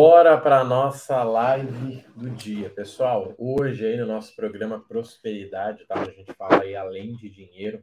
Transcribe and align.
Bora 0.00 0.38
para 0.38 0.60
a 0.60 0.64
nossa 0.64 1.24
live 1.24 2.04
do 2.14 2.30
dia, 2.30 2.70
pessoal. 2.70 3.34
Hoje 3.36 3.84
aí 3.84 3.96
no 3.96 4.06
nosso 4.06 4.36
programa 4.36 4.78
Prosperidade, 4.78 5.84
tá? 5.88 6.00
A 6.00 6.04
gente 6.04 6.32
fala 6.34 6.62
aí 6.62 6.76
além 6.76 7.16
de 7.16 7.28
dinheiro. 7.28 7.82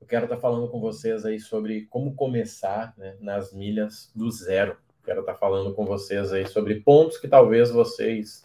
Eu 0.00 0.06
quero 0.06 0.24
estar 0.24 0.36
tá 0.36 0.40
falando 0.40 0.70
com 0.70 0.80
vocês 0.80 1.26
aí 1.26 1.38
sobre 1.38 1.84
como 1.90 2.14
começar 2.14 2.94
né, 2.96 3.14
nas 3.20 3.52
milhas 3.52 4.10
do 4.16 4.30
zero. 4.30 4.78
Quero 5.04 5.20
estar 5.20 5.34
tá 5.34 5.38
falando 5.38 5.74
com 5.74 5.84
vocês 5.84 6.32
aí 6.32 6.48
sobre 6.48 6.80
pontos 6.80 7.18
que 7.18 7.28
talvez 7.28 7.70
vocês 7.70 8.42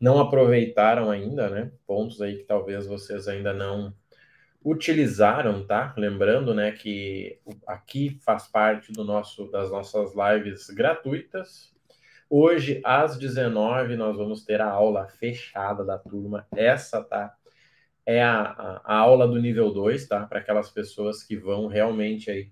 não 0.00 0.18
aproveitaram 0.18 1.08
ainda, 1.08 1.48
né? 1.48 1.70
Pontos 1.86 2.20
aí 2.20 2.38
que 2.38 2.44
talvez 2.44 2.84
vocês 2.84 3.28
ainda 3.28 3.52
não 3.52 3.94
utilizaram, 4.64 5.64
tá? 5.64 5.94
Lembrando, 5.96 6.52
né, 6.52 6.72
que 6.72 7.38
aqui 7.64 8.18
faz 8.24 8.48
parte 8.48 8.92
do 8.92 9.04
nosso 9.04 9.48
das 9.52 9.70
nossas 9.70 10.12
lives 10.16 10.68
gratuitas, 10.68 11.71
Hoje, 12.34 12.80
às 12.82 13.18
19 13.18 13.94
nós 13.94 14.16
vamos 14.16 14.42
ter 14.42 14.58
a 14.58 14.70
aula 14.70 15.06
fechada 15.06 15.84
da 15.84 15.98
turma. 15.98 16.46
Essa, 16.56 17.04
tá? 17.04 17.36
É 18.06 18.22
a, 18.22 18.40
a, 18.40 18.80
a 18.86 18.96
aula 18.96 19.28
do 19.28 19.38
nível 19.38 19.70
2, 19.70 20.08
tá? 20.08 20.26
Para 20.26 20.38
aquelas 20.38 20.70
pessoas 20.70 21.22
que 21.22 21.36
vão 21.36 21.66
realmente 21.66 22.30
aí, 22.30 22.50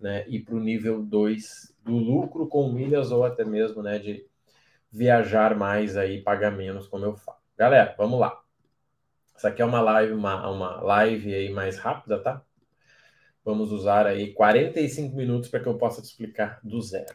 né, 0.00 0.26
ir 0.26 0.40
para 0.40 0.54
o 0.54 0.58
nível 0.58 1.02
2 1.02 1.76
do 1.84 1.92
lucro 1.92 2.48
com 2.48 2.72
milhas 2.72 3.10
ou 3.10 3.26
até 3.26 3.44
mesmo, 3.44 3.82
né, 3.82 3.98
de 3.98 4.26
viajar 4.90 5.54
mais 5.54 5.98
aí, 5.98 6.22
pagar 6.22 6.52
menos, 6.52 6.88
como 6.88 7.04
eu 7.04 7.14
falo. 7.14 7.36
Galera, 7.58 7.94
vamos 7.98 8.18
lá. 8.18 8.40
Essa 9.36 9.48
aqui 9.48 9.60
é 9.60 9.66
uma 9.66 9.82
live, 9.82 10.14
uma, 10.14 10.50
uma 10.50 10.80
live 10.80 11.34
aí 11.34 11.50
mais 11.52 11.76
rápida, 11.76 12.22
tá? 12.22 12.42
Vamos 13.44 13.70
usar 13.70 14.06
aí 14.06 14.32
45 14.32 15.14
minutos 15.14 15.50
para 15.50 15.60
que 15.60 15.66
eu 15.66 15.76
possa 15.76 16.00
te 16.00 16.06
explicar 16.06 16.58
do 16.64 16.80
zero. 16.80 17.14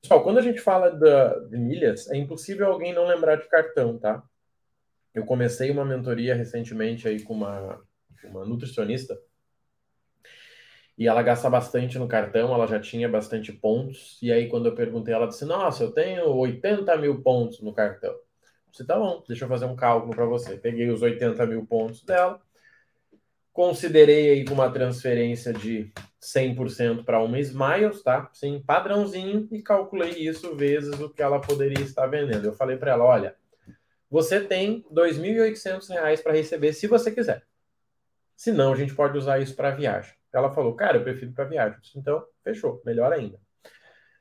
Pessoal, 0.00 0.22
quando 0.22 0.38
a 0.38 0.42
gente 0.42 0.60
fala 0.60 0.90
da, 0.90 1.38
de 1.40 1.56
milhas, 1.56 2.10
é 2.10 2.16
impossível 2.16 2.66
alguém 2.68 2.94
não 2.94 3.06
lembrar 3.06 3.36
de 3.36 3.48
cartão, 3.48 3.98
tá? 3.98 4.22
Eu 5.14 5.24
comecei 5.24 5.70
uma 5.70 5.84
mentoria 5.84 6.34
recentemente 6.34 7.08
aí 7.08 7.22
com 7.22 7.34
uma, 7.34 7.82
uma 8.24 8.44
nutricionista 8.44 9.18
e 10.98 11.06
ela 11.06 11.22
gasta 11.22 11.50
bastante 11.50 11.98
no 11.98 12.08
cartão, 12.08 12.54
ela 12.54 12.66
já 12.66 12.80
tinha 12.80 13.08
bastante 13.08 13.52
pontos. 13.52 14.18
E 14.22 14.32
aí, 14.32 14.48
quando 14.48 14.66
eu 14.66 14.74
perguntei, 14.74 15.12
ela 15.12 15.26
disse: 15.26 15.44
Nossa, 15.44 15.84
eu 15.84 15.92
tenho 15.92 16.26
80 16.28 16.96
mil 16.96 17.22
pontos 17.22 17.60
no 17.60 17.72
cartão. 17.72 18.12
Eu 18.12 18.70
disse: 18.70 18.86
Tá 18.86 18.98
bom, 18.98 19.22
deixa 19.28 19.44
eu 19.44 19.48
fazer 19.48 19.66
um 19.66 19.76
cálculo 19.76 20.14
para 20.14 20.24
você. 20.24 20.56
Peguei 20.56 20.88
os 20.88 21.02
80 21.02 21.44
mil 21.46 21.66
pontos 21.66 22.02
dela, 22.02 22.40
considerei 23.52 24.30
aí 24.30 24.44
uma 24.50 24.72
transferência 24.72 25.52
de 25.52 25.92
100% 26.26 27.04
para 27.04 27.22
uma 27.22 27.38
Smiles, 27.38 28.02
tá? 28.02 28.28
Sim, 28.32 28.60
padrãozinho, 28.66 29.48
e 29.52 29.62
calculei 29.62 30.10
isso 30.10 30.56
vezes 30.56 30.98
o 31.00 31.08
que 31.08 31.22
ela 31.22 31.40
poderia 31.40 31.84
estar 31.84 32.06
vendendo. 32.08 32.44
Eu 32.44 32.52
falei 32.52 32.76
para 32.76 32.90
ela: 32.90 33.04
olha, 33.04 33.36
você 34.10 34.40
tem 34.40 34.84
R$ 34.90 34.94
2.800 34.94 36.22
para 36.22 36.32
receber 36.32 36.72
se 36.72 36.88
você 36.88 37.12
quiser. 37.12 37.44
Se 38.34 38.50
não, 38.50 38.72
a 38.72 38.76
gente 38.76 38.94
pode 38.94 39.16
usar 39.16 39.38
isso 39.38 39.54
para 39.54 39.70
viagem. 39.70 40.14
Ela 40.32 40.52
falou: 40.52 40.74
cara, 40.74 40.96
eu 40.96 41.04
prefiro 41.04 41.32
para 41.32 41.44
viagem. 41.44 41.78
Então, 41.94 42.26
fechou, 42.42 42.82
melhor 42.84 43.12
ainda. 43.12 43.38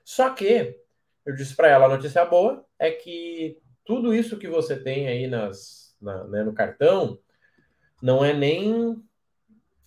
Só 0.03 0.29
que 0.29 0.79
eu 1.25 1.33
disse 1.35 1.55
para 1.55 1.69
ela: 1.69 1.85
a 1.85 1.89
notícia 1.89 2.23
boa 2.23 2.63
é 2.77 2.91
que 2.91 3.59
tudo 3.83 4.13
isso 4.13 4.37
que 4.37 4.47
você 4.47 4.75
tem 4.77 5.07
aí 5.07 5.25
nas, 5.25 5.95
na, 5.99 6.23
né, 6.25 6.43
no 6.43 6.53
cartão 6.53 7.17
não 7.99 8.23
é 8.23 8.31
nem 8.31 9.03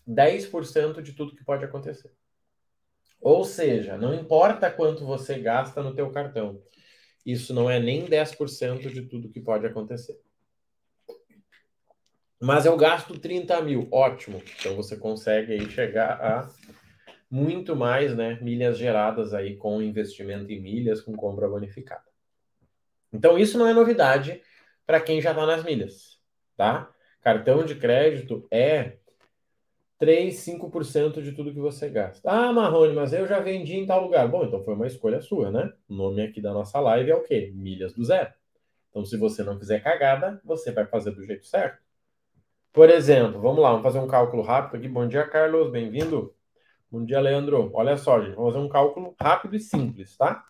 10% 0.09 1.03
de 1.03 1.13
tudo 1.13 1.37
que 1.37 1.45
pode 1.45 1.65
acontecer. 1.65 2.11
Ou 3.21 3.45
seja, 3.45 3.97
não 3.97 4.15
importa 4.15 4.71
quanto 4.71 5.05
você 5.05 5.39
gasta 5.39 5.83
no 5.83 5.95
teu 5.95 6.11
cartão, 6.11 6.63
isso 7.27 7.53
não 7.53 7.69
é 7.69 7.79
nem 7.79 8.07
10% 8.07 8.91
de 8.91 9.03
tudo 9.03 9.29
que 9.29 9.41
pode 9.41 9.67
acontecer. 9.67 10.19
Mas 12.41 12.65
eu 12.65 12.77
gasto 12.77 13.19
30 13.19 13.61
mil, 13.63 13.89
ótimo. 13.91 14.41
Então 14.59 14.77
você 14.77 14.97
consegue 14.97 15.53
aí 15.53 15.69
chegar 15.71 16.21
a 16.23 16.51
muito 17.31 17.77
mais 17.77 18.17
né, 18.17 18.39
milhas 18.41 18.79
geradas 18.79 19.35
aí 19.35 19.57
com 19.57 19.83
investimento 19.83 20.51
em 20.51 20.61
milhas, 20.61 21.01
com 21.01 21.13
compra 21.15 21.49
bonificada. 21.49 22.05
Então 23.13 23.39
isso 23.39 23.59
não 23.59 23.67
é 23.67 23.75
novidade 23.75 24.41
para 24.87 25.01
quem 25.01 25.21
já 25.21 25.33
está 25.33 25.45
nas 25.45 25.65
milhas, 25.65 26.19
tá? 26.57 26.91
Cartão 27.21 27.65
de 27.65 27.75
crédito 27.75 28.47
é 28.51 28.98
3, 29.99 30.33
5% 30.33 31.21
de 31.21 31.33
tudo 31.33 31.53
que 31.53 31.59
você 31.59 31.89
gasta. 31.89 32.31
Ah, 32.31 32.53
Marrone, 32.53 32.95
mas 32.95 33.13
eu 33.13 33.27
já 33.27 33.41
vendi 33.41 33.77
em 33.77 33.87
tal 33.87 34.03
lugar. 34.03 34.29
Bom, 34.29 34.45
então 34.45 34.63
foi 34.63 34.75
uma 34.75 34.87
escolha 34.87 35.21
sua, 35.21 35.51
né? 35.51 35.73
O 35.89 35.95
nome 35.95 36.23
aqui 36.23 36.41
da 36.41 36.53
nossa 36.53 36.79
live 36.79 37.11
é 37.11 37.17
o 37.17 37.23
quê? 37.23 37.53
Milhas 37.55 37.93
do 37.93 38.05
zero. 38.05 38.33
Então, 38.91 39.05
se 39.05 39.17
você 39.17 39.43
não 39.43 39.59
fizer 39.59 39.81
cagada, 39.81 40.41
você 40.45 40.71
vai 40.71 40.87
fazer 40.87 41.11
do 41.11 41.25
jeito 41.25 41.47
certo. 41.47 41.79
Por 42.73 42.89
exemplo, 42.91 43.41
vamos 43.41 43.59
lá, 43.59 43.71
vamos 43.71 43.83
fazer 43.83 43.99
um 43.99 44.07
cálculo 44.07 44.43
rápido 44.43 44.77
aqui. 44.77 44.89
Bom 44.89 45.07
dia, 45.09 45.27
Carlos, 45.27 45.71
bem-vindo. 45.73 46.33
Bom 46.91 47.05
dia, 47.05 47.21
Leandro. 47.21 47.71
Olha 47.75 47.97
só, 47.97 48.21
gente, 48.21 48.37
vamos 48.37 48.53
fazer 48.53 48.65
um 48.65 48.69
cálculo 48.69 49.17
rápido 49.21 49.57
e 49.57 49.61
simples, 49.61 50.17
tá? 50.17 50.45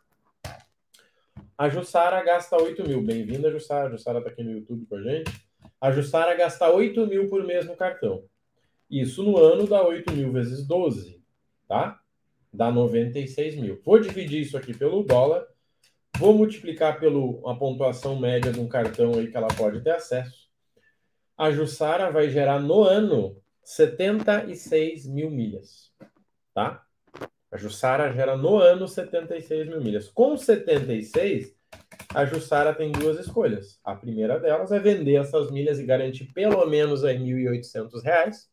A 1.57 1.69
Jussara 1.71 2.23
gasta 2.23 2.57
8 2.57 2.87
mil. 2.87 3.03
Bem-vinda, 3.03 3.51
Jussara. 3.51 3.89
A 3.89 3.91
Jussara 3.91 4.19
está 4.19 4.31
aqui 4.31 4.45
no 4.45 4.53
YouTube 4.53 4.87
com 4.87 4.97
a 4.97 5.03
gente. 5.03 5.33
A 5.81 5.91
Jussara 5.91 6.35
gasta 6.35 6.71
8 6.71 7.07
mil 7.07 7.29
por 7.29 7.43
mês 7.45 7.67
no 7.67 7.75
cartão. 7.75 8.23
Isso 8.91 9.23
no 9.23 9.37
ano 9.37 9.67
dá 9.67 9.87
8 9.87 10.13
mil 10.13 10.33
vezes 10.33 10.67
12, 10.67 11.23
tá? 11.67 12.01
Dá 12.53 12.71
96 12.71 13.57
mil. 13.57 13.81
Vou 13.85 13.99
dividir 13.99 14.41
isso 14.41 14.57
aqui 14.57 14.73
pelo 14.73 15.03
dólar, 15.03 15.47
vou 16.19 16.33
multiplicar 16.33 16.99
pela 16.99 17.59
pontuação 17.59 18.19
média 18.19 18.51
de 18.51 18.59
um 18.59 18.69
cartão 18.69 19.13
aí 19.15 19.31
que 19.31 19.37
ela 19.37 19.49
pode 19.49 19.83
ter 19.83 19.91
acesso. 19.91 20.49
A 21.37 21.51
Jussara 21.51 22.11
vai 22.11 22.31
gerar 22.31 22.61
no 22.61 22.83
ano 22.83 23.37
76 23.63 25.07
mil 25.07 25.31
milhas, 25.31 25.93
tá? 26.55 26.83
A 27.51 27.57
Jussara 27.57 28.13
gera 28.13 28.37
no 28.37 28.59
ano 28.59 28.89
76 28.89 29.69
mil 29.69 29.81
milhas. 29.81 30.09
Com 30.09 30.37
76, 30.37 31.55
a 32.15 32.25
Jussara 32.25 32.75
tem 32.75 32.91
duas 32.91 33.19
escolhas. 33.19 33.79
A 33.85 33.95
primeira 33.95 34.39
delas 34.41 34.73
é 34.73 34.79
vender 34.79 35.17
essas 35.17 35.51
milhas 35.51 35.79
e 35.79 35.85
garantir 35.85 36.33
pelo 36.33 36.65
menos 36.67 37.03
R$ 37.03 37.15
1.800 37.19 38.48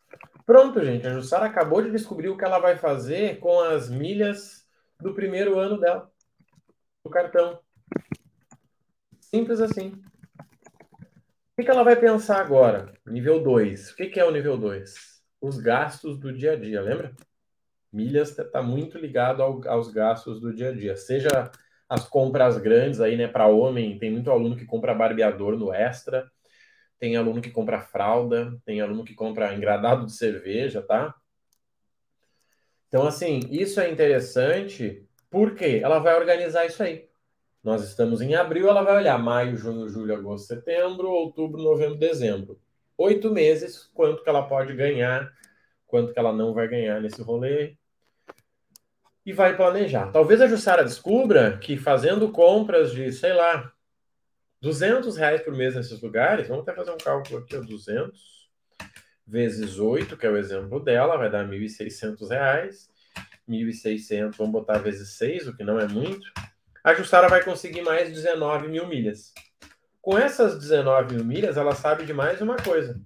Pronto, 0.45 0.83
gente. 0.83 1.07
A 1.07 1.13
Jussara 1.13 1.45
acabou 1.45 1.81
de 1.81 1.91
descobrir 1.91 2.29
o 2.29 2.37
que 2.37 2.43
ela 2.43 2.59
vai 2.59 2.77
fazer 2.77 3.39
com 3.39 3.59
as 3.59 3.89
milhas 3.89 4.67
do 4.99 5.13
primeiro 5.13 5.57
ano 5.57 5.79
dela, 5.79 6.11
do 7.03 7.09
cartão. 7.09 7.59
Simples 9.19 9.61
assim. 9.61 10.01
O 11.57 11.63
que 11.63 11.69
ela 11.69 11.83
vai 11.83 11.95
pensar 11.95 12.41
agora? 12.41 12.93
Nível 13.05 13.41
2. 13.41 13.91
O 13.91 13.95
que 13.95 14.19
é 14.19 14.25
o 14.25 14.31
nível 14.31 14.57
2? 14.57 15.21
Os 15.39 15.57
gastos 15.57 16.17
do 16.17 16.33
dia 16.33 16.53
a 16.53 16.55
dia, 16.55 16.81
lembra? 16.81 17.15
Milhas 17.91 18.37
está 18.37 18.61
muito 18.61 18.97
ligado 18.97 19.43
ao, 19.43 19.65
aos 19.67 19.91
gastos 19.91 20.41
do 20.41 20.53
dia 20.53 20.69
a 20.69 20.71
dia. 20.71 20.95
Seja 20.95 21.51
as 21.87 22.07
compras 22.07 22.57
grandes 22.57 22.99
aí, 22.99 23.15
né, 23.15 23.27
para 23.27 23.47
homem, 23.47 23.99
tem 23.99 24.11
muito 24.11 24.31
aluno 24.31 24.55
que 24.55 24.65
compra 24.65 24.95
barbeador 24.95 25.55
no 25.55 25.71
extra 25.71 26.29
tem 27.03 27.17
aluno 27.17 27.41
que 27.41 27.51
compra 27.51 27.81
fralda, 27.81 28.57
tem 28.63 28.79
aluno 28.79 29.03
que 29.03 29.13
compra 29.13 29.53
engradado 29.53 30.05
de 30.05 30.13
cerveja, 30.13 30.81
tá? 30.81 31.13
Então, 32.87 33.05
assim, 33.05 33.41
isso 33.51 33.81
é 33.81 33.91
interessante 33.91 35.05
porque 35.29 35.81
ela 35.83 35.99
vai 35.99 36.15
organizar 36.15 36.65
isso 36.65 36.81
aí. 36.81 37.09
Nós 37.61 37.83
estamos 37.83 38.21
em 38.21 38.35
abril, 38.35 38.69
ela 38.69 38.83
vai 38.83 38.95
olhar 38.95 39.17
maio, 39.17 39.57
junho, 39.57 39.89
julho, 39.89 40.15
agosto, 40.15 40.47
setembro, 40.47 41.09
outubro, 41.09 41.61
novembro, 41.61 41.99
dezembro. 41.99 42.57
Oito 42.97 43.29
meses, 43.29 43.91
quanto 43.93 44.23
que 44.23 44.29
ela 44.29 44.43
pode 44.43 44.73
ganhar, 44.73 45.29
quanto 45.85 46.13
que 46.13 46.19
ela 46.19 46.31
não 46.31 46.53
vai 46.53 46.69
ganhar 46.69 47.01
nesse 47.01 47.21
rolê. 47.21 47.75
E 49.25 49.33
vai 49.33 49.57
planejar. 49.57 50.09
Talvez 50.09 50.39
a 50.39 50.47
Jussara 50.47 50.85
descubra 50.85 51.57
que 51.57 51.75
fazendo 51.75 52.31
compras 52.31 52.93
de, 52.93 53.11
sei 53.11 53.33
lá, 53.33 53.72
200 54.63 55.17
reais 55.17 55.41
por 55.41 55.53
mês 55.53 55.75
nesses 55.75 56.01
lugares, 56.01 56.47
vamos 56.47 56.63
até 56.63 56.73
fazer 56.73 56.91
um 56.91 56.97
cálculo 56.97 57.39
aqui, 57.39 57.53
ó, 57.57 57.59
200 57.59 58.49
vezes 59.27 59.77
8, 59.77 60.15
que 60.15 60.25
é 60.25 60.29
o 60.29 60.37
exemplo 60.37 60.79
dela, 60.79 61.17
vai 61.17 61.29
dar 61.29 61.45
1.600 61.45 62.29
reais. 62.29 62.89
1.600, 63.47 64.37
vamos 64.37 64.53
botar 64.53 64.77
vezes 64.77 65.17
6, 65.17 65.49
o 65.49 65.57
que 65.57 65.65
não 65.65 65.81
é 65.81 65.85
muito. 65.85 66.31
a 66.81 66.93
Jussara 66.93 67.27
vai 67.27 67.43
conseguir 67.43 67.81
mais 67.81 68.09
19 68.13 68.69
mil 68.69 68.87
milhas. 68.87 69.33
Com 70.01 70.17
essas 70.17 70.57
19 70.57 71.15
mil 71.15 71.25
milhas, 71.25 71.57
ela 71.57 71.75
sabe 71.75 72.05
de 72.05 72.13
mais 72.13 72.39
uma 72.39 72.55
coisa. 72.55 73.01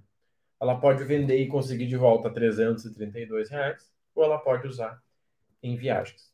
Ela 0.61 0.79
pode 0.79 1.03
vender 1.05 1.41
e 1.41 1.47
conseguir 1.47 1.87
de 1.87 1.97
volta 1.97 2.29
332 2.29 3.49
reais, 3.49 3.91
ou 4.13 4.23
ela 4.23 4.37
pode 4.37 4.67
usar 4.67 5.01
em 5.63 5.75
viagens. 5.75 6.31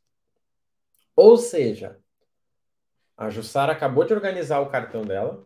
Ou 1.16 1.38
seja, 1.38 1.98
a 3.18 3.30
Jussara 3.30 3.72
acabou 3.72 4.06
de 4.06 4.14
organizar 4.14 4.60
o 4.60 4.70
cartão 4.70 5.04
dela 5.04 5.46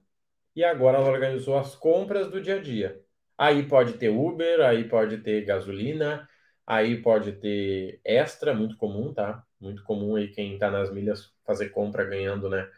e 0.56 0.64
agora 0.64 0.98
ela 0.98 1.10
organizou 1.10 1.58
as 1.58 1.76
compras 1.76 2.30
do 2.30 2.42
dia 2.42 2.56
a 2.56 2.62
dia. 2.62 3.02
Aí 3.38 3.68
pode 3.68 3.94
ter 3.94 4.10
Uber, 4.10 4.62
aí 4.62 4.88
pode 4.90 5.18
ter 5.20 5.46
gasolina, 5.46 6.28
aí 6.66 7.02
pode 7.02 7.34
ter 7.34 8.02
extra, 8.04 8.54
muito 8.54 8.76
comum, 8.78 9.14
tá? 9.14 9.44
Muito 9.60 9.84
comum 9.84 10.16
aí 10.16 10.30
quem 10.30 10.54
está 10.54 10.72
nas 10.72 10.92
milhas 10.92 11.32
fazer 11.46 11.70
compra 11.70 12.04
ganhando, 12.04 12.50
né? 12.50 12.70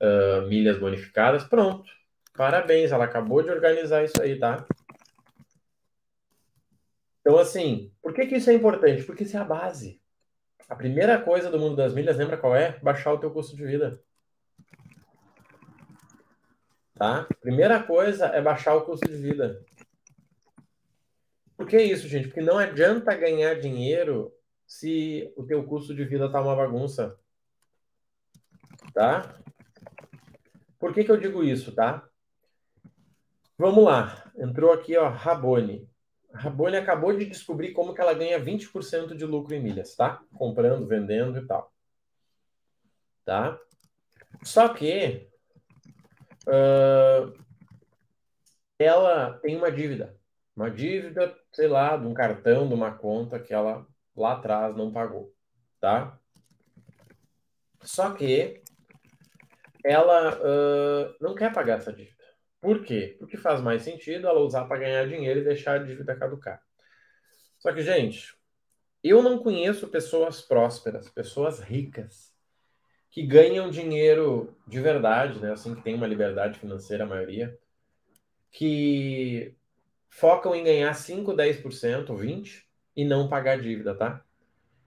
Uh, 0.00 0.46
milhas 0.46 0.78
bonificadas. 0.78 1.44
Pronto. 1.44 1.90
Parabéns, 2.34 2.92
ela 2.92 3.04
acabou 3.04 3.42
de 3.42 3.50
organizar 3.50 4.04
isso 4.04 4.22
aí, 4.22 4.38
tá? 4.38 4.64
Então, 7.20 7.36
assim, 7.36 7.92
por 8.00 8.14
que, 8.14 8.26
que 8.26 8.36
isso 8.36 8.48
é 8.48 8.54
importante? 8.54 9.02
Porque 9.02 9.24
isso 9.24 9.36
é 9.36 9.40
a 9.40 9.44
base. 9.44 10.00
A 10.68 10.76
primeira 10.76 11.20
coisa 11.20 11.50
do 11.50 11.58
mundo 11.58 11.76
das 11.76 11.92
milhas, 11.92 12.16
lembra 12.16 12.36
qual 12.36 12.54
é? 12.54 12.78
Baixar 12.80 13.12
o 13.12 13.18
teu 13.18 13.30
custo 13.30 13.56
de 13.56 13.66
vida. 13.66 14.00
Tá? 16.98 17.28
Primeira 17.40 17.80
coisa 17.80 18.26
é 18.26 18.42
baixar 18.42 18.74
o 18.74 18.84
custo 18.84 19.06
de 19.06 19.16
vida. 19.16 19.64
Por 21.56 21.66
que 21.66 21.80
isso, 21.80 22.08
gente? 22.08 22.26
Porque 22.26 22.40
não 22.40 22.58
adianta 22.58 23.14
ganhar 23.14 23.54
dinheiro 23.54 24.34
se 24.66 25.32
o 25.36 25.44
teu 25.46 25.62
custo 25.64 25.94
de 25.94 26.04
vida 26.04 26.30
tá 26.30 26.40
uma 26.40 26.56
bagunça. 26.56 27.16
Tá? 28.92 29.40
Por 30.78 30.92
que, 30.92 31.04
que 31.04 31.10
eu 31.10 31.16
digo 31.16 31.44
isso, 31.44 31.72
tá? 31.72 32.08
Vamos 33.56 33.84
lá. 33.84 34.30
Entrou 34.36 34.72
aqui, 34.72 34.96
ó, 34.96 35.08
Rabone. 35.08 35.88
A 36.32 36.38
Rabone 36.38 36.76
acabou 36.76 37.16
de 37.16 37.24
descobrir 37.24 37.72
como 37.72 37.94
que 37.94 38.00
ela 38.00 38.12
ganha 38.12 38.40
20% 38.40 39.16
de 39.16 39.24
lucro 39.24 39.54
em 39.54 39.62
milhas, 39.62 39.94
tá? 39.94 40.20
Comprando, 40.36 40.86
vendendo 40.86 41.38
e 41.38 41.46
tal. 41.46 41.72
Tá? 43.24 43.58
Só 44.42 44.68
que 44.68 45.27
uh, 46.48 47.32
ela 48.78 49.38
tem 49.38 49.56
uma 49.56 49.70
dívida. 49.70 50.16
Uma 50.56 50.70
dívida, 50.70 51.36
sei 51.52 51.68
lá, 51.68 51.96
de 51.96 52.06
um 52.06 52.14
cartão, 52.14 52.66
de 52.66 52.74
uma 52.74 52.92
conta 52.92 53.38
que 53.38 53.54
ela 53.54 53.86
lá 54.16 54.32
atrás 54.32 54.76
não 54.76 54.92
pagou, 54.92 55.32
tá? 55.80 56.18
Só 57.82 58.12
que 58.12 58.60
ela 59.84 60.36
uh, 60.36 61.14
não 61.20 61.34
quer 61.34 61.52
pagar 61.52 61.78
essa 61.78 61.92
dívida. 61.92 62.24
Por 62.60 62.82
quê? 62.82 63.16
Porque 63.20 63.36
faz 63.36 63.60
mais 63.60 63.82
sentido 63.82 64.26
ela 64.26 64.40
usar 64.40 64.64
para 64.64 64.80
ganhar 64.80 65.08
dinheiro 65.08 65.40
e 65.40 65.44
deixar 65.44 65.76
a 65.76 65.84
dívida 65.84 66.16
caducar. 66.16 66.60
Só 67.60 67.72
que, 67.72 67.82
gente, 67.82 68.36
eu 69.02 69.22
não 69.22 69.38
conheço 69.38 69.88
pessoas 69.88 70.40
prósperas, 70.40 71.08
pessoas 71.08 71.60
ricas, 71.60 72.27
que 73.10 73.22
ganham 73.22 73.70
dinheiro 73.70 74.54
de 74.66 74.80
verdade, 74.80 75.38
né? 75.38 75.52
Assim, 75.52 75.74
que 75.74 75.82
tem 75.82 75.94
uma 75.94 76.06
liberdade 76.06 76.58
financeira, 76.58 77.04
a 77.04 77.06
maioria, 77.06 77.58
que 78.50 79.54
focam 80.08 80.54
em 80.54 80.64
ganhar 80.64 80.92
5, 80.94 81.32
10%, 81.32 82.06
20% 82.06 82.64
e 82.96 83.04
não 83.04 83.28
pagar 83.28 83.60
dívida, 83.60 83.94
tá? 83.94 84.24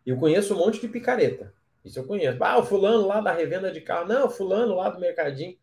Eu 0.06 0.18
conheço 0.18 0.54
um 0.54 0.58
monte 0.58 0.82
de 0.82 0.88
picareta. 0.88 1.54
Isso 1.84 2.00
eu 2.00 2.06
conheço. 2.06 2.44
Ah, 2.44 2.60
o 2.60 2.64
fulano 2.64 3.08
lá 3.08 3.22
da 3.22 3.32
revenda 3.32 3.72
de 3.72 3.82
carro. 3.82 4.08
Não, 4.08 4.28
o 4.28 4.30
fulano 4.30 4.76
lá 4.76 4.90
do 4.90 5.00
mercadinho. 5.00 5.58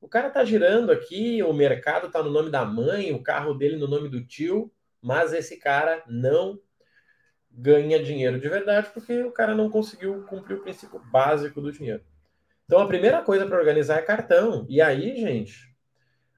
O 0.00 0.08
cara 0.08 0.30
tá 0.30 0.44
girando 0.44 0.92
aqui, 0.92 1.42
o 1.42 1.52
mercado 1.52 2.10
tá 2.10 2.22
no 2.22 2.30
nome 2.30 2.50
da 2.50 2.64
mãe, 2.64 3.12
o 3.12 3.22
carro 3.22 3.54
dele 3.54 3.76
no 3.76 3.88
nome 3.88 4.08
do 4.08 4.24
tio, 4.24 4.70
mas 5.00 5.32
esse 5.32 5.56
cara 5.56 6.02
não 6.06 6.60
ganha 7.56 8.02
dinheiro 8.02 8.38
de 8.38 8.48
verdade 8.48 8.90
porque 8.92 9.22
o 9.22 9.32
cara 9.32 9.54
não 9.54 9.70
conseguiu 9.70 10.24
cumprir 10.24 10.58
o 10.58 10.62
princípio 10.62 11.00
básico 11.10 11.60
do 11.60 11.72
dinheiro. 11.72 12.04
Então 12.66 12.80
a 12.80 12.86
primeira 12.86 13.22
coisa 13.22 13.46
para 13.46 13.58
organizar 13.58 13.98
é 13.98 14.02
cartão. 14.02 14.66
E 14.68 14.80
aí, 14.82 15.16
gente, 15.16 15.74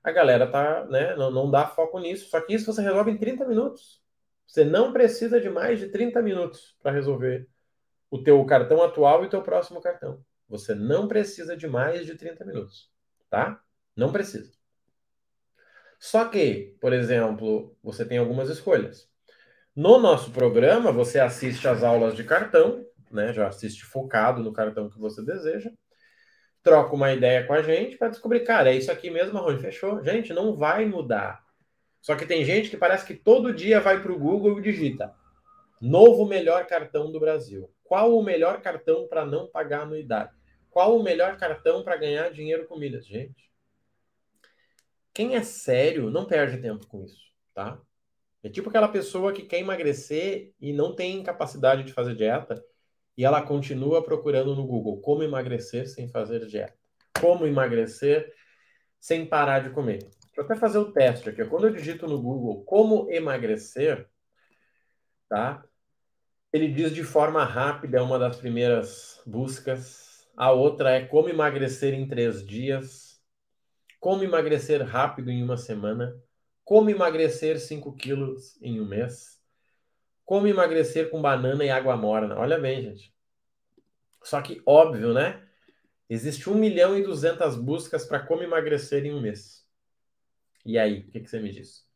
a 0.05 0.13
galera 0.13 0.47
tá, 0.47 0.85
né, 0.87 1.17
não, 1.17 1.31
não 1.31 1.51
dá 1.51 1.67
foco 1.67 1.99
nisso. 1.99 2.29
Só 2.31 2.41
que 2.41 2.55
isso 2.55 2.73
você 2.73 2.83
resolve 2.83 3.11
em 3.11 3.17
30 3.17 3.45
minutos. 3.47 4.03
Você 4.47 4.65
não 4.65 4.93
precisa 4.93 5.41
de 5.41 5.51
mais 5.51 5.79
de 5.79 5.89
30 5.89 6.23
minutos 6.23 6.77
para 6.83 6.93
resolver 6.93 7.49
o 8.11 8.23
teu 8.23 8.43
cartão 8.47 8.83
atual 8.83 9.23
e 9.23 9.27
o 9.27 9.31
teu 9.31 9.43
próximo 9.43 9.81
cartão. 9.81 10.25
Você 10.49 10.75
não 10.75 11.09
precisa 11.09 11.57
de 11.57 11.67
mais 11.67 12.07
de 12.07 12.15
30 12.15 12.45
minutos, 12.45 12.91
tá? 13.29 13.63
Não 13.95 14.13
precisa. 14.13 14.53
Só 15.99 16.27
que, 16.27 16.77
por 16.81 16.93
exemplo, 16.93 17.77
você 17.83 18.05
tem 18.05 18.19
algumas 18.19 18.49
escolhas. 18.49 19.08
No 19.79 19.97
nosso 19.97 20.33
programa, 20.33 20.91
você 20.91 21.21
assiste 21.21 21.69
às 21.69 21.85
aulas 21.85 22.17
de 22.17 22.25
cartão, 22.25 22.85
né? 23.13 23.33
Já 23.33 23.47
assiste 23.47 23.85
focado 23.85 24.43
no 24.43 24.53
cartão 24.53 24.91
que 24.91 24.99
você 24.99 25.25
deseja 25.25 25.71
troca 26.65 26.97
uma 26.97 27.13
ideia 27.13 27.47
com 27.47 27.53
a 27.53 27.63
gente 27.63 27.97
para 27.97 28.09
descobrir, 28.09 28.41
cara, 28.41 28.73
é 28.73 28.75
isso 28.75 28.91
aqui 28.91 29.09
mesmo, 29.09 29.35
Marrone, 29.35 29.61
fechou. 29.61 30.03
Gente, 30.03 30.33
não 30.33 30.57
vai 30.57 30.85
mudar. 30.85 31.45
Só 32.03 32.17
que 32.17 32.27
tem 32.27 32.45
gente 32.45 32.69
que 32.71 32.77
parece 32.77 33.07
que 33.07 33.15
todo 33.15 33.55
dia 33.55 33.79
vai 33.81 34.03
para 34.03 34.11
o 34.11 34.19
Google 34.19 34.59
e 34.59 34.63
digita 34.63 35.15
novo 35.81 36.27
melhor 36.27 36.67
cartão 36.67 37.13
do 37.13 37.21
Brasil. 37.21 37.73
Qual 37.85 38.19
o 38.19 38.23
melhor 38.23 38.61
cartão 38.61 39.07
para 39.07 39.25
não 39.25 39.47
pagar 39.47 39.83
anuidade? 39.83 40.35
Qual 40.69 40.99
o 40.99 41.05
melhor 41.05 41.37
cartão 41.37 41.85
para 41.85 41.97
ganhar 41.97 42.33
dinheiro 42.33 42.67
com 42.67 42.77
milhas? 42.77 43.07
Gente, 43.07 43.49
quem 45.15 45.37
é 45.37 45.43
sério 45.45 46.11
não 46.11 46.27
perde 46.27 46.61
tempo 46.61 46.85
com 46.89 47.05
isso, 47.05 47.23
tá? 47.55 47.81
É 48.43 48.49
tipo 48.49 48.69
aquela 48.69 48.89
pessoa 48.89 49.33
que 49.33 49.43
quer 49.43 49.59
emagrecer 49.59 50.53
e 50.61 50.73
não 50.73 50.95
tem 50.95 51.23
capacidade 51.23 51.83
de 51.83 51.93
fazer 51.93 52.15
dieta 52.15 52.63
e 53.17 53.25
ela 53.25 53.43
continua 53.43 54.03
procurando 54.03 54.55
no 54.55 54.65
Google 54.65 55.01
como 55.01 55.25
emagrecer 55.25 55.89
sem 55.89 56.09
fazer 56.09 56.47
dieta. 56.47 56.75
Como 57.21 57.47
emagrecer 57.47 58.33
sem 59.01 59.27
parar 59.27 59.61
de 59.61 59.71
comer. 59.71 59.99
Deixa 59.99 60.13
eu 60.37 60.45
até 60.45 60.55
fazer 60.55 60.79
o 60.79 60.93
teste 60.93 61.29
aqui. 61.29 61.45
Quando 61.45 61.67
eu 61.67 61.75
digito 61.75 62.07
no 62.07 62.23
Google 62.23 62.63
como 62.65 63.11
emagrecer, 63.11 64.09
tá? 65.29 65.65
Ele 66.53 66.69
diz 66.69 66.95
de 66.95 67.03
forma 67.03 67.45
rápida, 67.45 67.99
é 67.99 68.01
uma 68.01 68.21
das 68.21 68.37
primeiras 68.37 69.21
buscas. 69.27 70.29
A 70.37 70.53
outra 70.53 70.93
é 70.93 71.05
como 71.05 71.29
emagrecer 71.29 71.95
em 71.95 72.07
três 72.07 72.47
dias. 72.47 73.21
Como 73.99 74.23
emagrecer 74.23 74.81
rápido 74.83 75.29
em 75.29 75.43
uma 75.43 75.57
semana. 75.57 76.17
Como 76.69 76.91
emagrecer 76.91 77.59
5 77.59 77.95
quilos 77.95 78.61
em 78.61 78.79
um 78.79 78.85
mês 78.85 79.39
como 80.29 80.47
emagrecer 80.47 81.09
com 81.09 81.23
banana 81.23 81.65
e 81.65 81.71
água 81.71 81.97
morna. 81.97 82.39
Olha 82.39 82.59
bem, 82.59 82.83
gente. 82.83 83.15
Só 84.23 84.43
que, 84.43 84.61
óbvio, 84.67 85.15
né? 85.15 85.43
Existe 86.07 86.51
1 86.51 86.55
milhão 86.55 86.99
e 86.99 87.03
200 87.03 87.57
buscas 87.57 88.05
para 88.05 88.21
como 88.21 88.43
emagrecer 88.43 89.07
em 89.07 89.15
um 89.15 89.23
mês. 89.23 89.67
E 90.67 90.79
aí, 90.79 90.99
o 90.99 91.11
que, 91.11 91.21
que 91.21 91.31
você 91.31 91.41
me 91.41 91.51
diz? 91.51 91.89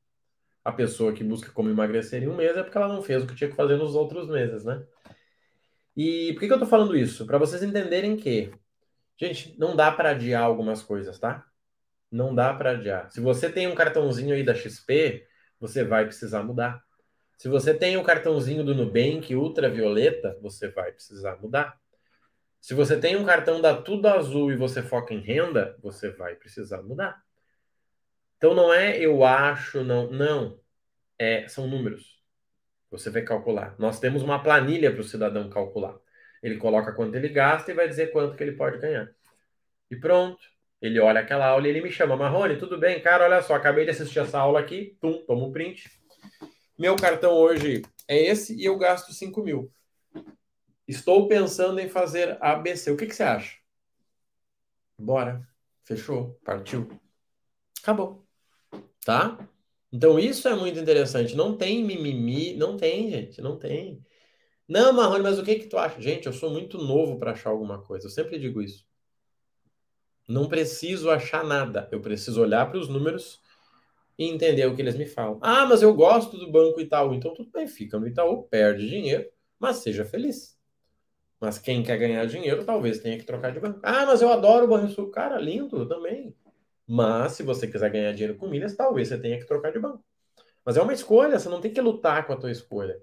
A 0.64 0.72
pessoa 0.72 1.12
que 1.12 1.22
busca 1.22 1.52
como 1.52 1.68
emagrecer 1.68 2.22
em 2.22 2.28
um 2.28 2.34
mês 2.34 2.56
é 2.56 2.62
porque 2.62 2.78
ela 2.78 2.88
não 2.88 3.02
fez 3.02 3.22
o 3.22 3.26
que 3.26 3.34
tinha 3.34 3.50
que 3.50 3.56
fazer 3.56 3.76
nos 3.76 3.94
outros 3.94 4.26
meses, 4.26 4.64
né? 4.64 4.82
E 5.94 6.32
por 6.32 6.40
que, 6.40 6.46
que 6.46 6.54
eu 6.54 6.58
tô 6.58 6.64
falando 6.64 6.96
isso? 6.96 7.26
Para 7.26 7.36
vocês 7.36 7.62
entenderem 7.62 8.16
que, 8.16 8.50
gente, 9.18 9.54
não 9.58 9.76
dá 9.76 9.92
para 9.92 10.12
adiar 10.12 10.42
algumas 10.42 10.82
coisas, 10.82 11.18
tá? 11.18 11.46
Não 12.12 12.34
dá 12.34 12.52
para 12.52 12.72
adiar. 12.72 13.10
Se 13.10 13.20
você 13.20 13.50
tem 13.50 13.66
um 13.66 13.74
cartãozinho 13.74 14.34
aí 14.34 14.44
da 14.44 14.54
XP, 14.54 15.26
você 15.58 15.82
vai 15.82 16.04
precisar 16.04 16.42
mudar. 16.42 16.84
Se 17.38 17.48
você 17.48 17.72
tem 17.72 17.96
o 17.96 18.04
cartãozinho 18.04 18.62
do 18.62 18.74
Nubank 18.74 19.34
ultravioleta, 19.34 20.38
você 20.42 20.68
vai 20.68 20.92
precisar 20.92 21.40
mudar. 21.40 21.80
Se 22.60 22.74
você 22.74 23.00
tem 23.00 23.16
um 23.16 23.24
cartão 23.24 23.60
da 23.60 23.74
Tudo 23.80 24.06
Azul 24.06 24.52
e 24.52 24.56
você 24.56 24.82
foca 24.82 25.14
em 25.14 25.20
renda, 25.20 25.76
você 25.82 26.10
vai 26.10 26.36
precisar 26.36 26.82
mudar. 26.82 27.20
Então 28.36 28.54
não 28.54 28.72
é 28.72 28.98
eu 28.98 29.24
acho, 29.24 29.82
não, 29.82 30.10
não. 30.10 30.60
É, 31.18 31.48
são 31.48 31.66
números. 31.66 32.22
Você 32.90 33.08
vai 33.08 33.22
calcular. 33.22 33.74
Nós 33.78 33.98
temos 33.98 34.22
uma 34.22 34.42
planilha 34.42 34.92
para 34.92 35.00
o 35.00 35.04
cidadão 35.04 35.48
calcular. 35.48 35.98
Ele 36.42 36.58
coloca 36.58 36.92
quanto 36.92 37.14
ele 37.14 37.28
gasta 37.30 37.70
e 37.70 37.74
vai 37.74 37.88
dizer 37.88 38.12
quanto 38.12 38.36
que 38.36 38.42
ele 38.42 38.52
pode 38.52 38.78
ganhar. 38.78 39.10
E 39.90 39.96
pronto. 39.96 40.42
Ele 40.82 41.00
olha 41.00 41.20
aquela 41.20 41.46
aula 41.46 41.66
e 41.66 41.70
ele 41.70 41.80
me 41.80 41.90
chama, 41.90 42.16
Marrone, 42.16 42.58
tudo 42.58 42.76
bem? 42.76 43.00
Cara, 43.00 43.24
olha 43.24 43.40
só, 43.40 43.54
acabei 43.54 43.84
de 43.84 43.92
assistir 43.92 44.18
essa 44.18 44.38
aula 44.38 44.60
aqui, 44.60 44.98
pum, 45.00 45.24
toma 45.24 45.46
um 45.46 45.52
print 45.52 46.02
meu 46.82 46.96
cartão 46.96 47.34
hoje 47.34 47.82
é 48.08 48.26
esse 48.26 48.56
e 48.56 48.64
eu 48.64 48.76
gasto 48.76 49.12
5 49.12 49.40
mil. 49.42 49.72
Estou 50.86 51.28
pensando 51.28 51.78
em 51.78 51.88
fazer 51.88 52.36
ABC. 52.40 52.90
O 52.90 52.96
que, 52.96 53.06
que 53.06 53.14
você 53.14 53.22
acha? 53.22 53.56
Bora. 54.98 55.46
Fechou. 55.84 56.38
Partiu. 56.44 56.88
Acabou. 57.80 58.26
Tá? 59.04 59.38
Então 59.92 60.18
isso 60.18 60.48
é 60.48 60.56
muito 60.56 60.78
interessante. 60.78 61.36
Não 61.36 61.56
tem 61.56 61.84
mimimi. 61.84 62.56
Não 62.56 62.76
tem, 62.76 63.10
gente. 63.10 63.40
Não 63.40 63.56
tem. 63.56 64.04
Não, 64.68 64.92
Marrone, 64.92 65.22
mas 65.22 65.38
o 65.38 65.44
que 65.44 65.56
que 65.56 65.66
tu 65.66 65.78
acha? 65.78 66.00
Gente, 66.00 66.26
eu 66.26 66.32
sou 66.32 66.50
muito 66.50 66.78
novo 66.78 67.16
para 67.18 67.32
achar 67.32 67.50
alguma 67.50 67.80
coisa. 67.80 68.06
Eu 68.06 68.10
sempre 68.10 68.40
digo 68.40 68.60
isso. 68.60 68.84
Não 70.32 70.48
preciso 70.48 71.10
achar 71.10 71.44
nada. 71.44 71.88
Eu 71.92 72.00
preciso 72.00 72.40
olhar 72.40 72.70
para 72.70 72.78
os 72.78 72.88
números 72.88 73.40
e 74.18 74.24
entender 74.24 74.66
o 74.66 74.74
que 74.74 74.80
eles 74.80 74.96
me 74.96 75.04
falam. 75.04 75.38
Ah, 75.42 75.66
mas 75.66 75.82
eu 75.82 75.92
gosto 75.94 76.38
do 76.38 76.50
Banco 76.50 76.80
Itaú. 76.80 77.12
Então 77.12 77.34
tudo 77.34 77.50
bem, 77.50 77.66
fica 77.66 77.98
no 77.98 78.08
Itaú, 78.08 78.44
perde 78.44 78.88
dinheiro, 78.88 79.28
mas 79.58 79.76
seja 79.76 80.06
feliz. 80.06 80.58
Mas 81.38 81.58
quem 81.58 81.82
quer 81.82 81.98
ganhar 81.98 82.24
dinheiro 82.26 82.64
talvez 82.64 82.98
tenha 83.00 83.18
que 83.18 83.24
trocar 83.24 83.52
de 83.52 83.60
banco. 83.60 83.80
Ah, 83.82 84.06
mas 84.06 84.22
eu 84.22 84.32
adoro 84.32 84.64
o 84.64 84.68
Banrisul. 84.68 85.10
Cara, 85.10 85.38
lindo 85.38 85.86
também. 85.86 86.34
Mas 86.86 87.32
se 87.32 87.42
você 87.42 87.66
quiser 87.66 87.90
ganhar 87.90 88.12
dinheiro 88.12 88.36
com 88.36 88.48
milhas, 88.48 88.74
talvez 88.74 89.08
você 89.08 89.18
tenha 89.18 89.38
que 89.38 89.46
trocar 89.46 89.70
de 89.70 89.78
banco. 89.80 90.02
Mas 90.64 90.76
é 90.78 90.82
uma 90.82 90.94
escolha, 90.94 91.38
você 91.38 91.48
não 91.48 91.60
tem 91.60 91.72
que 91.72 91.80
lutar 91.80 92.26
com 92.26 92.32
a 92.32 92.36
tua 92.36 92.50
escolha. 92.50 92.98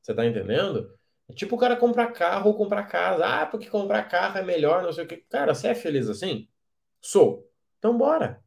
Você 0.00 0.14
tá 0.14 0.24
entendendo? 0.24 0.94
É 1.28 1.34
tipo 1.34 1.56
o 1.56 1.58
cara 1.58 1.76
comprar 1.76 2.12
carro 2.12 2.50
ou 2.50 2.56
comprar 2.56 2.84
casa. 2.84 3.26
Ah, 3.26 3.44
porque 3.44 3.68
comprar 3.68 4.04
carro 4.04 4.38
é 4.38 4.42
melhor, 4.42 4.82
não 4.82 4.92
sei 4.92 5.04
o 5.04 5.06
que. 5.06 5.18
Cara, 5.28 5.54
você 5.54 5.68
é 5.68 5.74
feliz 5.74 6.08
assim? 6.08 6.48
Sou. 7.00 7.50
Então 7.78 7.96
bora. 7.96 8.42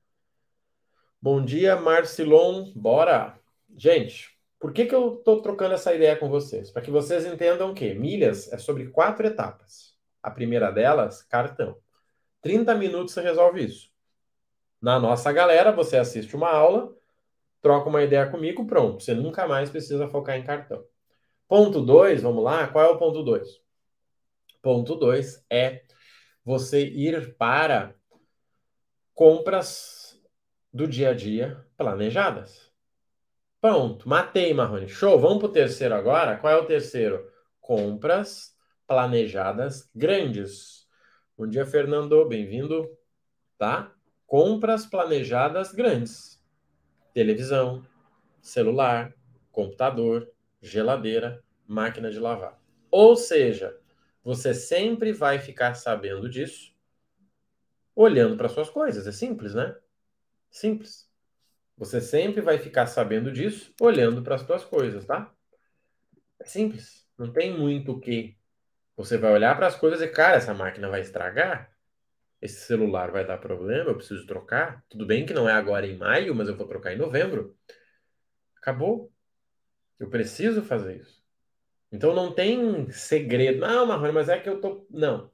Bom 1.21 1.43
dia, 1.43 1.75
Marcilon. 1.75 2.71
Bora. 2.75 3.39
Gente, 3.75 4.37
por 4.59 4.71
que, 4.71 4.85
que 4.85 4.93
eu 4.93 5.17
tô 5.17 5.41
trocando 5.41 5.73
essa 5.73 5.93
ideia 5.93 6.15
com 6.15 6.29
vocês? 6.29 6.69
Para 6.69 6.81
que 6.81 6.91
vocês 6.91 7.25
entendam 7.25 7.73
que 7.73 7.93
milhas 7.93 8.51
é 8.53 8.57
sobre 8.57 8.87
quatro 8.89 9.25
etapas. 9.25 9.97
A 10.21 10.29
primeira 10.29 10.71
delas, 10.71 11.23
cartão. 11.23 11.77
30 12.41 12.75
minutos 12.75 13.13
você 13.13 13.21
resolve 13.21 13.65
isso. 13.65 13.89
Na 14.81 14.99
nossa 14.99 15.31
galera, 15.31 15.71
você 15.71 15.97
assiste 15.97 16.35
uma 16.35 16.49
aula, 16.49 16.93
troca 17.61 17.89
uma 17.89 18.03
ideia 18.03 18.29
comigo, 18.29 18.67
pronto. 18.67 19.01
Você 19.01 19.13
nunca 19.13 19.47
mais 19.47 19.69
precisa 19.69 20.07
focar 20.07 20.37
em 20.37 20.43
cartão. 20.43 20.85
Ponto 21.47 21.81
2, 21.81 22.21
vamos 22.21 22.43
lá? 22.43 22.67
Qual 22.67 22.85
é 22.85 22.89
o 22.89 22.97
ponto 22.97 23.23
2? 23.23 23.61
Ponto 24.61 24.95
2 24.95 25.45
é 25.49 25.83
você 26.45 26.85
ir 26.85 27.35
para 27.35 27.95
compras 29.13 30.19
do 30.73 30.87
dia 30.87 31.11
a 31.11 31.13
dia 31.13 31.63
planejadas. 31.77 32.71
Pronto, 33.61 34.09
matei, 34.09 34.53
Marrone. 34.53 34.89
Show, 34.89 35.19
vamos 35.19 35.37
para 35.37 35.47
o 35.47 35.51
terceiro 35.51 35.95
agora. 35.95 36.37
Qual 36.37 36.51
é 36.51 36.57
o 36.57 36.65
terceiro? 36.65 37.31
Compras 37.61 38.57
planejadas 38.87 39.89
grandes. 39.95 40.87
Bom 41.37 41.47
dia, 41.47 41.65
Fernando. 41.65 42.27
Bem-vindo. 42.27 42.89
Tá? 43.57 43.93
Compras 44.25 44.85
planejadas 44.85 45.71
grandes. 45.71 46.43
Televisão, 47.13 47.85
celular, 48.41 49.13
computador, 49.51 50.29
geladeira, 50.61 51.41
máquina 51.67 52.09
de 52.09 52.19
lavar. 52.19 52.59
Ou 52.89 53.15
seja, 53.15 53.77
você 54.23 54.53
sempre 54.53 55.13
vai 55.13 55.39
ficar 55.39 55.75
sabendo 55.75 56.27
disso 56.27 56.72
olhando 57.95 58.37
para 58.37 58.49
suas 58.49 58.69
coisas. 58.69 59.07
É 59.07 59.11
simples, 59.11 59.53
né? 59.53 59.75
Simples. 60.51 61.09
Você 61.77 61.99
sempre 61.99 62.41
vai 62.41 62.57
ficar 62.57 62.85
sabendo 62.85 63.31
disso 63.31 63.73
olhando 63.81 64.21
para 64.21 64.35
as 64.35 64.41
suas 64.41 64.63
coisas, 64.63 65.05
tá? 65.05 65.33
É 66.39 66.45
simples. 66.45 67.07
Não 67.17 67.31
tem 67.31 67.57
muito 67.57 67.93
o 67.93 67.99
que. 67.99 68.37
Você 68.95 69.17
vai 69.17 69.31
olhar 69.31 69.55
para 69.55 69.67
as 69.67 69.75
coisas 69.75 70.01
e, 70.01 70.07
cara, 70.07 70.37
essa 70.37 70.53
máquina 70.53 70.89
vai 70.89 71.01
estragar. 71.01 71.73
Esse 72.41 72.65
celular 72.65 73.11
vai 73.11 73.25
dar 73.25 73.37
problema, 73.37 73.89
eu 73.89 73.95
preciso 73.95 74.27
trocar. 74.27 74.83
Tudo 74.89 75.05
bem 75.05 75.25
que 75.25 75.33
não 75.33 75.47
é 75.47 75.53
agora 75.53 75.87
em 75.87 75.97
maio, 75.97 76.35
mas 76.35 76.49
eu 76.49 76.57
vou 76.57 76.67
trocar 76.67 76.93
em 76.93 76.97
novembro. 76.97 77.57
Acabou. 78.57 79.11
Eu 79.97 80.09
preciso 80.09 80.61
fazer 80.61 80.97
isso. 81.01 81.23
Então 81.91 82.13
não 82.13 82.33
tem 82.33 82.89
segredo. 82.91 83.61
Não, 83.61 83.85
Marrone, 83.85 84.11
mas 84.11 84.29
é 84.29 84.39
que 84.39 84.49
eu 84.49 84.59
tô. 84.59 84.85
Não. 84.89 85.32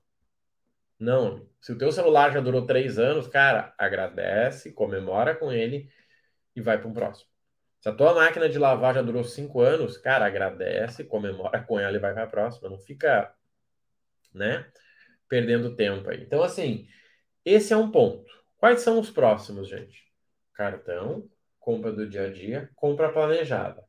Não. 1.00 1.48
Se 1.62 1.72
o 1.72 1.78
teu 1.78 1.92
celular 1.92 2.32
já 2.32 2.42
durou 2.42 2.66
três 2.66 3.00
anos, 3.00 3.28
cara, 3.28 3.74
agradece, 3.78 4.72
comemora 4.74 5.36
com 5.36 5.52
ele 5.52 5.90
e 6.56 6.62
vai 6.62 6.78
para 6.78 6.88
um 6.88 6.94
próximo. 6.94 7.30
Se 7.80 7.88
a 7.88 7.94
tua 7.94 8.14
máquina 8.14 8.50
de 8.50 8.60
lavar 8.60 8.94
já 8.94 9.02
durou 9.02 9.24
cinco 9.24 9.62
anos, 9.62 9.98
cara, 9.98 10.26
agradece, 10.26 11.06
comemora 11.06 11.64
com 11.64 11.80
ela 11.80 11.96
e 11.96 12.00
vai 12.00 12.14
para 12.14 12.24
a 12.24 12.28
próxima. 12.28 12.70
Não 12.70 12.78
fica, 12.78 13.34
né, 14.34 14.66
perdendo 15.30 15.76
tempo 15.76 16.10
aí. 16.10 16.22
Então, 16.22 16.44
assim, 16.44 16.88
esse 17.46 17.72
é 17.72 17.78
um 17.78 17.90
ponto. 17.90 18.30
Quais 18.58 18.82
são 18.82 19.00
os 19.00 19.10
próximos, 19.10 19.70
gente? 19.70 20.04
Cartão, 20.54 21.30
compra 21.60 21.92
do 21.94 22.08
dia 22.10 22.28
a 22.28 22.30
dia, 22.30 22.70
compra 22.76 23.12
planejada. 23.12 23.82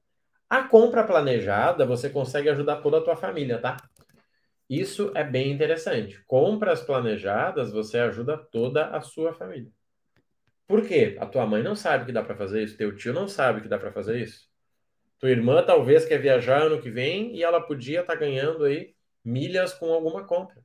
A 0.49 0.63
compra 0.65 1.05
planejada, 1.05 1.85
você 1.85 2.09
consegue 2.11 2.49
ajudar 2.49 2.77
toda 2.83 2.99
a 2.99 3.03
tua 3.03 3.17
família, 3.17 3.59
tá? 3.59 3.77
Isso 4.71 5.11
é 5.17 5.25
bem 5.25 5.51
interessante. 5.51 6.23
Compras 6.29 6.81
planejadas, 6.81 7.73
você 7.73 7.99
ajuda 7.99 8.39
toda 8.39 8.87
a 8.87 9.01
sua 9.01 9.35
família. 9.35 9.69
Por 10.65 10.87
quê? 10.87 11.17
A 11.19 11.27
tua 11.27 11.45
mãe 11.45 11.61
não 11.61 11.75
sabe 11.75 12.07
que 12.07 12.13
dá 12.13 12.23
para 12.23 12.37
fazer 12.37 12.63
isso, 12.63 12.77
teu 12.77 12.95
tio 12.95 13.13
não 13.13 13.27
sabe 13.27 13.61
que 13.61 13.69
dá 13.69 13.77
para 13.77 13.91
fazer 13.91 14.21
isso. 14.21 14.49
Tua 15.19 15.31
irmã 15.31 15.65
talvez 15.65 16.05
quer 16.05 16.19
viajar 16.19 16.63
ano 16.63 16.81
que 16.81 16.89
vem 16.89 17.35
e 17.35 17.43
ela 17.43 17.61
podia 17.61 18.03
estar 18.03 18.13
tá 18.13 18.19
ganhando 18.21 18.65
aí 18.65 18.95
milhas 19.25 19.75
com 19.75 19.93
alguma 19.93 20.25
compra. 20.25 20.63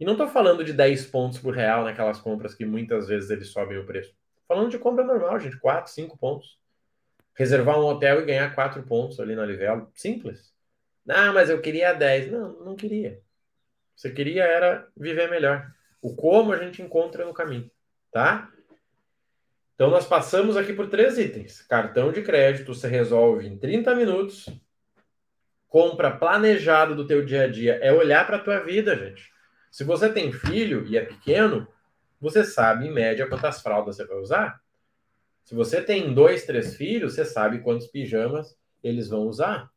E 0.00 0.04
não 0.04 0.14
estou 0.14 0.26
falando 0.26 0.64
de 0.64 0.72
10 0.72 1.06
pontos 1.06 1.38
por 1.38 1.54
real 1.54 1.84
naquelas 1.84 2.20
compras 2.20 2.56
que 2.56 2.66
muitas 2.66 3.06
vezes 3.06 3.30
eles 3.30 3.48
sobem 3.50 3.78
o 3.78 3.86
preço. 3.86 4.12
Falando 4.48 4.70
de 4.70 4.78
compra 4.78 5.04
normal, 5.04 5.38
gente, 5.38 5.56
4, 5.58 5.92
5 5.92 6.18
pontos 6.18 6.58
reservar 7.38 7.78
um 7.78 7.84
hotel 7.84 8.20
e 8.20 8.24
ganhar 8.24 8.52
quatro 8.52 8.82
pontos 8.82 9.20
ali 9.20 9.36
na 9.36 9.46
Livelo. 9.46 9.88
Simples. 9.94 10.52
Ah, 11.08 11.32
mas 11.32 11.48
eu 11.48 11.60
queria 11.60 11.92
10. 11.92 12.32
Não, 12.32 12.64
não 12.64 12.74
queria. 12.74 13.22
Você 13.98 14.12
queria 14.12 14.44
era 14.44 14.86
viver 14.96 15.28
melhor. 15.28 15.68
O 16.00 16.14
como 16.14 16.52
a 16.52 16.56
gente 16.56 16.80
encontra 16.80 17.24
no 17.24 17.34
caminho, 17.34 17.68
tá? 18.12 18.48
Então 19.74 19.90
nós 19.90 20.06
passamos 20.06 20.56
aqui 20.56 20.72
por 20.72 20.88
três 20.88 21.18
itens. 21.18 21.62
Cartão 21.62 22.12
de 22.12 22.22
crédito 22.22 22.72
você 22.72 22.86
resolve 22.86 23.48
em 23.48 23.58
30 23.58 23.96
minutos. 23.96 24.48
Compra 25.66 26.16
planejada 26.16 26.94
do 26.94 27.08
teu 27.08 27.24
dia 27.24 27.42
a 27.42 27.48
dia 27.48 27.74
é 27.82 27.92
olhar 27.92 28.24
para 28.24 28.36
a 28.36 28.40
tua 28.40 28.60
vida, 28.60 28.94
gente. 28.96 29.32
Se 29.68 29.82
você 29.82 30.08
tem 30.08 30.30
filho 30.30 30.86
e 30.86 30.96
é 30.96 31.04
pequeno, 31.04 31.66
você 32.20 32.44
sabe 32.44 32.86
em 32.86 32.92
média 32.92 33.26
quantas 33.26 33.60
fraldas 33.60 33.96
você 33.96 34.04
vai 34.04 34.18
usar. 34.18 34.62
Se 35.42 35.56
você 35.56 35.82
tem 35.82 36.14
dois, 36.14 36.44
três 36.44 36.76
filhos, 36.76 37.14
você 37.14 37.24
sabe 37.24 37.62
quantos 37.62 37.88
pijamas 37.88 38.56
eles 38.80 39.08
vão 39.08 39.22
usar. 39.22 39.68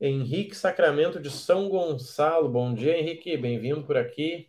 Henrique 0.00 0.54
Sacramento 0.54 1.18
de 1.18 1.28
São 1.28 1.68
Gonçalo. 1.68 2.48
Bom 2.48 2.72
dia, 2.72 2.96
Henrique. 2.96 3.36
Bem-vindo 3.36 3.82
por 3.82 3.96
aqui. 3.96 4.48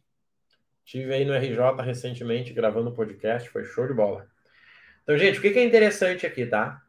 Tive 0.86 1.12
aí 1.12 1.26
no 1.26 1.34
RJ 1.34 1.82
recentemente 1.84 2.54
gravando 2.54 2.92
um 2.92 2.94
podcast, 2.94 3.50
foi 3.50 3.66
show 3.66 3.88
de 3.88 3.94
bola. 3.94 4.28
Então, 5.02 5.18
gente, 5.18 5.40
o 5.40 5.42
que 5.42 5.48
é 5.48 5.64
interessante 5.64 6.28
aqui, 6.28 6.46
tá? 6.46 6.80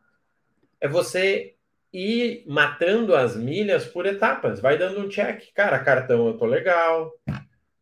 É 0.78 0.86
você 0.86 1.54
ir 1.90 2.44
matando 2.46 3.14
as 3.16 3.34
milhas 3.34 3.86
por 3.86 4.04
etapas. 4.04 4.60
Vai 4.60 4.76
dando 4.76 5.00
um 5.00 5.08
check. 5.08 5.50
Cara, 5.54 5.82
cartão 5.82 6.26
eu 6.26 6.36
tô 6.36 6.44
legal. 6.44 7.10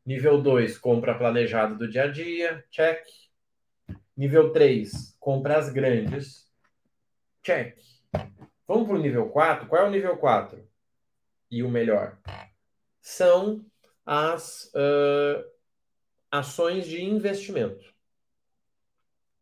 Nível 0.07 0.41
2, 0.41 0.79
compra 0.79 1.19
planejada 1.19 1.75
do 1.75 1.91
dia 1.91 2.05
a 2.05 2.07
dia. 2.07 2.65
Check. 2.71 3.05
Nível 4.17 4.53
3, 4.53 5.17
compras 5.19 5.71
grandes. 5.71 6.49
Check. 7.43 7.77
Vamos 8.65 8.87
para 8.87 8.97
o 8.97 9.03
nível 9.03 9.29
4. 9.29 9.67
Qual 9.67 9.83
é 9.83 9.85
o 9.85 9.91
nível 9.91 10.17
4? 10.17 10.68
E 11.51 11.63
o 11.63 11.69
melhor? 11.69 12.19
São 13.01 13.65
as 14.05 14.71
uh, 14.75 15.45
ações 16.31 16.87
de 16.87 17.03
investimento. 17.03 17.85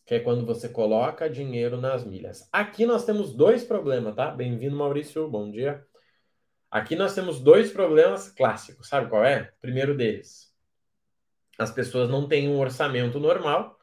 Que 0.04 0.16
é 0.16 0.20
quando 0.20 0.46
você 0.46 0.68
coloca 0.68 1.28
dinheiro 1.28 1.80
nas 1.80 2.04
milhas. 2.04 2.48
Aqui 2.52 2.86
nós 2.86 3.04
temos 3.04 3.34
dois 3.34 3.64
problemas, 3.64 4.14
tá? 4.14 4.30
Bem-vindo, 4.30 4.76
Maurício. 4.76 5.28
Bom 5.28 5.50
dia. 5.50 5.84
Aqui 6.70 6.94
nós 6.94 7.14
temos 7.14 7.40
dois 7.40 7.72
problemas 7.72 8.30
clássicos. 8.30 8.88
Sabe 8.88 9.08
qual 9.08 9.25
é? 9.25 9.52
primeiro 9.60 9.96
deles. 9.96 10.54
As 11.58 11.70
pessoas 11.70 12.08
não 12.08 12.28
têm 12.28 12.48
um 12.48 12.58
orçamento 12.58 13.18
normal 13.18 13.76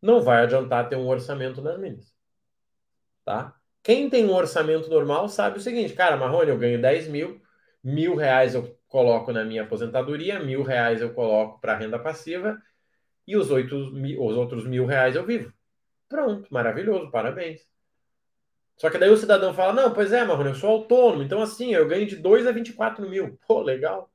não 0.00 0.20
vai 0.20 0.42
adiantar 0.42 0.88
ter 0.88 0.96
um 0.96 1.08
orçamento 1.08 1.60
nas 1.60 1.78
milhas. 1.78 2.14
Tá? 3.24 3.54
Quem 3.82 4.08
tem 4.08 4.24
um 4.24 4.34
orçamento 4.34 4.88
normal 4.88 5.28
sabe 5.28 5.58
o 5.58 5.60
seguinte, 5.60 5.94
cara, 5.94 6.16
Marrone, 6.16 6.50
eu 6.50 6.58
ganho 6.58 6.80
10 6.80 7.08
mil, 7.08 7.40
mil 7.86 8.16
reais 8.16 8.52
eu 8.52 8.76
coloco 8.88 9.32
na 9.32 9.44
minha 9.44 9.62
aposentadoria, 9.62 10.40
mil 10.40 10.64
reais 10.64 11.00
eu 11.00 11.14
coloco 11.14 11.60
para 11.60 11.76
renda 11.76 11.96
passiva 11.96 12.60
e 13.24 13.36
os, 13.36 13.48
oito, 13.52 13.76
os 13.76 14.36
outros 14.36 14.66
mil 14.66 14.86
reais 14.86 15.14
eu 15.14 15.24
vivo. 15.24 15.52
Pronto, 16.08 16.52
maravilhoso, 16.52 17.12
parabéns. 17.12 17.64
Só 18.76 18.90
que 18.90 18.98
daí 18.98 19.08
o 19.08 19.16
cidadão 19.16 19.54
fala, 19.54 19.72
não, 19.72 19.94
pois 19.94 20.12
é, 20.12 20.24
Marrone, 20.24 20.48
eu 20.48 20.54
sou 20.56 20.70
autônomo, 20.70 21.22
então 21.22 21.40
assim, 21.40 21.74
eu 21.74 21.86
ganho 21.86 22.06
de 22.06 22.16
2 22.16 22.48
a 22.48 22.50
24 22.50 23.08
mil. 23.08 23.38
Pô, 23.46 23.62
legal. 23.62 24.10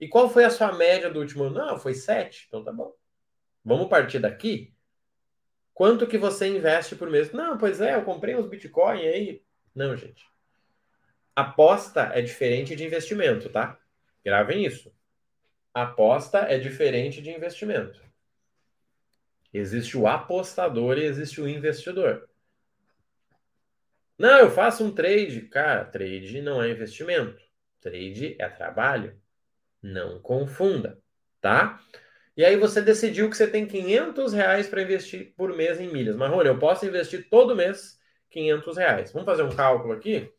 E 0.00 0.08
qual 0.08 0.30
foi 0.30 0.44
a 0.44 0.50
sua 0.50 0.72
média 0.72 1.10
do 1.10 1.20
último 1.20 1.44
ano? 1.44 1.56
Não, 1.56 1.78
foi 1.78 1.92
7, 1.92 2.46
então 2.48 2.64
tá 2.64 2.72
bom. 2.72 2.90
Vamos 3.62 3.88
partir 3.88 4.18
daqui? 4.18 4.72
Quanto 5.74 6.06
que 6.06 6.16
você 6.16 6.48
investe 6.48 6.96
por 6.96 7.10
mês? 7.10 7.32
Não, 7.32 7.58
pois 7.58 7.82
é, 7.82 7.96
eu 7.96 8.02
comprei 8.02 8.34
uns 8.34 8.48
Bitcoin 8.48 9.00
aí. 9.00 9.42
Não, 9.74 9.94
gente. 9.94 10.24
Aposta 11.36 12.10
é 12.14 12.22
diferente 12.22 12.76
de 12.76 12.84
investimento, 12.84 13.48
tá? 13.48 13.78
Gravem 14.24 14.64
isso. 14.64 14.92
Aposta 15.72 16.38
é 16.38 16.58
diferente 16.58 17.20
de 17.20 17.30
investimento. 17.30 18.00
Existe 19.52 19.96
o 19.96 20.06
apostador 20.06 20.98
e 20.98 21.04
existe 21.04 21.40
o 21.40 21.48
investidor. 21.48 22.28
Não, 24.18 24.38
eu 24.38 24.50
faço 24.50 24.84
um 24.84 24.92
trade. 24.92 25.42
Cara, 25.42 25.84
trade 25.84 26.40
não 26.40 26.62
é 26.62 26.70
investimento. 26.70 27.42
Trade 27.80 28.36
é 28.38 28.48
trabalho. 28.48 29.20
Não 29.82 30.20
confunda, 30.20 30.98
tá? 31.40 31.80
E 32.36 32.44
aí 32.44 32.56
você 32.56 32.80
decidiu 32.80 33.28
que 33.28 33.36
você 33.36 33.46
tem 33.46 33.66
500 33.66 34.32
reais 34.32 34.66
para 34.66 34.82
investir 34.82 35.34
por 35.36 35.54
mês 35.54 35.80
em 35.80 35.92
milhas. 35.92 36.18
Olha, 36.20 36.48
eu 36.48 36.58
posso 36.58 36.86
investir 36.86 37.28
todo 37.28 37.54
mês 37.54 37.98
500 38.30 38.76
reais. 38.76 39.12
Vamos 39.12 39.26
fazer 39.26 39.42
um 39.42 39.54
cálculo 39.54 39.92
aqui? 39.92 40.32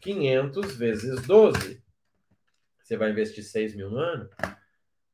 500 0.00 0.76
vezes 0.76 1.22
12. 1.22 1.82
Você 2.82 2.96
vai 2.96 3.10
investir 3.10 3.44
6 3.44 3.74
mil 3.74 3.90
no 3.90 3.98
ano. 3.98 4.30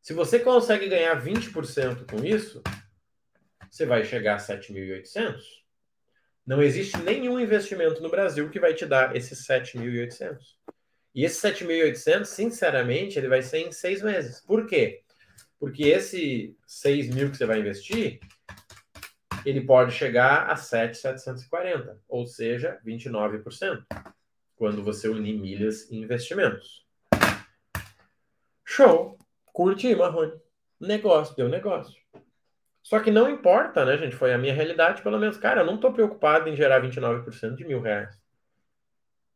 Se 0.01 0.13
você 0.13 0.39
consegue 0.39 0.89
ganhar 0.89 1.23
20% 1.23 2.11
com 2.11 2.25
isso, 2.25 2.63
você 3.71 3.85
vai 3.85 4.05
chegar 4.05 4.37
a 4.37 4.39
7.800. 4.39 5.41
Não 6.47 6.63
existe 6.63 6.97
nenhum 6.99 7.39
investimento 7.39 8.01
no 8.03 8.09
Brasil 8.09 8.49
que 8.49 8.59
vai 8.59 8.73
te 8.73 8.87
dar 8.87 9.15
esses 9.15 9.47
7.800. 9.47 10.39
E 11.15 11.25
esse 11.25 11.47
7.800, 11.47 12.25
sinceramente, 12.25 13.19
ele 13.19 13.29
vai 13.29 13.43
ser 13.43 13.59
em 13.59 13.73
seis 13.73 14.03
meses. 14.03 14.41
Por 14.41 14.67
quê? 14.67 15.03
Porque 15.61 15.85
esse 15.85 16.57
6 16.67 17.15
mil 17.15 17.31
que 17.31 17.37
você 17.37 17.45
vai 17.45 17.59
investir, 17.59 18.21
ele 19.45 19.61
pode 19.61 19.93
chegar 19.93 20.51
a 20.51 20.57
7,740, 20.57 22.01
ou 22.09 22.27
seja, 22.27 22.79
29%, 22.87 23.85
quando 24.59 24.83
você 24.83 25.09
unir 25.09 25.39
milhas 25.39 25.89
e 25.89 25.97
investimentos. 25.97 26.85
Show! 28.65 29.17
Curte 29.53 29.87
aí, 29.87 29.95
Marrone. 29.95 30.39
Negócio, 30.81 31.35
deu 31.37 31.49
negócio. 31.49 31.97
Só 32.83 33.01
que 33.01 33.11
não 33.11 33.31
importa, 33.31 33.85
né, 33.85 33.97
gente? 33.97 34.17
Foi 34.17 34.33
a 34.33 34.39
minha 34.39 34.53
realidade, 34.53 35.03
pelo 35.03 35.19
menos. 35.19 35.37
Cara, 35.37 35.61
eu 35.61 35.67
não 35.67 35.79
tô 35.79 35.93
preocupado 35.93 36.49
em 36.49 36.57
gerar 36.57 36.83
29% 36.83 37.55
de 37.55 37.65
mil 37.65 37.81
reais. 37.81 38.21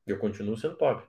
Eu 0.07 0.19
continuo 0.19 0.57
sendo 0.57 0.77
pobre. 0.77 1.05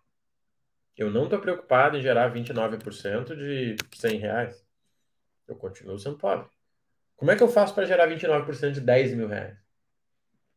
Eu 0.96 1.10
não 1.10 1.27
tô 1.27 1.39
preocupado 1.39 1.98
em 1.98 2.01
gerar 2.01 2.32
29% 2.32 3.36
de 3.36 3.75
100 3.96 4.17
reais. 4.20 4.65
Eu 5.48 5.55
continuo 5.55 5.98
sendo 5.98 6.17
pobre. 6.17 6.48
Como 7.15 7.32
é 7.32 7.36
que 7.36 7.41
eu 7.41 7.48
faço 7.48 7.74
para 7.74 7.86
gerar 7.86 8.08
29% 8.08 8.72
de 8.72 8.82
10 8.82 9.15
mil 9.15 9.27
reais? 9.27 9.62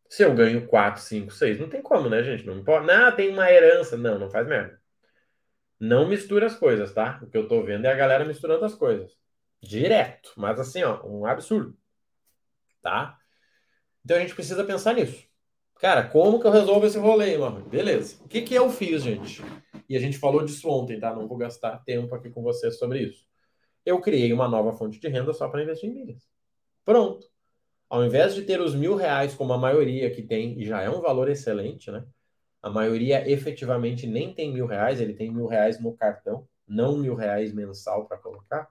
Se 0.08 0.22
eu 0.22 0.34
ganho 0.34 0.66
4, 0.66 1.02
5, 1.02 1.32
6, 1.32 1.58
não 1.60 1.68
tem 1.68 1.82
como, 1.82 2.08
né, 2.08 2.22
gente? 2.22 2.46
Não 2.46 2.58
importa. 2.58 2.86
Não, 2.86 3.14
tem 3.14 3.30
uma 3.30 3.50
herança. 3.50 3.96
Não, 3.96 4.18
não 4.18 4.30
faz 4.30 4.46
merda. 4.46 4.80
Não 5.78 6.08
mistura 6.08 6.46
as 6.46 6.56
coisas, 6.56 6.92
tá? 6.92 7.20
O 7.22 7.26
que 7.26 7.36
eu 7.36 7.48
tô 7.48 7.62
vendo 7.62 7.84
é 7.86 7.92
a 7.92 7.96
galera 7.96 8.24
misturando 8.24 8.64
as 8.64 8.74
coisas. 8.74 9.16
Direto, 9.60 10.32
mas 10.36 10.58
assim, 10.60 10.82
ó, 10.82 11.04
um 11.06 11.26
absurdo. 11.26 11.76
Tá? 12.82 13.18
Então 14.04 14.16
a 14.16 14.20
gente 14.20 14.34
precisa 14.34 14.64
pensar 14.64 14.94
nisso. 14.94 15.26
Cara, 15.80 16.08
como 16.08 16.40
que 16.40 16.46
eu 16.46 16.50
resolvo 16.50 16.86
esse 16.86 16.98
rolê, 16.98 17.36
mano? 17.36 17.60
Beleza. 17.68 18.22
O 18.24 18.28
que, 18.28 18.42
que 18.42 18.54
eu 18.54 18.70
fiz, 18.70 19.02
gente? 19.02 19.42
E 19.88 19.96
a 19.96 20.00
gente 20.00 20.18
falou 20.18 20.44
disso 20.44 20.68
ontem, 20.68 20.98
tá? 20.98 21.14
Não 21.14 21.28
vou 21.28 21.36
gastar 21.36 21.78
tempo 21.84 22.14
aqui 22.14 22.30
com 22.30 22.42
vocês 22.42 22.78
sobre 22.78 23.00
isso. 23.00 23.26
Eu 23.84 24.00
criei 24.00 24.32
uma 24.32 24.48
nova 24.48 24.72
fonte 24.72 24.98
de 24.98 25.08
renda 25.08 25.32
só 25.32 25.48
para 25.48 25.62
investir 25.62 25.90
em 25.90 25.94
milhas. 25.94 26.26
Pronto. 26.84 27.26
Ao 27.88 28.04
invés 28.04 28.34
de 28.34 28.42
ter 28.42 28.60
os 28.60 28.74
mil 28.74 28.96
reais, 28.96 29.34
como 29.34 29.52
a 29.52 29.58
maioria 29.58 30.10
que 30.10 30.22
tem, 30.22 30.60
e 30.60 30.64
já 30.64 30.82
é 30.82 30.90
um 30.90 31.00
valor 31.00 31.28
excelente, 31.28 31.90
né? 31.90 32.04
A 32.62 32.68
maioria 32.68 33.30
efetivamente 33.30 34.06
nem 34.06 34.34
tem 34.34 34.52
mil 34.52 34.66
reais, 34.66 35.00
ele 35.00 35.14
tem 35.14 35.32
mil 35.32 35.46
reais 35.46 35.80
no 35.80 35.96
cartão, 35.96 36.48
não 36.66 36.98
mil 36.98 37.14
reais 37.14 37.52
mensal 37.52 38.06
para 38.06 38.18
colocar. 38.18 38.68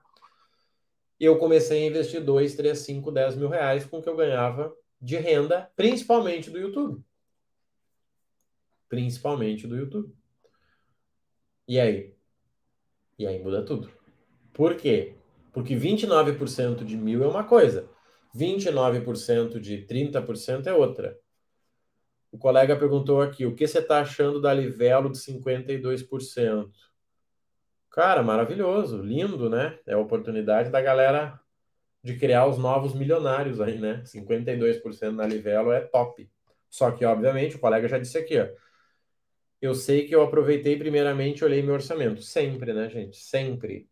E 1.18 1.24
eu 1.24 1.38
comecei 1.38 1.84
a 1.84 1.86
investir 1.86 2.22
2, 2.22 2.54
3, 2.54 2.78
5, 2.78 3.10
10 3.10 3.36
mil 3.36 3.48
reais 3.48 3.86
com 3.86 3.98
o 3.98 4.02
que 4.02 4.08
eu 4.08 4.16
ganhava 4.16 4.74
de 5.00 5.16
renda, 5.16 5.70
principalmente 5.74 6.50
do 6.50 6.58
YouTube. 6.58 7.02
Principalmente 8.88 9.66
do 9.66 9.76
YouTube. 9.76 10.14
E 11.66 11.80
aí? 11.80 12.14
E 13.18 13.26
aí 13.26 13.42
muda 13.42 13.64
tudo. 13.64 13.90
Por 14.52 14.76
quê? 14.76 15.14
Porque 15.52 15.74
29% 15.74 16.84
de 16.84 16.96
mil 16.96 17.24
é 17.24 17.26
uma 17.26 17.44
coisa, 17.44 17.88
29% 18.36 19.58
de 19.58 19.86
30% 19.86 20.66
é 20.66 20.74
outra. 20.74 21.18
O 22.30 22.38
colega 22.38 22.76
perguntou 22.76 23.22
aqui: 23.22 23.46
o 23.46 23.54
que 23.54 23.66
você 23.66 23.78
está 23.78 24.00
achando 24.00 24.40
da 24.40 24.52
Livelo 24.52 25.10
de 25.10 25.18
52%? 25.18 26.70
Cara, 27.90 28.22
maravilhoso, 28.22 29.00
lindo, 29.00 29.48
né? 29.48 29.78
É 29.86 29.94
a 29.94 29.98
oportunidade 29.98 30.70
da 30.70 30.82
galera 30.82 31.40
de 32.02 32.16
criar 32.16 32.46
os 32.46 32.58
novos 32.58 32.94
milionários 32.94 33.60
aí, 33.60 33.78
né? 33.78 34.02
52% 34.04 35.12
na 35.12 35.26
Livelo 35.26 35.72
é 35.72 35.80
top. 35.80 36.30
Só 36.68 36.90
que, 36.90 37.04
obviamente, 37.04 37.56
o 37.56 37.58
colega 37.58 37.88
já 37.88 37.98
disse 37.98 38.18
aqui, 38.18 38.38
ó. 38.38 38.46
Eu 39.62 39.74
sei 39.74 40.06
que 40.06 40.14
eu 40.14 40.22
aproveitei 40.22 40.76
primeiramente 40.76 41.42
olhei 41.42 41.62
meu 41.62 41.72
orçamento. 41.72 42.20
Sempre, 42.20 42.74
né, 42.74 42.90
gente? 42.90 43.16
Sempre. 43.16 43.88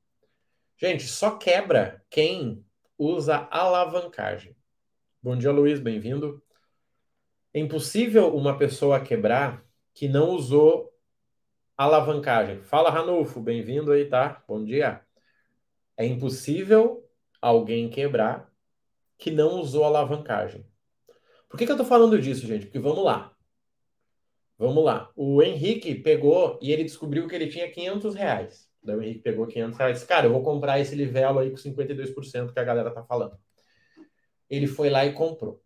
Gente, 0.77 1.05
só 1.05 1.39
quebra 1.39 2.03
quem 2.11 2.63
usa 2.99 3.49
alavancagem. 3.51 4.57
Bom 5.23 5.37
dia, 5.37 5.51
Luiz, 5.51 5.81
bem-vindo. 5.81 6.43
É 7.53 7.59
impossível 7.59 8.35
uma 8.35 8.57
pessoa 8.57 9.01
quebrar 9.01 9.65
que 9.93 10.09
não 10.09 10.31
usou 10.31 10.93
alavancagem. 11.77 12.63
Fala, 12.63 12.91
Ranulfo, 12.91 13.41
bem-vindo 13.41 13.93
aí, 13.93 14.05
tá? 14.07 14.43
Bom 14.47 14.65
dia. 14.65 15.01
É 15.97 16.05
impossível 16.05 17.09
alguém 17.41 17.89
quebrar 17.89 18.53
que 19.19 19.31
não 19.31 19.61
usou 19.61 19.85
alavancagem. 19.85 20.67
Por 21.49 21.59
que, 21.59 21.67
que 21.67 21.73
eu 21.73 21.77
tô 21.77 21.85
falando 21.85 22.21
disso, 22.21 22.47
gente? 22.47 22.67
Porque 22.67 22.79
vamos 22.79 23.05
lá. 23.05 23.35
Vamos 24.59 24.85
lá. 24.85 25.11
O 25.17 25.43
Henrique 25.43 25.95
pegou 25.95 26.59
e 26.63 26.73
ele 26.73 26.85
descobriu 26.85 27.27
que 27.27 27.35
ele 27.35 27.49
tinha 27.49 27.71
500 27.71 28.15
reais. 28.15 28.74
Daí 28.85 28.97
o 28.97 29.03
Henrique 29.03 29.21
pegou 29.21 29.47
500 29.47 29.79
reais. 29.79 30.05
Cara, 30.05 30.27
eu 30.27 30.33
vou 30.33 30.43
comprar 30.43 30.79
esse 30.81 30.95
livelo 30.95 31.39
aí 31.39 31.51
com 31.51 31.57
52% 31.57 32.53
que 32.53 32.61
a 32.61 32.65
galera 32.65 32.91
tá 32.91 33.03
falando. 33.03 33.39
Ele 34.49 34.67
foi 34.67 34.91
lá 34.91 35.05
e 35.07 35.13
comprou. 35.13 35.63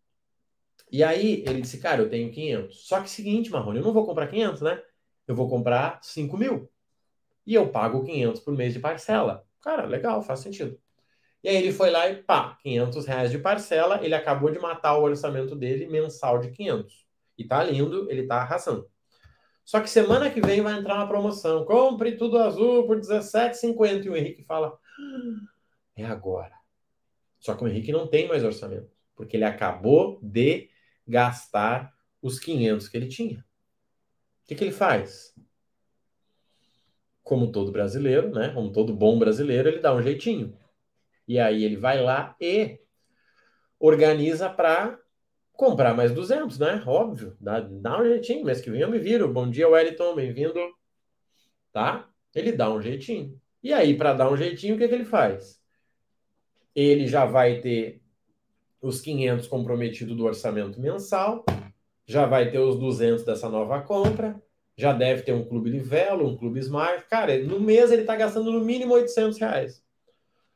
E 0.90 1.02
aí 1.02 1.42
ele 1.46 1.60
disse, 1.60 1.78
cara, 1.78 2.02
eu 2.02 2.08
tenho 2.08 2.30
500. 2.30 2.86
Só 2.86 3.00
que 3.00 3.10
seguinte, 3.10 3.50
Marrone, 3.50 3.78
eu 3.78 3.84
não 3.84 3.92
vou 3.92 4.06
comprar 4.06 4.28
500, 4.28 4.62
né? 4.62 4.82
eu 5.28 5.34
vou 5.34 5.48
comprar 5.48 6.00
5 6.02 6.36
mil. 6.36 6.68
E 7.46 7.54
eu 7.54 7.68
pago 7.70 8.04
500 8.04 8.40
por 8.40 8.54
mês 8.56 8.72
de 8.72 8.80
parcela. 8.80 9.44
Cara, 9.62 9.84
legal, 9.84 10.22
faz 10.22 10.40
sentido. 10.40 10.80
E 11.44 11.48
aí 11.48 11.56
ele 11.56 11.72
foi 11.72 11.90
lá 11.90 12.08
e 12.08 12.22
pá, 12.22 12.56
500 12.62 13.06
reais 13.06 13.30
de 13.30 13.38
parcela, 13.38 14.02
ele 14.02 14.14
acabou 14.14 14.50
de 14.50 14.58
matar 14.58 14.96
o 14.96 15.02
orçamento 15.02 15.54
dele 15.54 15.86
mensal 15.86 16.38
de 16.38 16.50
500. 16.50 17.06
E 17.36 17.44
tá 17.44 17.62
lindo, 17.62 18.10
ele 18.10 18.26
tá 18.26 18.36
arrasando. 18.38 18.90
Só 19.68 19.80
que 19.80 19.90
semana 19.90 20.30
que 20.30 20.40
vem 20.40 20.62
vai 20.62 20.78
entrar 20.78 20.94
uma 20.94 21.08
promoção. 21.08 21.66
Compre 21.66 22.16
tudo 22.16 22.38
azul 22.38 22.86
por 22.86 22.98
17,50. 22.98 24.06
E 24.06 24.08
o 24.08 24.16
Henrique 24.16 24.42
fala: 24.42 24.78
ah, 24.98 25.48
é 25.96 26.04
agora. 26.06 26.54
Só 27.38 27.54
que 27.54 27.64
o 27.64 27.68
Henrique 27.68 27.92
não 27.92 28.06
tem 28.06 28.26
mais 28.26 28.42
orçamento, 28.42 28.90
porque 29.14 29.36
ele 29.36 29.44
acabou 29.44 30.18
de 30.22 30.70
gastar 31.06 31.92
os 32.22 32.38
500 32.38 32.88
que 32.88 32.96
ele 32.96 33.08
tinha 33.08 33.44
que, 34.48 34.54
que 34.54 34.64
ele 34.64 34.72
faz? 34.72 35.34
Como 37.22 37.52
todo 37.52 37.70
brasileiro, 37.70 38.30
né? 38.30 38.48
Como 38.48 38.72
todo 38.72 38.94
bom 38.94 39.18
brasileiro, 39.18 39.68
ele 39.68 39.80
dá 39.80 39.94
um 39.94 40.02
jeitinho. 40.02 40.56
E 41.26 41.38
aí 41.38 41.62
ele 41.62 41.76
vai 41.76 42.02
lá 42.02 42.34
e 42.40 42.80
organiza 43.78 44.48
para 44.48 44.98
comprar 45.58 45.92
mais 45.92 46.10
200, 46.12 46.58
né? 46.58 46.82
Óbvio, 46.86 47.36
dá, 47.38 47.60
dá 47.60 48.00
um 48.00 48.04
jeitinho. 48.04 48.46
Mês 48.46 48.62
que 48.62 48.70
vem 48.70 48.80
eu 48.80 48.90
me 48.90 48.98
viro. 48.98 49.30
Bom 49.30 49.50
dia, 49.50 49.68
Wellington, 49.68 50.14
bem-vindo. 50.14 50.58
Tá? 51.70 52.08
Ele 52.34 52.52
dá 52.52 52.72
um 52.72 52.80
jeitinho. 52.80 53.38
E 53.62 53.74
aí, 53.74 53.94
para 53.94 54.14
dar 54.14 54.32
um 54.32 54.36
jeitinho, 54.36 54.76
o 54.76 54.78
que, 54.78 54.88
que 54.88 54.94
ele 54.94 55.04
faz? 55.04 55.60
Ele 56.74 57.06
já 57.06 57.26
vai 57.26 57.60
ter 57.60 58.00
os 58.80 59.02
500 59.02 59.46
comprometidos 59.48 60.16
do 60.16 60.24
orçamento 60.24 60.80
mensal 60.80 61.44
já 62.08 62.24
vai 62.24 62.50
ter 62.50 62.58
os 62.58 62.78
200 62.78 63.22
dessa 63.22 63.50
nova 63.50 63.82
compra, 63.82 64.42
já 64.74 64.94
deve 64.94 65.22
ter 65.22 65.34
um 65.34 65.44
clube 65.44 65.70
de 65.70 65.78
velo, 65.78 66.26
um 66.26 66.36
clube 66.38 66.58
Smart. 66.60 67.04
Cara, 67.06 67.38
no 67.44 67.60
mês 67.60 67.92
ele 67.92 68.00
está 68.00 68.16
gastando 68.16 68.50
no 68.50 68.64
mínimo 68.64 68.94
800 68.94 69.38
reais. 69.38 69.84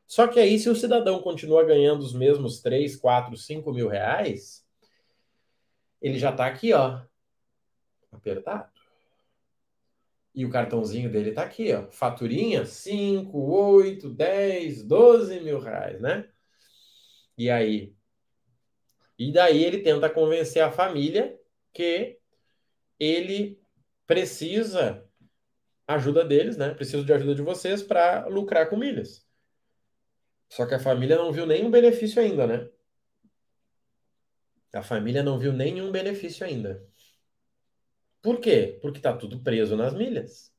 Só 0.07 0.27
que 0.27 0.39
aí, 0.39 0.57
se 0.57 0.67
o 0.67 0.75
cidadão 0.75 1.21
continua 1.21 1.63
ganhando 1.63 2.01
os 2.01 2.13
mesmos 2.13 2.59
3, 2.59 2.95
4, 2.95 3.37
5 3.37 3.71
mil 3.71 3.87
reais, 3.87 4.62
ele 6.03 6.19
já 6.19 6.31
está 6.31 6.45
aqui, 6.45 6.73
ó, 6.73 7.01
apertado. 8.11 8.69
E 10.35 10.45
o 10.45 10.49
cartãozinho 10.49 11.09
dele 11.09 11.29
está 11.29 11.43
aqui, 11.43 11.73
ó, 11.73 11.89
faturinha 11.91 12.65
5, 12.65 13.37
8, 13.39 14.09
10, 14.09 14.83
12 14.83 15.39
mil 15.39 15.59
reais, 15.59 16.01
né? 16.01 16.29
E 17.37 17.49
aí? 17.49 17.95
E 19.17 19.31
daí 19.31 19.63
ele 19.63 19.79
tenta 19.81 20.09
convencer 20.09 20.61
a 20.61 20.71
família 20.71 21.39
que 21.71 22.19
ele 22.99 23.61
precisa 24.05 25.07
ajuda 25.87 26.25
deles, 26.25 26.57
né? 26.57 26.73
Preciso 26.73 27.05
de 27.05 27.13
ajuda 27.13 27.35
de 27.35 27.41
vocês 27.41 27.81
para 27.81 28.25
lucrar 28.27 28.69
com 28.69 28.75
milhas. 28.75 29.25
Só 30.49 30.65
que 30.65 30.73
a 30.73 30.79
família 30.79 31.15
não 31.15 31.31
viu 31.31 31.45
nenhum 31.45 31.71
benefício 31.71 32.21
ainda, 32.21 32.45
né? 32.45 32.69
A 34.73 34.81
família 34.81 35.21
não 35.21 35.37
viu 35.37 35.53
nenhum 35.53 35.91
benefício 35.91 36.45
ainda. 36.45 36.83
Por 38.21 38.39
quê? 38.39 38.79
Porque 38.81 38.97
está 38.97 39.15
tudo 39.15 39.39
preso 39.39 39.75
nas 39.75 39.93
milhas. 39.93 40.51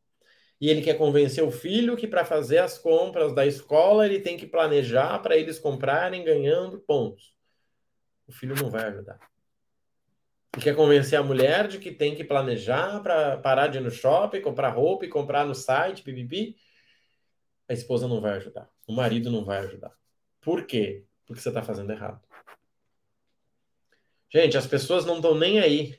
E 0.60 0.68
ele 0.70 0.82
quer 0.82 0.96
convencer 0.96 1.42
o 1.42 1.50
filho 1.50 1.96
que 1.96 2.06
para 2.06 2.24
fazer 2.24 2.58
as 2.58 2.78
compras 2.78 3.34
da 3.34 3.44
escola 3.44 4.06
ele 4.06 4.20
tem 4.20 4.36
que 4.36 4.46
planejar 4.46 5.18
para 5.18 5.36
eles 5.36 5.58
comprarem 5.58 6.24
ganhando 6.24 6.78
pontos. 6.78 7.34
O 8.26 8.32
filho 8.32 8.54
não 8.54 8.70
vai 8.70 8.84
ajudar. 8.84 9.18
E 10.56 10.60
quer 10.60 10.76
convencer 10.76 11.18
a 11.18 11.22
mulher 11.22 11.66
de 11.66 11.78
que 11.78 11.90
tem 11.90 12.14
que 12.14 12.22
planejar 12.22 13.02
para 13.02 13.36
parar 13.38 13.66
de 13.66 13.78
ir 13.78 13.80
no 13.80 13.90
shopping, 13.90 14.40
comprar 14.40 14.68
roupa 14.68 15.04
e 15.04 15.08
comprar 15.08 15.44
no 15.44 15.54
site, 15.54 16.02
pipipi. 16.02 16.56
A 17.68 17.72
esposa 17.72 18.06
não 18.06 18.20
vai 18.20 18.34
ajudar. 18.34 18.70
O 18.86 18.92
marido 18.92 19.30
não 19.30 19.44
vai 19.44 19.58
ajudar. 19.58 19.92
Por 20.40 20.64
quê? 20.64 21.04
Porque 21.26 21.42
você 21.42 21.48
está 21.48 21.62
fazendo 21.62 21.90
errado. 21.90 22.22
Gente, 24.34 24.58
as 24.58 24.66
pessoas 24.66 25.04
não 25.04 25.16
estão 25.16 25.38
nem 25.38 25.60
aí 25.60 25.96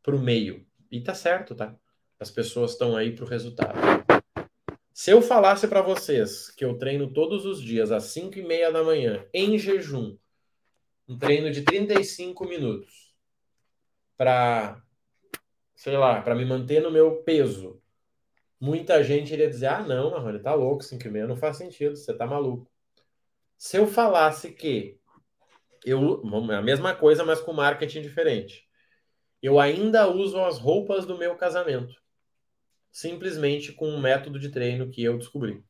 para 0.00 0.14
o 0.14 0.20
meio. 0.20 0.64
E 0.92 1.00
tá 1.00 1.12
certo, 1.12 1.56
tá? 1.56 1.74
As 2.20 2.30
pessoas 2.30 2.70
estão 2.70 2.96
aí 2.96 3.12
para 3.12 3.24
o 3.24 3.28
resultado. 3.28 3.76
Se 4.92 5.10
eu 5.10 5.20
falasse 5.20 5.66
para 5.66 5.82
vocês 5.82 6.52
que 6.52 6.64
eu 6.64 6.78
treino 6.78 7.12
todos 7.12 7.44
os 7.44 7.60
dias 7.60 7.90
às 7.90 8.04
5 8.04 8.38
e 8.38 8.42
meia 8.44 8.70
da 8.70 8.84
manhã, 8.84 9.26
em 9.34 9.58
jejum, 9.58 10.16
um 11.08 11.18
treino 11.18 11.50
de 11.50 11.62
35 11.62 12.46
minutos, 12.46 13.12
para, 14.16 14.80
sei 15.74 15.96
lá, 15.96 16.22
para 16.22 16.36
me 16.36 16.44
manter 16.44 16.80
no 16.80 16.92
meu 16.92 17.24
peso, 17.24 17.82
muita 18.60 19.02
gente 19.02 19.32
iria 19.32 19.50
dizer: 19.50 19.66
ah, 19.66 19.82
não, 19.82 20.12
Marrone, 20.12 20.38
tá 20.38 20.54
louco, 20.54 20.84
5 20.84 21.08
e 21.08 21.10
meia 21.10 21.26
não 21.26 21.36
faz 21.36 21.56
sentido, 21.56 21.96
você 21.96 22.14
tá 22.14 22.24
maluco. 22.24 22.70
Se 23.58 23.76
eu 23.76 23.88
falasse 23.88 24.52
que 24.52 25.00
eu, 25.84 26.22
a 26.52 26.62
mesma 26.62 26.94
coisa, 26.94 27.24
mas 27.24 27.40
com 27.40 27.52
marketing 27.52 28.02
diferente, 28.02 28.66
eu 29.42 29.60
ainda 29.60 30.08
uso 30.08 30.40
as 30.40 30.58
roupas 30.58 31.04
do 31.04 31.18
meu 31.18 31.36
casamento, 31.36 31.94
simplesmente 32.90 33.72
com 33.72 33.88
um 33.88 34.00
método 34.00 34.38
de 34.38 34.48
treino 34.48 34.90
que 34.90 35.02
eu 35.02 35.18
descobri. 35.18 35.62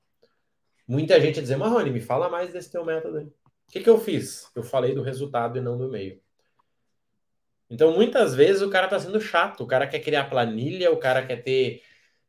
Muita 0.86 1.20
gente 1.20 1.40
dizer, 1.40 1.56
Marrone, 1.56 1.90
me 1.90 2.00
fala 2.00 2.28
mais 2.28 2.52
desse 2.52 2.70
teu 2.70 2.84
método 2.84 3.18
aí. 3.18 3.26
O 3.26 3.72
que, 3.72 3.80
que 3.80 3.90
eu 3.90 3.98
fiz? 3.98 4.50
Eu 4.54 4.62
falei 4.62 4.94
do 4.94 5.02
resultado 5.02 5.58
e 5.58 5.60
não 5.60 5.78
do 5.78 5.88
meio. 5.88 6.20
Então, 7.68 7.92
muitas 7.92 8.34
vezes 8.34 8.62
o 8.62 8.70
cara 8.70 8.86
tá 8.86 9.00
sendo 9.00 9.20
chato, 9.20 9.62
o 9.64 9.66
cara 9.66 9.86
quer 9.86 10.00
criar 10.00 10.28
planilha, 10.28 10.92
o 10.92 10.98
cara 10.98 11.26
quer 11.26 11.42
ter 11.42 11.82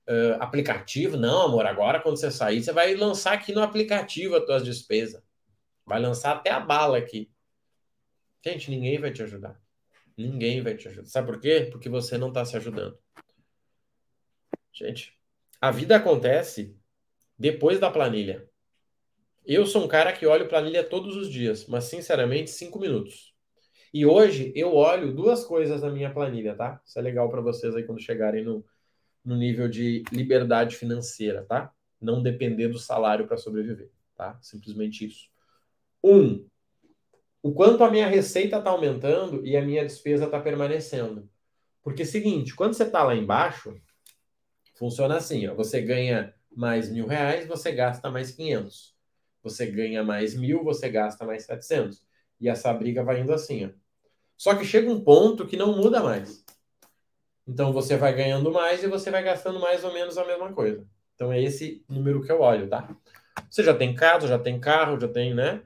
uh, 0.09 0.41
aplicativo. 0.41 1.17
Não, 1.17 1.43
amor, 1.43 1.65
agora 1.65 1.99
quando 1.99 2.17
você 2.17 2.31
sair, 2.31 2.63
você 2.63 2.71
vai 2.71 2.95
lançar 2.95 3.33
aqui 3.33 3.53
no 3.53 3.61
aplicativo 3.61 4.35
as 4.35 4.45
tuas 4.45 4.63
despesas. 4.63 5.21
Vai 5.85 5.99
lançar 5.99 6.31
até 6.31 6.49
a 6.49 6.59
bala 6.59 6.97
aqui. 6.97 7.29
Gente, 8.45 8.69
ninguém 8.69 8.99
vai 8.99 9.11
te 9.11 9.23
ajudar. 9.23 9.59
Ninguém 10.15 10.61
vai 10.61 10.75
te 10.75 10.87
ajudar. 10.87 11.07
Sabe 11.07 11.27
por 11.27 11.39
quê? 11.39 11.67
Porque 11.71 11.89
você 11.89 12.15
não 12.15 12.27
está 12.27 12.45
se 12.45 12.55
ajudando. 12.55 12.95
Gente, 14.71 15.17
a 15.59 15.71
vida 15.71 15.95
acontece 15.95 16.77
depois 17.39 17.79
da 17.79 17.89
planilha. 17.89 18.47
Eu 19.43 19.65
sou 19.65 19.83
um 19.83 19.87
cara 19.87 20.13
que 20.13 20.27
olho 20.27 20.47
planilha 20.47 20.83
todos 20.83 21.15
os 21.15 21.29
dias, 21.29 21.65
mas 21.65 21.85
sinceramente, 21.85 22.51
cinco 22.51 22.79
minutos. 22.79 23.33
E 23.91 24.05
hoje 24.05 24.51
eu 24.55 24.75
olho 24.75 25.13
duas 25.13 25.43
coisas 25.43 25.81
na 25.81 25.89
minha 25.89 26.13
planilha, 26.13 26.55
tá? 26.55 26.79
Isso 26.85 26.99
é 26.99 27.01
legal 27.01 27.29
para 27.29 27.41
vocês 27.41 27.75
aí 27.75 27.83
quando 27.83 28.01
chegarem 28.01 28.43
no, 28.43 28.63
no 29.23 29.35
nível 29.35 29.67
de 29.67 30.03
liberdade 30.11 30.75
financeira, 30.75 31.43
tá? 31.45 31.73
Não 31.99 32.21
depender 32.21 32.67
do 32.67 32.77
salário 32.77 33.27
para 33.27 33.37
sobreviver, 33.37 33.89
tá? 34.15 34.37
Simplesmente 34.41 35.05
isso. 35.05 35.29
Um, 36.03 36.45
o 37.45 37.53
quanto 37.53 37.83
a 37.83 37.91
minha 37.91 38.07
receita 38.07 38.57
está 38.57 38.71
aumentando 38.71 39.45
e 39.45 39.55
a 39.55 39.61
minha 39.61 39.85
despesa 39.85 40.25
está 40.25 40.39
permanecendo. 40.39 41.29
Porque 41.83 42.01
é 42.01 42.05
o 42.05 42.07
seguinte, 42.07 42.55
quando 42.55 42.73
você 42.73 42.81
está 42.81 43.03
lá 43.03 43.15
embaixo, 43.15 43.79
funciona 44.73 45.17
assim, 45.17 45.45
ó, 45.45 45.53
você 45.53 45.79
ganha 45.79 46.33
mais 46.49 46.89
mil 46.89 47.05
reais, 47.05 47.47
você 47.47 47.71
gasta 47.71 48.09
mais 48.09 48.31
500. 48.31 48.95
Você 49.43 49.67
ganha 49.67 50.03
mais 50.03 50.33
mil, 50.33 50.63
você 50.63 50.89
gasta 50.89 51.23
mais 51.23 51.43
700. 51.43 52.03
E 52.41 52.49
essa 52.49 52.73
briga 52.73 53.03
vai 53.03 53.21
indo 53.21 53.31
assim, 53.31 53.67
ó. 53.67 53.69
Só 54.35 54.55
que 54.55 54.65
chega 54.65 54.89
um 54.89 54.99
ponto 54.99 55.45
que 55.45 55.55
não 55.55 55.77
muda 55.77 56.01
mais. 56.01 56.43
Então 57.47 57.71
você 57.71 57.95
vai 57.95 58.15
ganhando 58.15 58.51
mais 58.51 58.81
e 58.81 58.87
você 58.87 59.11
vai 59.11 59.21
gastando 59.21 59.59
mais 59.59 59.83
ou 59.83 59.93
menos 59.93 60.17
a 60.17 60.25
mesma 60.25 60.51
coisa. 60.51 60.83
Então 61.13 61.31
é 61.31 61.39
esse 61.39 61.85
número 61.87 62.23
que 62.23 62.31
eu 62.31 62.41
olho, 62.41 62.67
tá? 62.67 62.89
Você 63.47 63.61
já 63.61 63.75
tem 63.75 63.93
casa, 63.93 64.27
já 64.27 64.39
tem 64.39 64.59
carro, 64.59 64.99
já 64.99 65.07
tem, 65.07 65.35
né? 65.35 65.61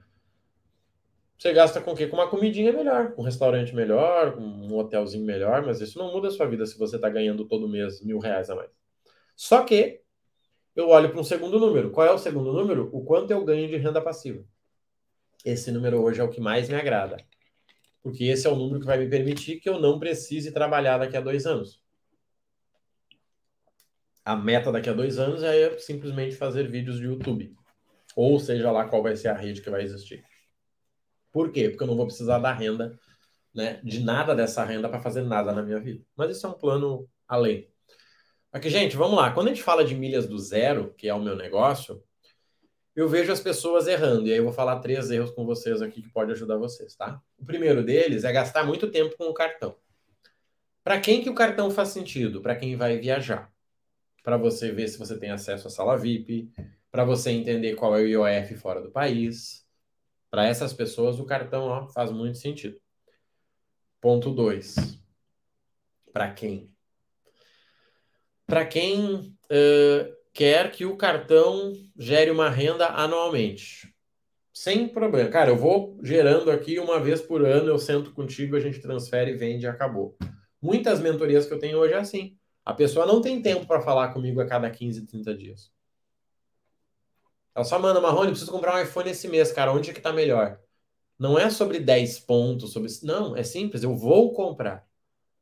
Você 1.39 1.53
gasta 1.53 1.81
com 1.81 1.91
o 1.91 1.95
quê? 1.95 2.05
Com 2.05 2.17
uma 2.17 2.27
comidinha 2.29 2.73
melhor, 2.73 3.13
com 3.13 3.21
um 3.21 3.25
restaurante 3.25 3.73
melhor, 3.73 4.35
com 4.35 4.41
um 4.41 4.77
hotelzinho 4.77 5.25
melhor, 5.25 5.65
mas 5.65 5.79
isso 5.79 5.97
não 5.97 6.11
muda 6.11 6.27
a 6.27 6.31
sua 6.31 6.45
vida 6.45 6.65
se 6.65 6.77
você 6.77 6.97
está 6.97 7.09
ganhando 7.09 7.45
todo 7.45 7.67
mês 7.67 8.01
mil 8.03 8.19
reais 8.19 8.49
a 8.49 8.55
mais. 8.55 8.69
Só 9.35 9.63
que 9.63 10.01
eu 10.75 10.89
olho 10.89 11.09
para 11.09 11.19
um 11.19 11.23
segundo 11.23 11.59
número. 11.59 11.91
Qual 11.91 12.05
é 12.05 12.11
o 12.11 12.17
segundo 12.17 12.51
número? 12.51 12.89
O 12.91 13.05
quanto 13.05 13.31
eu 13.31 13.43
ganho 13.45 13.69
de 13.69 13.77
renda 13.77 14.01
passiva. 14.01 14.43
Esse 15.45 15.71
número 15.71 16.01
hoje 16.03 16.19
é 16.19 16.23
o 16.23 16.29
que 16.29 16.41
mais 16.41 16.67
me 16.67 16.75
agrada 16.75 17.17
porque 18.01 18.25
esse 18.25 18.47
é 18.47 18.49
o 18.49 18.55
número 18.55 18.79
que 18.79 18.85
vai 18.85 18.97
me 18.97 19.09
permitir 19.09 19.59
que 19.59 19.69
eu 19.69 19.79
não 19.79 19.99
precise 19.99 20.51
trabalhar 20.51 20.97
daqui 20.97 21.17
a 21.17 21.21
dois 21.21 21.45
anos. 21.45 21.81
A 24.23 24.35
meta 24.35 24.71
daqui 24.71 24.89
a 24.89 24.93
dois 24.93 25.17
anos 25.17 25.43
é 25.43 25.77
simplesmente 25.79 26.35
fazer 26.35 26.69
vídeos 26.69 26.97
de 26.97 27.05
YouTube. 27.05 27.55
Ou 28.15 28.39
seja 28.39 28.71
lá 28.71 28.87
qual 28.87 29.01
vai 29.01 29.15
ser 29.15 29.29
a 29.29 29.33
rede 29.33 29.61
que 29.61 29.69
vai 29.69 29.81
existir. 29.83 30.23
Por 31.31 31.51
quê? 31.51 31.69
Porque 31.69 31.83
eu 31.83 31.87
não 31.87 31.95
vou 31.95 32.05
precisar 32.05 32.39
da 32.39 32.51
renda, 32.51 32.97
né, 33.53 33.79
de 33.83 33.99
nada 34.01 34.35
dessa 34.35 34.63
renda 34.63 34.89
para 34.89 34.99
fazer 34.99 35.21
nada 35.21 35.51
na 35.51 35.61
minha 35.61 35.79
vida. 35.79 36.03
Mas 36.15 36.35
isso 36.35 36.45
é 36.45 36.49
um 36.49 36.53
plano 36.53 37.07
além. 37.27 37.69
Aqui, 38.51 38.69
gente, 38.69 38.97
vamos 38.97 39.17
lá. 39.17 39.31
Quando 39.31 39.47
a 39.47 39.49
gente 39.51 39.63
fala 39.63 39.85
de 39.85 39.93
milhas 39.93 40.27
do 40.27 40.39
zero, 40.39 40.93
que 40.97 41.07
é 41.07 41.13
o 41.13 41.21
meu 41.21 41.35
negócio, 41.35 42.03
eu 42.95 43.07
vejo 43.07 43.31
as 43.31 43.39
pessoas 43.39 43.87
errando. 43.87 44.27
E 44.27 44.31
aí 44.31 44.37
eu 44.37 44.43
vou 44.43 44.51
falar 44.51 44.79
três 44.79 45.11
erros 45.11 45.31
com 45.31 45.45
vocês 45.45 45.81
aqui 45.81 46.01
que 46.01 46.09
pode 46.09 46.31
ajudar 46.31 46.57
vocês, 46.57 46.95
tá? 46.95 47.21
O 47.37 47.45
primeiro 47.45 47.83
deles 47.83 48.23
é 48.23 48.31
gastar 48.31 48.65
muito 48.65 48.89
tempo 48.89 49.15
com 49.17 49.25
o 49.25 49.33
cartão. 49.33 49.75
Para 50.83 50.99
quem 50.99 51.21
que 51.21 51.29
o 51.29 51.35
cartão 51.35 51.69
faz 51.69 51.89
sentido? 51.89 52.41
Para 52.41 52.55
quem 52.55 52.75
vai 52.75 52.97
viajar. 52.97 53.51
Para 54.23 54.35
você 54.37 54.71
ver 54.71 54.87
se 54.87 54.97
você 54.97 55.17
tem 55.17 55.29
acesso 55.29 55.67
à 55.67 55.69
sala 55.69 55.95
VIP, 55.95 56.51
para 56.91 57.05
você 57.05 57.29
entender 57.29 57.75
qual 57.75 57.95
é 57.95 58.01
o 58.01 58.07
IOF 58.07 58.55
fora 58.55 58.81
do 58.81 58.89
país. 58.89 59.65
Para 60.29 60.45
essas 60.45 60.73
pessoas, 60.73 61.19
o 61.19 61.25
cartão 61.25 61.63
ó, 61.63 61.87
faz 61.87 62.11
muito 62.11 62.37
sentido. 62.37 62.79
Ponto 63.99 64.31
2. 64.31 64.75
Para 66.13 66.31
quem? 66.31 66.71
Para 68.45 68.65
quem 68.65 69.05
uh, 69.15 70.15
quer 70.33 70.71
que 70.71 70.85
o 70.85 70.97
cartão 70.97 71.73
gere 71.97 72.31
uma 72.31 72.49
renda 72.49 72.87
anualmente. 72.87 73.93
Sem 74.53 74.87
problema. 74.87 75.29
Cara, 75.29 75.51
eu 75.51 75.57
vou 75.57 75.97
gerando 76.03 76.51
aqui 76.51 76.79
uma 76.79 76.99
vez 76.99 77.21
por 77.21 77.45
ano, 77.45 77.69
eu 77.69 77.79
sento 77.79 78.11
contigo, 78.13 78.55
a 78.55 78.59
gente 78.59 78.81
transfere, 78.81 79.33
vende 79.33 79.65
e 79.65 79.69
acabou. 79.69 80.17
Muitas 80.61 80.99
mentorias 80.99 81.45
que 81.45 81.53
eu 81.53 81.59
tenho 81.59 81.77
hoje 81.77 81.93
é 81.93 81.97
assim. 81.97 82.37
A 82.65 82.73
pessoa 82.73 83.05
não 83.05 83.21
tem 83.21 83.41
tempo 83.41 83.65
para 83.65 83.81
falar 83.81 84.13
comigo 84.13 84.41
a 84.41 84.45
cada 84.45 84.69
15, 84.69 85.07
30 85.07 85.33
dias. 85.33 85.71
Ela 87.59 87.65
só 87.65 87.77
manda, 87.77 87.99
Marrone, 87.99 88.29
preciso 88.29 88.53
comprar 88.53 88.73
um 88.73 88.81
iPhone 88.81 89.09
esse 89.09 89.27
mês, 89.27 89.51
cara, 89.51 89.73
onde 89.73 89.89
é 89.89 89.93
que 89.93 89.99
tá 89.99 90.13
melhor? 90.13 90.61
Não 91.19 91.37
é 91.37 91.49
sobre 91.49 91.77
10 91.77 92.21
pontos, 92.21 92.71
sobre. 92.71 92.89
Não, 93.03 93.35
é 93.35 93.43
simples, 93.43 93.83
eu 93.83 93.93
vou 93.93 94.33
comprar. 94.33 94.87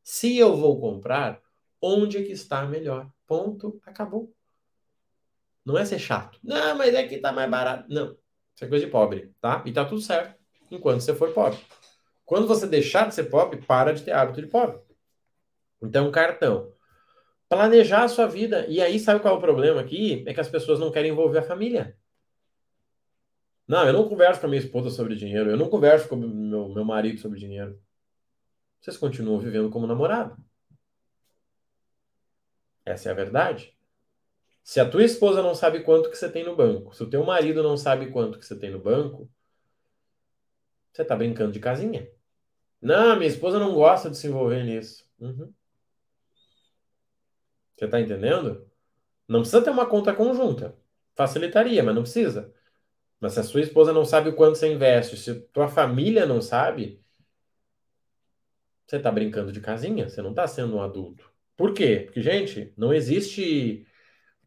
Se 0.01 0.35
eu 0.35 0.57
vou 0.57 0.81
comprar, 0.81 1.39
onde 1.79 2.17
é 2.17 2.23
que 2.23 2.31
está 2.31 2.65
melhor? 2.65 3.07
Ponto, 3.27 3.79
acabou. 3.85 4.33
Não 5.63 5.77
é 5.77 5.85
ser 5.85 5.99
chato. 5.99 6.39
Não, 6.43 6.75
mas 6.75 6.95
é 6.95 7.07
que 7.07 7.19
tá 7.19 7.31
mais 7.31 7.51
barato. 7.51 7.85
Não. 7.87 8.17
Isso 8.55 8.65
é 8.65 8.67
coisa 8.67 8.83
de 8.83 8.91
pobre, 8.91 9.31
tá? 9.39 9.61
E 9.63 9.71
tá 9.71 9.85
tudo 9.85 10.01
certo 10.01 10.33
enquanto 10.71 11.01
você 11.01 11.13
for 11.13 11.31
pobre. 11.33 11.59
Quando 12.25 12.47
você 12.47 12.65
deixar 12.65 13.07
de 13.07 13.13
ser 13.13 13.25
pobre, 13.25 13.61
para 13.61 13.93
de 13.93 14.01
ter 14.01 14.11
hábito 14.11 14.41
de 14.41 14.47
pobre. 14.47 14.79
Então, 15.83 16.09
cartão. 16.09 16.73
Planejar 17.47 18.05
a 18.05 18.07
sua 18.07 18.25
vida. 18.25 18.65
E 18.67 18.81
aí, 18.81 18.99
sabe 18.99 19.19
qual 19.19 19.35
é 19.35 19.37
o 19.37 19.41
problema 19.41 19.81
aqui? 19.81 20.23
É 20.25 20.33
que 20.33 20.41
as 20.41 20.49
pessoas 20.49 20.79
não 20.79 20.89
querem 20.91 21.11
envolver 21.11 21.37
a 21.37 21.43
família. 21.43 21.95
Não, 23.67 23.85
eu 23.85 23.93
não 23.93 24.07
converso 24.07 24.39
com 24.39 24.47
a 24.47 24.49
minha 24.49 24.61
esposa 24.61 24.89
sobre 24.89 25.15
dinheiro. 25.15 25.49
Eu 25.49 25.57
não 25.57 25.69
converso 25.69 26.07
com 26.07 26.15
meu, 26.15 26.69
meu 26.69 26.85
marido 26.85 27.19
sobre 27.19 27.39
dinheiro. 27.39 27.79
Vocês 28.79 28.97
continuam 28.97 29.39
vivendo 29.39 29.69
como 29.69 29.87
namorado. 29.87 30.37
Essa 32.85 33.09
é 33.09 33.11
a 33.11 33.15
verdade. 33.15 33.75
Se 34.63 34.79
a 34.79 34.89
tua 34.89 35.03
esposa 35.03 35.41
não 35.41 35.53
sabe 35.53 35.81
quanto 35.81 36.09
que 36.09 36.17
você 36.17 36.29
tem 36.29 36.43
no 36.43 36.55
banco, 36.55 36.93
se 36.95 37.03
o 37.03 37.09
teu 37.09 37.23
marido 37.23 37.61
não 37.63 37.77
sabe 37.77 38.11
quanto 38.11 38.39
que 38.39 38.45
você 38.45 38.57
tem 38.57 38.71
no 38.71 38.79
banco, 38.79 39.29
você 40.91 41.03
tá 41.03 41.15
brincando 41.15 41.51
de 41.51 41.59
casinha. 41.59 42.09
Não, 42.81 43.15
minha 43.15 43.27
esposa 43.27 43.59
não 43.59 43.73
gosta 43.73 44.09
de 44.09 44.17
se 44.17 44.27
envolver 44.27 44.63
nisso. 44.63 45.05
Uhum. 45.19 45.53
Você 47.75 47.87
tá 47.87 47.99
entendendo? 47.99 48.69
Não 49.27 49.41
precisa 49.41 49.61
ter 49.61 49.69
uma 49.69 49.85
conta 49.85 50.13
conjunta. 50.13 50.77
Facilitaria, 51.15 51.83
mas 51.83 51.95
não 51.95 52.03
precisa. 52.03 52.53
Mas 53.19 53.33
se 53.33 53.39
a 53.39 53.43
sua 53.43 53.61
esposa 53.61 53.91
não 53.91 54.05
sabe 54.05 54.29
o 54.29 54.35
quanto 54.35 54.57
você 54.57 54.71
investe, 54.71 55.17
se 55.17 55.35
tua 55.51 55.67
família 55.67 56.25
não 56.25 56.41
sabe, 56.41 57.03
você 58.85 58.97
está 58.97 59.11
brincando 59.11 59.51
de 59.51 59.59
casinha, 59.59 60.09
você 60.09 60.21
não 60.21 60.29
está 60.31 60.47
sendo 60.47 60.75
um 60.77 60.81
adulto. 60.81 61.29
Por 61.55 61.73
quê? 61.73 62.03
Porque, 62.05 62.21
gente, 62.21 62.73
não 62.77 62.93
existe 62.93 63.85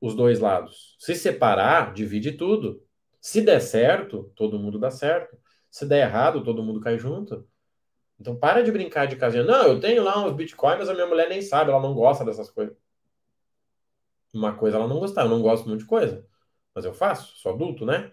os 0.01 0.15
dois 0.15 0.41
lados. 0.41 0.97
Se 0.99 1.15
separar, 1.15 1.93
divide 1.93 2.33
tudo. 2.33 2.83
Se 3.21 3.43
der 3.43 3.61
certo, 3.61 4.33
todo 4.35 4.59
mundo 4.59 4.79
dá 4.79 4.91
certo. 4.91 5.37
Se 5.71 5.85
der 5.87 6.07
errado, 6.09 6.43
todo 6.43 6.63
mundo 6.63 6.81
cai 6.81 6.99
junto. 6.99 7.47
Então 8.19 8.37
para 8.37 8.63
de 8.63 8.71
brincar 8.73 9.07
de 9.07 9.17
casinha. 9.17 9.45
Não, 9.45 9.65
eu 9.65 9.81
tenho 9.81 10.03
lá 10.03 10.25
uns 10.25 10.35
bitcoins, 10.35 10.79
mas 10.79 10.89
a 10.89 10.95
minha 10.95 11.07
mulher 11.07 11.29
nem 11.29 11.43
sabe, 11.43 11.71
ela 11.71 11.81
não 11.81 11.95
gosta 11.95 12.25
dessas 12.25 12.51
coisas. 12.51 12.77
Uma 14.33 14.55
coisa 14.55 14.77
ela 14.77 14.87
não 14.87 15.01
gostar, 15.01 15.23
eu 15.23 15.29
não 15.29 15.43
gosto 15.43 15.69
muito 15.69 15.81
de 15.81 15.87
coisa. 15.87 16.27
Mas 16.75 16.85
eu 16.85 16.95
faço, 16.95 17.37
sou 17.39 17.53
adulto, 17.53 17.85
né? 17.85 18.13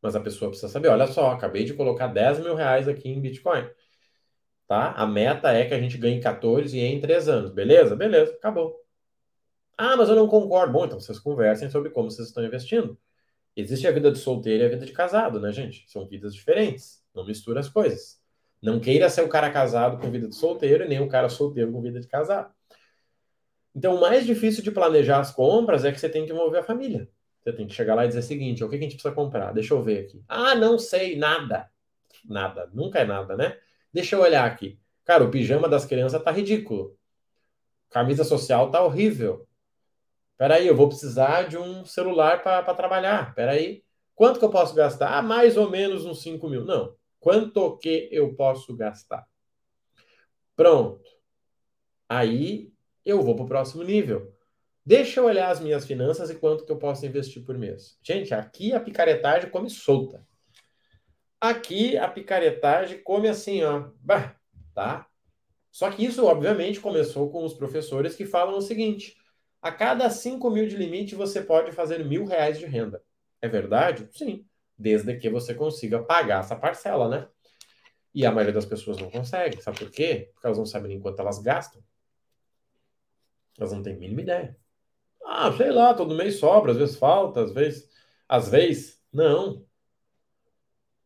Mas 0.00 0.14
a 0.16 0.20
pessoa 0.20 0.50
precisa 0.50 0.70
saber, 0.72 0.88
olha 0.88 1.06
só, 1.06 1.30
acabei 1.32 1.64
de 1.64 1.74
colocar 1.74 2.06
10 2.06 2.40
mil 2.40 2.54
reais 2.54 2.88
aqui 2.88 3.08
em 3.08 3.20
Bitcoin. 3.20 3.68
Tá? 4.66 4.92
A 4.92 5.06
meta 5.06 5.50
é 5.52 5.66
que 5.66 5.74
a 5.74 5.80
gente 5.80 5.98
ganhe 5.98 6.20
14 6.20 6.78
em 6.78 7.00
3 7.00 7.28
anos. 7.28 7.50
Beleza? 7.52 7.96
Beleza, 7.96 8.32
acabou. 8.32 8.76
Ah, 9.76 9.96
mas 9.96 10.08
eu 10.08 10.16
não 10.16 10.28
concordo. 10.28 10.72
Bom, 10.72 10.84
então 10.86 11.00
vocês 11.00 11.18
conversem 11.18 11.70
sobre 11.70 11.90
como 11.90 12.10
vocês 12.10 12.28
estão 12.28 12.44
investindo. 12.44 12.98
Existe 13.56 13.86
a 13.88 13.92
vida 13.92 14.12
de 14.12 14.18
solteiro 14.18 14.62
e 14.62 14.66
a 14.66 14.68
vida 14.68 14.86
de 14.86 14.92
casado, 14.92 15.40
né, 15.40 15.52
gente? 15.52 15.84
São 15.90 16.06
vidas 16.06 16.34
diferentes. 16.34 17.02
Não 17.14 17.24
mistura 17.26 17.60
as 17.60 17.68
coisas. 17.68 18.20
Não 18.62 18.80
queira 18.80 19.08
ser 19.08 19.22
o 19.22 19.28
cara 19.28 19.50
casado 19.50 19.98
com 20.00 20.10
vida 20.10 20.28
de 20.28 20.34
solteiro 20.34 20.84
e 20.84 20.88
nem 20.88 21.00
o 21.00 21.08
cara 21.08 21.28
solteiro 21.28 21.72
com 21.72 21.80
vida 21.80 22.00
de 22.00 22.08
casado. 22.08 22.52
Então, 23.74 23.94
o 23.94 24.00
mais 24.00 24.26
difícil 24.26 24.62
de 24.62 24.70
planejar 24.70 25.20
as 25.20 25.30
compras 25.30 25.84
é 25.84 25.92
que 25.92 26.00
você 26.00 26.08
tem 26.08 26.26
que 26.26 26.32
envolver 26.32 26.58
a 26.58 26.62
família. 26.62 27.08
Você 27.48 27.56
tem 27.56 27.66
que 27.66 27.74
chegar 27.74 27.94
lá 27.94 28.04
e 28.04 28.08
dizer 28.08 28.20
o 28.20 28.22
seguinte: 28.22 28.62
o 28.62 28.68
que 28.68 28.76
a 28.76 28.78
gente 28.78 28.92
precisa 28.92 29.14
comprar? 29.14 29.52
Deixa 29.52 29.72
eu 29.72 29.82
ver 29.82 30.04
aqui. 30.04 30.22
Ah, 30.28 30.54
não 30.54 30.78
sei, 30.78 31.16
nada. 31.16 31.70
Nada. 32.24 32.68
Nunca 32.74 32.98
é 32.98 33.06
nada, 33.06 33.36
né? 33.36 33.58
Deixa 33.90 34.16
eu 34.16 34.20
olhar 34.20 34.44
aqui. 34.44 34.78
Cara, 35.02 35.24
o 35.24 35.30
pijama 35.30 35.66
das 35.66 35.86
crianças 35.86 36.22
tá 36.22 36.30
ridículo. 36.30 36.94
Camisa 37.88 38.22
social 38.22 38.70
tá 38.70 38.82
horrível. 38.84 39.48
Peraí, 40.36 40.66
eu 40.66 40.76
vou 40.76 40.88
precisar 40.88 41.44
de 41.44 41.56
um 41.56 41.86
celular 41.86 42.42
para 42.42 42.74
trabalhar. 42.74 43.34
Peraí. 43.34 43.82
Quanto 44.14 44.38
que 44.38 44.44
eu 44.44 44.50
posso 44.50 44.74
gastar? 44.74 45.16
Ah, 45.16 45.22
mais 45.22 45.56
ou 45.56 45.70
menos 45.70 46.04
uns 46.04 46.20
5 46.20 46.48
mil. 46.50 46.64
Não. 46.66 46.94
Quanto 47.18 47.78
que 47.78 48.10
eu 48.12 48.34
posso 48.34 48.76
gastar? 48.76 49.26
Pronto. 50.54 51.08
Aí 52.06 52.70
eu 53.06 53.22
vou 53.22 53.34
para 53.34 53.44
o 53.44 53.48
próximo 53.48 53.82
nível. 53.82 54.36
Deixa 54.88 55.20
eu 55.20 55.26
olhar 55.26 55.50
as 55.50 55.60
minhas 55.60 55.86
finanças 55.86 56.30
e 56.30 56.34
quanto 56.34 56.64
que 56.64 56.72
eu 56.72 56.78
posso 56.78 57.04
investir 57.04 57.44
por 57.44 57.58
mês. 57.58 57.98
Gente, 58.02 58.32
aqui 58.32 58.72
a 58.72 58.80
picaretagem 58.80 59.50
come 59.50 59.68
solta. 59.68 60.26
Aqui 61.38 61.98
a 61.98 62.08
picaretagem 62.08 63.02
come 63.02 63.28
assim, 63.28 63.62
ó. 63.62 63.90
Bah, 64.00 64.34
tá? 64.74 65.06
Só 65.70 65.90
que 65.90 66.02
isso, 66.02 66.24
obviamente, 66.24 66.80
começou 66.80 67.30
com 67.30 67.44
os 67.44 67.52
professores 67.52 68.16
que 68.16 68.24
falam 68.24 68.56
o 68.56 68.62
seguinte: 68.62 69.14
a 69.60 69.70
cada 69.70 70.08
5 70.08 70.48
mil 70.48 70.66
de 70.66 70.74
limite 70.78 71.14
você 71.14 71.42
pode 71.42 71.70
fazer 71.70 72.02
mil 72.02 72.24
reais 72.24 72.58
de 72.58 72.64
renda. 72.64 73.02
É 73.42 73.46
verdade? 73.46 74.08
Sim. 74.10 74.46
Desde 74.74 75.18
que 75.18 75.28
você 75.28 75.54
consiga 75.54 76.02
pagar 76.02 76.40
essa 76.40 76.56
parcela, 76.56 77.10
né? 77.10 77.28
E 78.14 78.24
a 78.24 78.32
maioria 78.32 78.54
das 78.54 78.64
pessoas 78.64 78.96
não 78.96 79.10
consegue. 79.10 79.60
Sabe 79.60 79.80
por 79.80 79.90
quê? 79.90 80.30
Porque 80.32 80.46
elas 80.46 80.56
não 80.56 80.64
sabem 80.64 80.88
nem 80.88 80.98
quanto 80.98 81.20
elas 81.20 81.40
gastam. 81.40 81.84
Elas 83.58 83.70
não 83.70 83.82
têm 83.82 83.92
a 83.92 83.98
mínima 83.98 84.22
ideia. 84.22 84.56
Ah, 85.30 85.52
sei 85.52 85.70
lá, 85.70 85.92
todo 85.92 86.14
mês 86.14 86.36
sobra, 86.36 86.72
às 86.72 86.78
vezes 86.78 86.96
falta, 86.96 87.42
às 87.42 87.52
vezes. 87.52 87.86
Às 88.26 88.48
vezes, 88.48 88.98
não. 89.12 89.62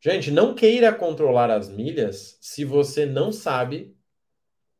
Gente, 0.01 0.31
não 0.31 0.55
queira 0.55 0.95
controlar 0.95 1.51
as 1.51 1.69
milhas 1.69 2.39
se 2.41 2.65
você 2.65 3.05
não 3.05 3.33
sabe 3.33 3.97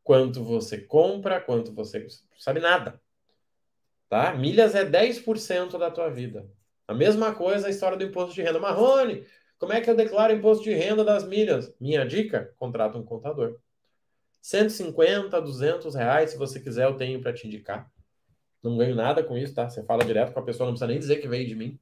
quanto 0.05 0.45
você 0.45 0.79
compra, 0.79 1.41
quanto 1.41 1.75
você. 1.75 2.07
sabe 2.39 2.61
nada. 2.61 3.01
Tá? 4.09 4.33
Milhas 4.35 4.77
é 4.77 4.85
10% 4.85 5.77
da 5.77 5.91
tua 5.91 6.09
vida. 6.09 6.49
A 6.87 6.95
mesma 6.95 7.35
coisa 7.35 7.67
a 7.67 7.71
história 7.71 7.99
do 7.99 8.05
imposto 8.05 8.35
de 8.35 8.43
renda. 8.43 8.61
Marrone, 8.61 9.27
como 9.59 9.73
é 9.73 9.81
que 9.81 9.91
eu 9.91 9.97
declaro 9.97 10.33
imposto 10.33 10.63
de 10.63 10.73
renda 10.73 11.05
das 11.05 11.27
milhas? 11.27 11.75
Minha 11.81 12.07
dica: 12.07 12.55
contrata 12.59 12.97
um 12.97 13.05
contador. 13.05 13.59
150, 14.41 15.41
200 15.41 15.97
reais, 15.97 16.31
se 16.31 16.39
você 16.39 16.61
quiser, 16.61 16.85
eu 16.85 16.97
tenho 16.97 17.21
para 17.21 17.33
te 17.33 17.47
indicar. 17.49 17.91
Não 18.63 18.77
ganho 18.77 18.95
nada 18.95 19.25
com 19.25 19.37
isso, 19.37 19.55
tá? 19.55 19.69
Você 19.69 19.83
fala 19.83 20.05
direto 20.05 20.33
com 20.33 20.41
a 20.41 20.45
pessoa, 20.45 20.67
não 20.67 20.75
precisa 20.75 20.87
nem 20.87 20.99
dizer 20.99 21.17
que 21.17 21.29
veio 21.29 21.47
de 21.47 21.55
mim. 21.55 21.79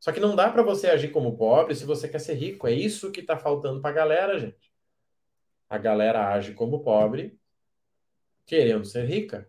Só 0.00 0.12
que 0.12 0.20
não 0.20 0.36
dá 0.36 0.50
para 0.50 0.62
você 0.62 0.88
agir 0.88 1.10
como 1.10 1.36
pobre 1.36 1.74
se 1.74 1.84
você 1.84 2.08
quer 2.08 2.18
ser 2.18 2.34
rico. 2.34 2.66
É 2.66 2.72
isso 2.72 3.12
que 3.12 3.20
está 3.20 3.36
faltando 3.36 3.80
para 3.80 3.90
a 3.90 3.94
galera, 3.94 4.38
gente. 4.38 4.72
A 5.68 5.78
galera 5.78 6.32
age 6.32 6.54
como 6.54 6.82
pobre, 6.82 7.38
querendo 8.44 8.84
ser 8.84 9.04
rica. 9.04 9.48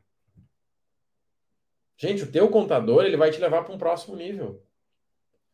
Gente, 1.97 2.23
o 2.23 2.31
teu 2.31 2.49
contador 2.49 3.05
ele 3.05 3.17
vai 3.17 3.31
te 3.31 3.39
levar 3.39 3.63
para 3.63 3.73
um 3.73 3.77
próximo 3.77 4.15
nível. 4.15 4.63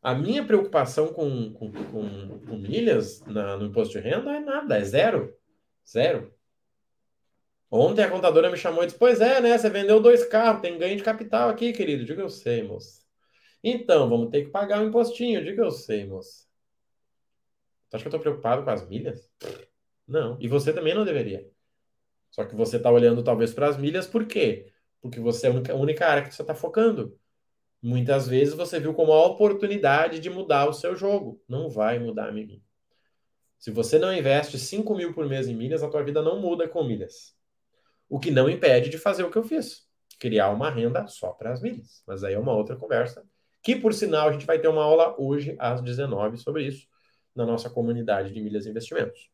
A 0.02 0.14
minha 0.14 0.46
preocupação 0.46 1.14
com, 1.14 1.54
com, 1.54 1.72
com, 1.72 2.40
com 2.40 2.58
milhas 2.58 3.22
na, 3.26 3.56
no 3.56 3.68
imposto 3.68 3.94
de 3.94 4.00
renda 4.00 4.36
é 4.36 4.40
nada, 4.42 4.78
é 4.78 4.84
zero. 4.84 5.34
Zero. 5.88 6.34
Ontem 7.76 8.04
a 8.04 8.10
contadora 8.10 8.52
me 8.52 8.58
chamou 8.58 8.84
e 8.84 8.86
disse: 8.86 9.00
Pois 9.00 9.20
é, 9.20 9.42
né? 9.42 9.58
Você 9.58 9.70
vendeu 9.70 10.00
dois 10.00 10.26
carros, 10.26 10.62
tem 10.62 10.78
ganho 10.78 10.96
de 10.96 11.04
capital 11.04 11.50
aqui, 11.50 11.74
querido. 11.74 12.06
Diga 12.06 12.22
eu 12.22 12.30
sei, 12.30 12.62
moço. 12.62 13.02
Então, 13.64 14.08
vamos 14.10 14.30
ter 14.30 14.44
que 14.44 14.52
pagar 14.52 14.82
um 14.82 14.88
impostinho. 14.88 15.44
Diga 15.44 15.64
eu 15.64 15.72
sei, 15.72 16.06
moço. 16.06 16.46
Você 17.90 17.96
acha 17.96 18.04
que 18.04 18.08
eu 18.08 18.10
estou 18.10 18.20
preocupado 18.20 18.64
com 18.64 18.70
as 18.70 18.88
milhas? 18.88 19.28
Não. 20.08 20.38
E 20.40 20.48
você 20.48 20.72
também 20.72 20.94
não 20.94 21.06
deveria. 21.06 21.50
Só 22.30 22.46
que 22.46 22.56
você 22.56 22.78
está 22.78 22.92
olhando 22.92 23.24
talvez 23.24 23.54
para 23.54 23.70
as 23.70 23.78
milhas, 23.78 24.06
por 24.06 24.26
quê? 24.26 24.74
porque 25.04 25.20
você 25.20 25.48
é 25.48 25.50
a 25.50 25.76
única, 25.76 26.08
área 26.08 26.24
que 26.24 26.34
você 26.34 26.42
está 26.42 26.56
focando. 26.56 27.20
Muitas 27.82 28.26
vezes 28.26 28.54
você 28.54 28.80
viu 28.80 28.94
como 28.94 29.12
a 29.12 29.26
oportunidade 29.26 30.22
de 30.22 30.30
mudar 30.30 30.70
o 30.70 30.74
seu 30.74 30.96
jogo. 30.96 31.44
Não 31.46 31.70
vai 31.70 32.00
mudar, 32.00 32.30
amiguinho. 32.30 32.64
Se 33.60 33.70
você 33.70 34.00
não 34.00 34.14
investe 34.14 34.58
5 34.58 34.96
mil 34.96 35.14
por 35.14 35.28
mês 35.28 35.50
em 35.50 35.56
milhas, 35.56 35.84
a 35.84 35.90
tua 35.90 36.04
vida 36.04 36.22
não 36.22 36.40
muda 36.40 36.70
com 36.70 36.86
milhas. 36.86 37.36
O 38.14 38.20
que 38.20 38.30
não 38.30 38.48
impede 38.48 38.92
de 38.92 39.00
fazer 39.00 39.24
o 39.24 39.32
que 39.32 39.38
eu 39.38 39.44
fiz. 39.44 39.88
Criar 40.20 40.52
uma 40.52 40.70
renda 40.70 41.08
só 41.08 41.32
para 41.32 41.52
as 41.52 41.60
milhas. 41.60 42.04
Mas 42.06 42.24
aí 42.24 42.36
é 42.36 42.40
uma 42.40 42.54
outra 42.54 42.76
conversa. 42.76 43.26
Que, 43.64 43.76
por 43.76 43.92
sinal, 43.92 44.30
a 44.30 44.32
gente 44.32 44.46
vai 44.46 44.60
ter 44.60 44.68
uma 44.68 44.84
aula 44.84 45.16
hoje 45.18 45.56
às 45.58 45.82
19 45.82 46.38
sobre 46.38 46.68
isso 46.68 46.88
na 47.36 47.44
nossa 47.44 47.72
comunidade 47.72 48.32
de 48.32 48.40
milhas 48.40 48.68
e 48.68 48.70
investimentos. 48.70 49.32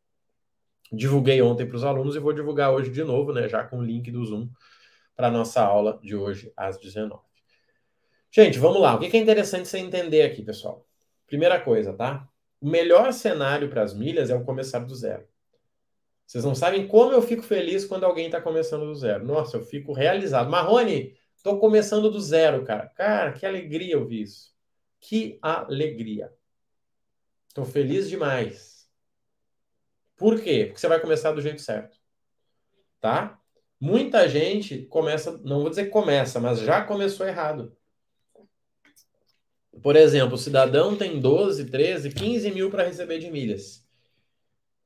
Divulguei 0.94 1.42
ontem 1.42 1.68
para 1.68 1.76
os 1.76 1.84
alunos 1.84 2.16
e 2.16 2.20
vou 2.20 2.32
divulgar 2.32 2.72
hoje 2.72 2.90
de 2.90 3.04
novo, 3.04 3.34
né? 3.34 3.50
Já 3.50 3.66
com 3.66 3.80
o 3.80 3.84
link 3.84 4.10
do 4.12 4.24
Zoom 4.24 4.50
para 5.14 5.28
a 5.28 5.32
nossa 5.32 5.62
aula 5.62 6.00
de 6.02 6.16
hoje 6.16 6.54
às 6.56 6.80
19. 6.80 7.22
Gente, 8.32 8.58
vamos 8.60 8.80
lá. 8.80 8.96
O 8.96 9.00
que 9.00 9.18
é 9.18 9.20
interessante 9.20 9.68
você 9.68 9.80
entender 9.80 10.22
aqui, 10.22 10.42
pessoal? 10.42 10.88
Primeira 11.28 11.60
coisa, 11.60 11.92
tá? 11.92 12.26
O 12.62 12.70
melhor 12.70 13.12
cenário 13.12 13.70
para 13.70 13.84
as 13.84 13.94
milhas 13.94 14.30
é 14.30 14.36
o 14.36 14.46
começar 14.46 14.80
do 14.80 14.96
zero. 14.96 15.28
Vocês 16.30 16.46
não 16.46 16.54
sabem 16.54 16.88
como 16.88 17.12
eu 17.12 17.24
fico 17.24 17.42
feliz 17.42 17.86
quando 17.86 18.04
alguém 18.04 18.28
está 18.28 18.40
começando 18.40 18.86
do 18.86 18.94
zero. 18.94 19.26
Nossa, 19.26 19.58
eu 19.58 19.66
fico 19.66 19.94
realizado. 19.94 20.48
Marrone, 20.48 21.18
estou 21.36 21.58
começando 21.60 22.08
do 22.12 22.22
zero, 22.22 22.64
cara. 22.64 22.86
Cara, 22.90 23.34
que 23.34 23.48
alegria 23.48 23.98
ouvir 23.98 24.22
isso. 24.22 24.54
Que 25.00 25.40
alegria. 25.42 26.32
Estou 27.48 27.66
feliz 27.66 28.08
demais. 28.08 28.88
Por 30.16 30.40
quê? 30.40 30.66
Porque 30.68 30.80
você 30.80 30.88
vai 30.88 31.00
começar 31.00 31.32
do 31.32 31.42
jeito 31.42 31.64
certo. 31.64 31.98
Tá? 33.02 33.42
Muita 33.80 34.30
gente 34.30 34.84
começa, 34.86 35.36
não 35.44 35.62
vou 35.62 35.72
dizer 35.72 35.86
que 35.86 35.90
começa, 35.90 36.40
mas 36.40 36.60
já 36.60 36.84
começou 36.84 37.26
errado. 37.26 37.76
Por 39.82 39.96
exemplo, 39.96 40.36
o 40.36 40.38
cidadão 40.38 40.96
tem 40.96 41.20
12, 41.20 41.66
13, 41.72 42.12
15 42.12 42.52
mil 42.52 42.70
para 42.70 42.84
receber 42.84 43.18
de 43.18 43.32
milhas. 43.32 43.89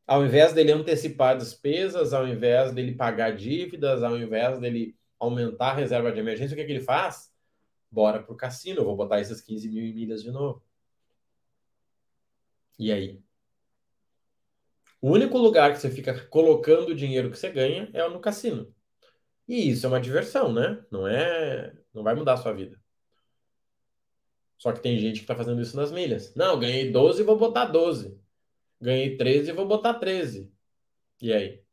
Ao 0.06 0.26
invés 0.26 0.54
dele 0.54 0.72
antecipar 0.72 1.38
despesas, 1.38 2.14
ao 2.14 2.28
invés 2.28 2.74
dele 2.74 2.96
pagar 2.96 3.36
dívidas, 3.36 4.04
ao 4.04 4.18
invés 4.18 4.60
dele 4.60 4.98
aumentar 5.20 5.72
a 5.72 5.76
reserva 5.76 6.12
de 6.12 6.20
emergência, 6.20 6.54
o 6.54 6.58
que, 6.58 6.62
é 6.62 6.66
que 6.66 6.72
ele 6.72 6.82
faz? 6.82 7.32
Bora 7.90 8.22
para 8.22 8.34
o 8.34 8.38
cassino, 8.38 8.82
eu 8.82 8.86
vou 8.86 8.96
botar 8.98 9.22
esses 9.22 9.40
15 9.42 9.70
mil 9.70 9.84
em 9.86 9.94
milhas 9.94 10.22
de 10.24 10.32
novo. 10.32 10.62
E 12.78 12.92
aí? 12.92 13.22
O 15.02 15.12
único 15.12 15.38
lugar 15.38 15.72
que 15.74 15.80
você 15.80 15.90
fica 15.90 16.28
colocando 16.28 16.90
o 16.90 16.96
dinheiro 16.96 17.30
que 17.30 17.38
você 17.38 17.50
ganha 17.52 17.90
é 17.94 18.08
no 18.10 18.20
cassino. 18.20 18.74
E 19.48 19.70
isso 19.70 19.86
é 19.86 19.90
uma 19.90 20.00
diversão, 20.02 20.54
né? 20.54 20.84
Não 20.90 21.08
é, 21.08 21.74
não 21.94 22.04
vai 22.04 22.16
mudar 22.16 22.34
a 22.34 22.38
sua 22.38 22.54
vida. 22.54 22.80
Só 24.58 24.72
que 24.72 24.82
tem 24.82 24.98
gente 24.98 25.18
que 25.18 25.24
está 25.24 25.36
fazendo 25.36 25.62
isso 25.62 25.76
nas 25.76 25.92
milhas. 25.92 26.34
Não, 26.36 26.60
ganhei 26.60 26.92
12 26.92 27.22
vou 27.24 27.38
botar 27.38 27.66
12. 27.66 28.18
Ganhei 28.84 29.16
13 29.16 29.54
vou 29.54 29.66
botar 29.66 29.94
13. 29.94 30.52
E 31.22 31.32
aí? 31.32 31.64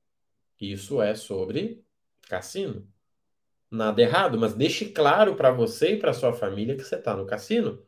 Isso 0.60 1.02
é 1.02 1.12
sobre 1.16 1.84
cassino. 2.28 2.88
Nada 3.68 4.00
errado, 4.00 4.38
mas 4.38 4.54
deixe 4.54 4.90
claro 4.90 5.34
para 5.34 5.50
você 5.50 5.94
e 5.94 5.98
para 5.98 6.12
sua 6.12 6.32
família 6.32 6.76
que 6.76 6.84
você 6.84 6.94
está 6.94 7.16
no 7.16 7.26
cassino. 7.26 7.84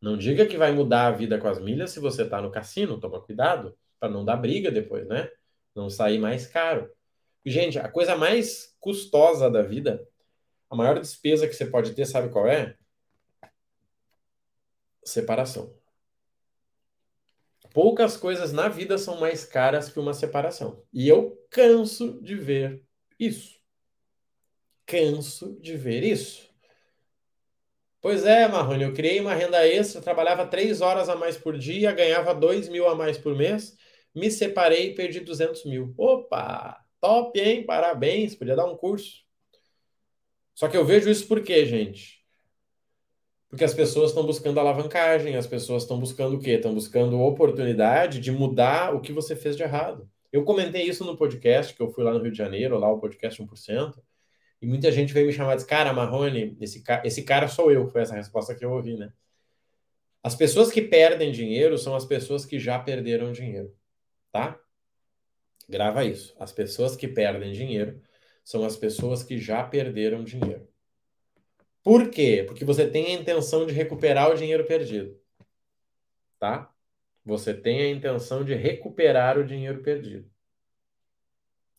Não 0.00 0.16
diga 0.16 0.44
que 0.44 0.58
vai 0.58 0.72
mudar 0.72 1.06
a 1.06 1.12
vida 1.12 1.38
com 1.38 1.46
as 1.46 1.60
milhas 1.60 1.92
se 1.92 2.00
você 2.00 2.24
está 2.24 2.42
no 2.42 2.50
cassino. 2.50 2.98
Toma 2.98 3.20
cuidado 3.20 3.78
para 4.00 4.10
não 4.10 4.24
dar 4.24 4.36
briga 4.36 4.72
depois, 4.72 5.06
né? 5.06 5.30
Não 5.72 5.88
sair 5.88 6.18
mais 6.18 6.48
caro. 6.48 6.90
Gente, 7.44 7.78
a 7.78 7.88
coisa 7.88 8.16
mais 8.16 8.76
custosa 8.80 9.48
da 9.48 9.62
vida, 9.62 10.04
a 10.68 10.74
maior 10.74 10.98
despesa 10.98 11.46
que 11.46 11.54
você 11.54 11.66
pode 11.66 11.94
ter, 11.94 12.04
sabe 12.06 12.28
qual 12.28 12.48
é? 12.48 12.76
Separação. 15.04 15.72
Poucas 17.76 18.16
coisas 18.16 18.54
na 18.54 18.68
vida 18.70 18.96
são 18.96 19.20
mais 19.20 19.44
caras 19.44 19.90
que 19.90 20.00
uma 20.00 20.14
separação. 20.14 20.82
E 20.90 21.06
eu 21.06 21.36
canso 21.50 22.18
de 22.22 22.34
ver 22.34 22.82
isso. 23.20 23.60
Canso 24.86 25.60
de 25.60 25.76
ver 25.76 26.02
isso. 26.02 26.48
Pois 28.00 28.24
é, 28.24 28.48
Marrone, 28.48 28.84
eu 28.84 28.94
criei 28.94 29.20
uma 29.20 29.34
renda 29.34 29.68
extra, 29.68 30.00
trabalhava 30.00 30.46
três 30.46 30.80
horas 30.80 31.10
a 31.10 31.16
mais 31.16 31.36
por 31.36 31.58
dia, 31.58 31.92
ganhava 31.92 32.34
dois 32.34 32.66
mil 32.66 32.88
a 32.88 32.94
mais 32.94 33.18
por 33.18 33.36
mês, 33.36 33.76
me 34.14 34.30
separei 34.30 34.92
e 34.92 34.94
perdi 34.94 35.20
200 35.20 35.66
mil. 35.66 35.92
Opa, 35.98 36.82
top, 36.98 37.38
hein? 37.38 37.66
Parabéns, 37.66 38.34
podia 38.34 38.56
dar 38.56 38.64
um 38.64 38.74
curso. 38.74 39.22
Só 40.54 40.66
que 40.66 40.78
eu 40.78 40.84
vejo 40.86 41.10
isso 41.10 41.28
por 41.28 41.42
quê, 41.42 41.66
gente? 41.66 42.15
Porque 43.48 43.64
as 43.64 43.74
pessoas 43.74 44.10
estão 44.10 44.26
buscando 44.26 44.58
alavancagem, 44.58 45.36
as 45.36 45.46
pessoas 45.46 45.84
estão 45.84 45.98
buscando 45.98 46.36
o 46.36 46.40
quê? 46.40 46.52
Estão 46.52 46.74
buscando 46.74 47.20
oportunidade 47.20 48.20
de 48.20 48.32
mudar 48.32 48.94
o 48.94 49.00
que 49.00 49.12
você 49.12 49.36
fez 49.36 49.56
de 49.56 49.62
errado. 49.62 50.10
Eu 50.32 50.44
comentei 50.44 50.82
isso 50.82 51.04
no 51.04 51.16
podcast, 51.16 51.74
que 51.74 51.80
eu 51.80 51.90
fui 51.90 52.04
lá 52.04 52.12
no 52.12 52.20
Rio 52.20 52.32
de 52.32 52.38
Janeiro, 52.38 52.78
lá 52.78 52.90
o 52.90 52.98
podcast 52.98 53.40
1%, 53.40 53.94
e 54.60 54.66
muita 54.66 54.90
gente 54.90 55.12
veio 55.12 55.26
me 55.26 55.32
chamar 55.32 55.52
e 55.52 55.56
disse, 55.56 55.68
cara, 55.68 55.92
Marrone, 55.92 56.56
esse, 56.60 56.82
ca 56.82 57.02
esse 57.04 57.22
cara 57.22 57.46
sou 57.48 57.70
eu. 57.70 57.88
Foi 57.88 58.02
essa 58.02 58.14
resposta 58.14 58.54
que 58.54 58.64
eu 58.64 58.72
ouvi, 58.72 58.96
né? 58.96 59.12
As 60.22 60.34
pessoas 60.34 60.72
que 60.72 60.82
perdem 60.82 61.30
dinheiro 61.30 61.78
são 61.78 61.94
as 61.94 62.04
pessoas 62.04 62.44
que 62.44 62.58
já 62.58 62.78
perderam 62.78 63.32
dinheiro, 63.32 63.72
tá? 64.32 64.58
Grava 65.68 66.04
isso. 66.04 66.34
As 66.38 66.52
pessoas 66.52 66.96
que 66.96 67.06
perdem 67.06 67.52
dinheiro 67.52 68.00
são 68.42 68.64
as 68.64 68.76
pessoas 68.76 69.22
que 69.22 69.38
já 69.38 69.62
perderam 69.62 70.24
dinheiro. 70.24 70.68
Por 71.86 72.10
quê? 72.10 72.42
Porque 72.44 72.64
você 72.64 72.84
tem 72.90 73.06
a 73.06 73.20
intenção 73.20 73.64
de 73.64 73.72
recuperar 73.72 74.32
o 74.32 74.34
dinheiro 74.34 74.66
perdido. 74.66 75.16
Tá? 76.36 76.68
Você 77.24 77.54
tem 77.54 77.80
a 77.80 77.88
intenção 77.90 78.42
de 78.44 78.54
recuperar 78.54 79.38
o 79.38 79.46
dinheiro 79.46 79.80
perdido. 79.84 80.28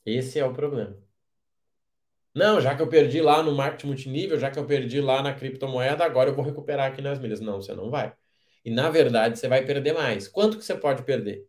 Esse 0.05 0.39
é 0.39 0.45
o 0.45 0.53
problema. 0.53 0.97
Não, 2.33 2.61
já 2.61 2.73
que 2.73 2.81
eu 2.81 2.87
perdi 2.87 3.19
lá 3.19 3.43
no 3.43 3.51
marketing 3.53 3.87
multinível, 3.87 4.39
já 4.39 4.49
que 4.49 4.57
eu 4.57 4.65
perdi 4.65 5.01
lá 5.01 5.21
na 5.21 5.33
criptomoeda, 5.33 6.05
agora 6.05 6.29
eu 6.29 6.35
vou 6.35 6.45
recuperar 6.45 6.89
aqui 6.89 7.01
nas 7.01 7.19
milhas. 7.19 7.41
Não, 7.41 7.61
você 7.61 7.73
não 7.75 7.89
vai. 7.89 8.13
E 8.63 8.71
na 8.71 8.89
verdade 8.89 9.37
você 9.37 9.49
vai 9.49 9.65
perder 9.65 9.91
mais. 9.93 10.29
Quanto 10.29 10.57
que 10.57 10.63
você 10.63 10.75
pode 10.75 11.03
perder? 11.03 11.45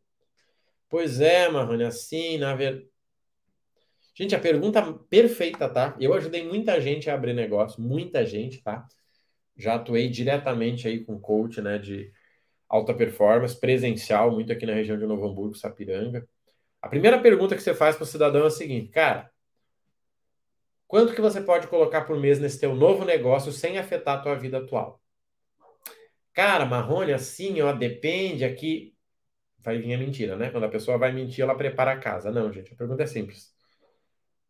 Pois 0.89 1.21
é, 1.21 1.49
Marrone, 1.49 1.85
assim, 1.85 2.39
na 2.39 2.57
verdade. 2.57 2.91
Gente, 4.19 4.35
a 4.35 4.41
pergunta 4.41 4.83
perfeita, 5.09 5.69
tá? 5.69 5.97
Eu 6.01 6.13
ajudei 6.13 6.45
muita 6.45 6.81
gente 6.81 7.09
a 7.09 7.15
abrir 7.15 7.35
negócio, 7.35 7.81
muita 7.81 8.27
gente, 8.27 8.61
tá? 8.61 8.85
Já 9.57 9.77
atuei 9.77 10.09
diretamente 10.09 10.89
aí 10.89 11.05
com 11.05 11.21
coach, 11.21 11.61
né, 11.63 11.79
de 11.79 12.13
alta 12.69 12.93
performance, 12.93 13.59
presencial, 13.59 14.33
muito 14.33 14.53
aqui 14.53 14.67
na 14.67 14.75
região 14.75 14.99
de 14.99 15.07
Novo 15.07 15.25
Hamburgo, 15.25 15.55
Sapiranga. 15.55 16.29
A 16.83 16.89
primeira 16.89 17.21
pergunta 17.21 17.55
que 17.55 17.63
você 17.63 17.73
faz 17.73 17.95
para 17.95 18.03
o 18.03 18.07
cidadão 18.07 18.43
é 18.43 18.47
a 18.49 18.51
seguinte, 18.51 18.89
cara, 18.89 19.31
Quanto 20.89 21.15
que 21.15 21.21
você 21.21 21.43
pode 21.43 21.67
colocar 21.67 22.07
por 22.07 22.19
mês 22.19 22.41
nesse 22.41 22.59
teu 22.59 22.75
novo 22.75 23.05
negócio 23.05 23.53
sem 23.53 23.77
afetar 23.77 24.17
a 24.17 24.23
tua 24.23 24.35
vida 24.35 24.57
atual? 24.57 24.99
Cara, 26.33 26.65
Marrone, 26.65 27.13
assim, 27.13 27.61
ó, 27.61 27.75
depende 27.75 28.43
aqui. 28.43 28.95
Vai 29.59 29.77
vir 29.77 29.93
a 29.93 29.99
mentira, 29.99 30.35
né? 30.35 30.49
Quando 30.51 30.65
a 30.65 30.71
pessoa 30.71 30.97
vai 30.97 31.13
mentir, 31.13 31.45
ela 31.45 31.55
prepara 31.55 31.93
a 31.93 31.99
casa. 31.99 32.31
Não, 32.31 32.51
gente, 32.51 32.73
a 32.73 32.77
pergunta 32.77 33.03
é 33.03 33.07
simples. 33.07 33.58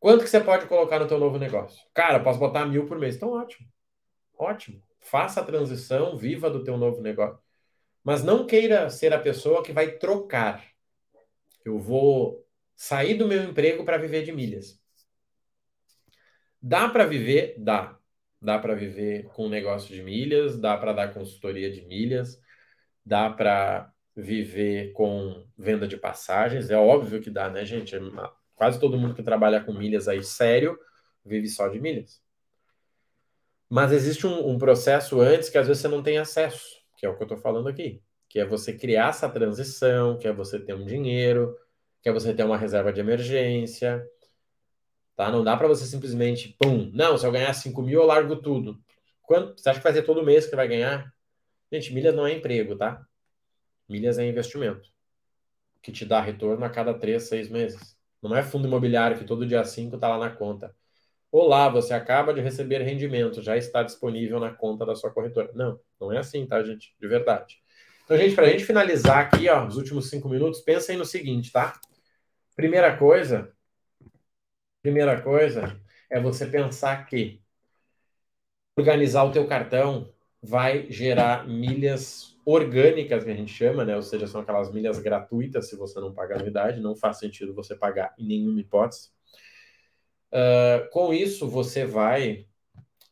Quanto 0.00 0.22
que 0.22 0.30
você 0.30 0.40
pode 0.40 0.66
colocar 0.66 0.98
no 0.98 1.08
teu 1.08 1.18
novo 1.18 1.38
negócio? 1.38 1.84
Cara, 1.92 2.20
posso 2.20 2.38
botar 2.38 2.64
mil 2.66 2.86
por 2.86 2.98
mês. 2.98 3.16
Então, 3.16 3.30
ótimo. 3.30 3.68
Ótimo. 4.38 4.82
Faça 5.00 5.40
a 5.40 5.44
transição, 5.44 6.16
viva 6.16 6.48
do 6.50 6.62
teu 6.62 6.76
novo 6.76 7.00
negócio. 7.00 7.38
Mas 8.04 8.22
não 8.22 8.46
queira 8.46 8.88
ser 8.90 9.12
a 9.12 9.18
pessoa 9.18 9.62
que 9.62 9.72
vai 9.72 9.92
trocar. 9.92 10.64
Eu 11.64 11.78
vou 11.78 12.46
sair 12.76 13.14
do 13.14 13.26
meu 13.26 13.42
emprego 13.42 13.84
para 13.84 13.98
viver 13.98 14.22
de 14.22 14.32
milhas. 14.32 14.80
Dá 16.62 16.88
para 16.88 17.04
viver? 17.04 17.56
Dá. 17.58 17.98
Dá 18.40 18.58
para 18.58 18.74
viver 18.74 19.24
com 19.34 19.48
negócio 19.48 19.92
de 19.92 20.00
milhas, 20.00 20.58
dá 20.58 20.76
para 20.76 20.92
dar 20.92 21.12
consultoria 21.12 21.72
de 21.72 21.84
milhas, 21.86 22.40
dá 23.04 23.28
para 23.28 23.92
viver 24.14 24.92
com 24.92 25.44
venda 25.56 25.88
de 25.88 25.96
passagens. 25.96 26.70
É 26.70 26.76
óbvio 26.76 27.20
que 27.20 27.30
dá, 27.30 27.50
né, 27.50 27.64
gente? 27.64 27.96
Quase 28.58 28.78
todo 28.78 28.98
mundo 28.98 29.14
que 29.14 29.22
trabalha 29.22 29.64
com 29.64 29.72
milhas 29.72 30.06
aí 30.06 30.22
sério 30.22 30.78
vive 31.24 31.48
só 31.48 31.68
de 31.68 31.80
milhas. 31.80 32.20
Mas 33.70 33.92
existe 33.92 34.26
um, 34.26 34.50
um 34.50 34.58
processo 34.58 35.20
antes 35.20 35.48
que 35.48 35.56
às 35.56 35.66
vezes 35.66 35.80
você 35.80 35.88
não 35.88 36.02
tem 36.02 36.18
acesso, 36.18 36.66
que 36.96 37.06
é 37.06 37.08
o 37.08 37.16
que 37.16 37.22
eu 37.22 37.26
estou 37.26 37.38
falando 37.38 37.68
aqui, 37.68 38.02
que 38.28 38.38
é 38.38 38.44
você 38.44 38.72
criar 38.74 39.08
essa 39.08 39.28
transição, 39.30 40.18
que 40.18 40.28
é 40.28 40.32
você 40.32 40.58
ter 40.58 40.74
um 40.74 40.84
dinheiro, 40.84 41.56
que 42.02 42.08
é 42.10 42.12
você 42.12 42.34
ter 42.34 42.44
uma 42.44 42.58
reserva 42.58 42.92
de 42.92 43.00
emergência, 43.00 44.04
Tá? 45.18 45.32
Não 45.32 45.42
dá 45.42 45.56
para 45.56 45.66
você 45.66 45.84
simplesmente, 45.84 46.56
pum, 46.60 46.92
não, 46.94 47.18
se 47.18 47.26
eu 47.26 47.32
ganhar 47.32 47.52
5 47.52 47.82
mil, 47.82 48.00
eu 48.00 48.06
largo 48.06 48.36
tudo. 48.36 48.80
Quanto, 49.20 49.60
você 49.60 49.68
acha 49.68 49.80
que 49.80 49.82
vai 49.82 49.92
ser 49.92 50.04
todo 50.04 50.24
mês 50.24 50.46
que 50.46 50.54
vai 50.54 50.68
ganhar? 50.68 51.12
Gente, 51.72 51.92
milhas 51.92 52.14
não 52.14 52.24
é 52.24 52.34
emprego, 52.34 52.76
tá? 52.76 53.04
Milhas 53.88 54.16
é 54.16 54.24
investimento, 54.24 54.88
que 55.82 55.90
te 55.90 56.04
dá 56.04 56.20
retorno 56.20 56.64
a 56.64 56.70
cada 56.70 56.94
3, 56.94 57.20
6 57.20 57.48
meses. 57.48 57.97
Não 58.22 58.36
é 58.36 58.42
fundo 58.42 58.66
imobiliário 58.66 59.18
que 59.18 59.24
todo 59.24 59.46
dia 59.46 59.64
5 59.64 59.96
está 59.96 60.08
lá 60.08 60.18
na 60.18 60.30
conta. 60.30 60.74
Olá, 61.30 61.68
você 61.68 61.94
acaba 61.94 62.32
de 62.34 62.40
receber 62.40 62.82
rendimento, 62.82 63.42
já 63.42 63.56
está 63.56 63.82
disponível 63.82 64.40
na 64.40 64.52
conta 64.52 64.86
da 64.86 64.94
sua 64.94 65.10
corretora. 65.10 65.50
Não, 65.54 65.78
não 66.00 66.12
é 66.12 66.18
assim, 66.18 66.46
tá, 66.46 66.62
gente? 66.62 66.94
De 67.00 67.06
verdade. 67.08 67.60
Então, 68.04 68.16
gente, 68.16 68.34
para 68.34 68.46
a 68.46 68.50
gente 68.50 68.64
finalizar 68.64 69.18
aqui, 69.18 69.48
ó, 69.48 69.66
os 69.66 69.76
últimos 69.76 70.08
cinco 70.08 70.28
minutos, 70.28 70.60
pensem 70.60 70.96
no 70.96 71.04
seguinte, 71.04 71.52
tá? 71.52 71.78
Primeira 72.56 72.96
coisa, 72.96 73.52
Primeira 74.82 75.20
coisa 75.20 75.78
é 76.10 76.20
você 76.20 76.46
pensar 76.46 77.04
que 77.06 77.42
organizar 78.76 79.24
o 79.24 79.32
teu 79.32 79.46
cartão 79.46 80.12
vai 80.42 80.90
gerar 80.90 81.46
milhas 81.46 82.37
orgânicas, 82.50 83.24
que 83.24 83.30
a 83.30 83.34
gente 83.34 83.52
chama, 83.52 83.84
né? 83.84 83.94
Ou 83.94 84.02
seja, 84.02 84.26
são 84.26 84.40
aquelas 84.40 84.72
milhas 84.72 84.98
gratuitas 84.98 85.68
se 85.68 85.76
você 85.76 86.00
não 86.00 86.14
pagar 86.14 86.36
anuidade, 86.36 86.80
não 86.80 86.96
faz 86.96 87.18
sentido 87.18 87.54
você 87.54 87.76
pagar 87.76 88.14
em 88.18 88.26
nenhuma 88.26 88.58
hipótese. 88.58 89.10
Uh, 90.32 90.88
com 90.90 91.12
isso, 91.12 91.46
você 91.46 91.84
vai 91.84 92.46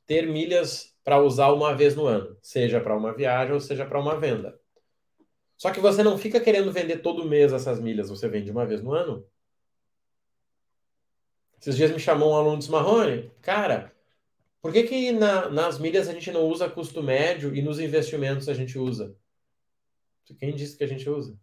ter 0.06 0.26
milhas 0.26 0.96
para 1.04 1.20
usar 1.20 1.52
uma 1.52 1.74
vez 1.74 1.94
no 1.94 2.06
ano, 2.06 2.34
seja 2.40 2.80
para 2.80 2.96
uma 2.96 3.12
viagem 3.12 3.52
ou 3.52 3.60
seja 3.60 3.84
para 3.84 4.00
uma 4.00 4.18
venda. 4.18 4.58
Só 5.58 5.70
que 5.70 5.80
você 5.80 6.02
não 6.02 6.16
fica 6.16 6.40
querendo 6.40 6.72
vender 6.72 6.98
todo 6.98 7.28
mês 7.28 7.52
essas 7.52 7.78
milhas, 7.78 8.08
você 8.08 8.28
vende 8.28 8.50
uma 8.50 8.64
vez 8.64 8.82
no 8.82 8.92
ano. 8.92 9.26
Esses 11.60 11.76
dias 11.76 11.90
me 11.90 12.00
chamou 12.00 12.32
um 12.32 12.36
aluno 12.36 12.58
de 12.58 12.70
Marrone, 12.70 13.30
cara, 13.42 13.92
por 14.62 14.72
que, 14.72 14.84
que 14.84 15.12
na, 15.12 15.50
nas 15.50 15.78
milhas 15.78 16.08
a 16.08 16.12
gente 16.12 16.30
não 16.32 16.44
usa 16.44 16.70
custo 16.70 17.02
médio 17.02 17.54
e 17.54 17.60
nos 17.60 17.78
investimentos 17.78 18.48
a 18.48 18.54
gente 18.54 18.78
usa? 18.78 19.14
Quem 20.34 20.54
disse 20.54 20.76
que 20.76 20.84
a 20.84 20.88
gente 20.88 21.08
usa? 21.08 21.38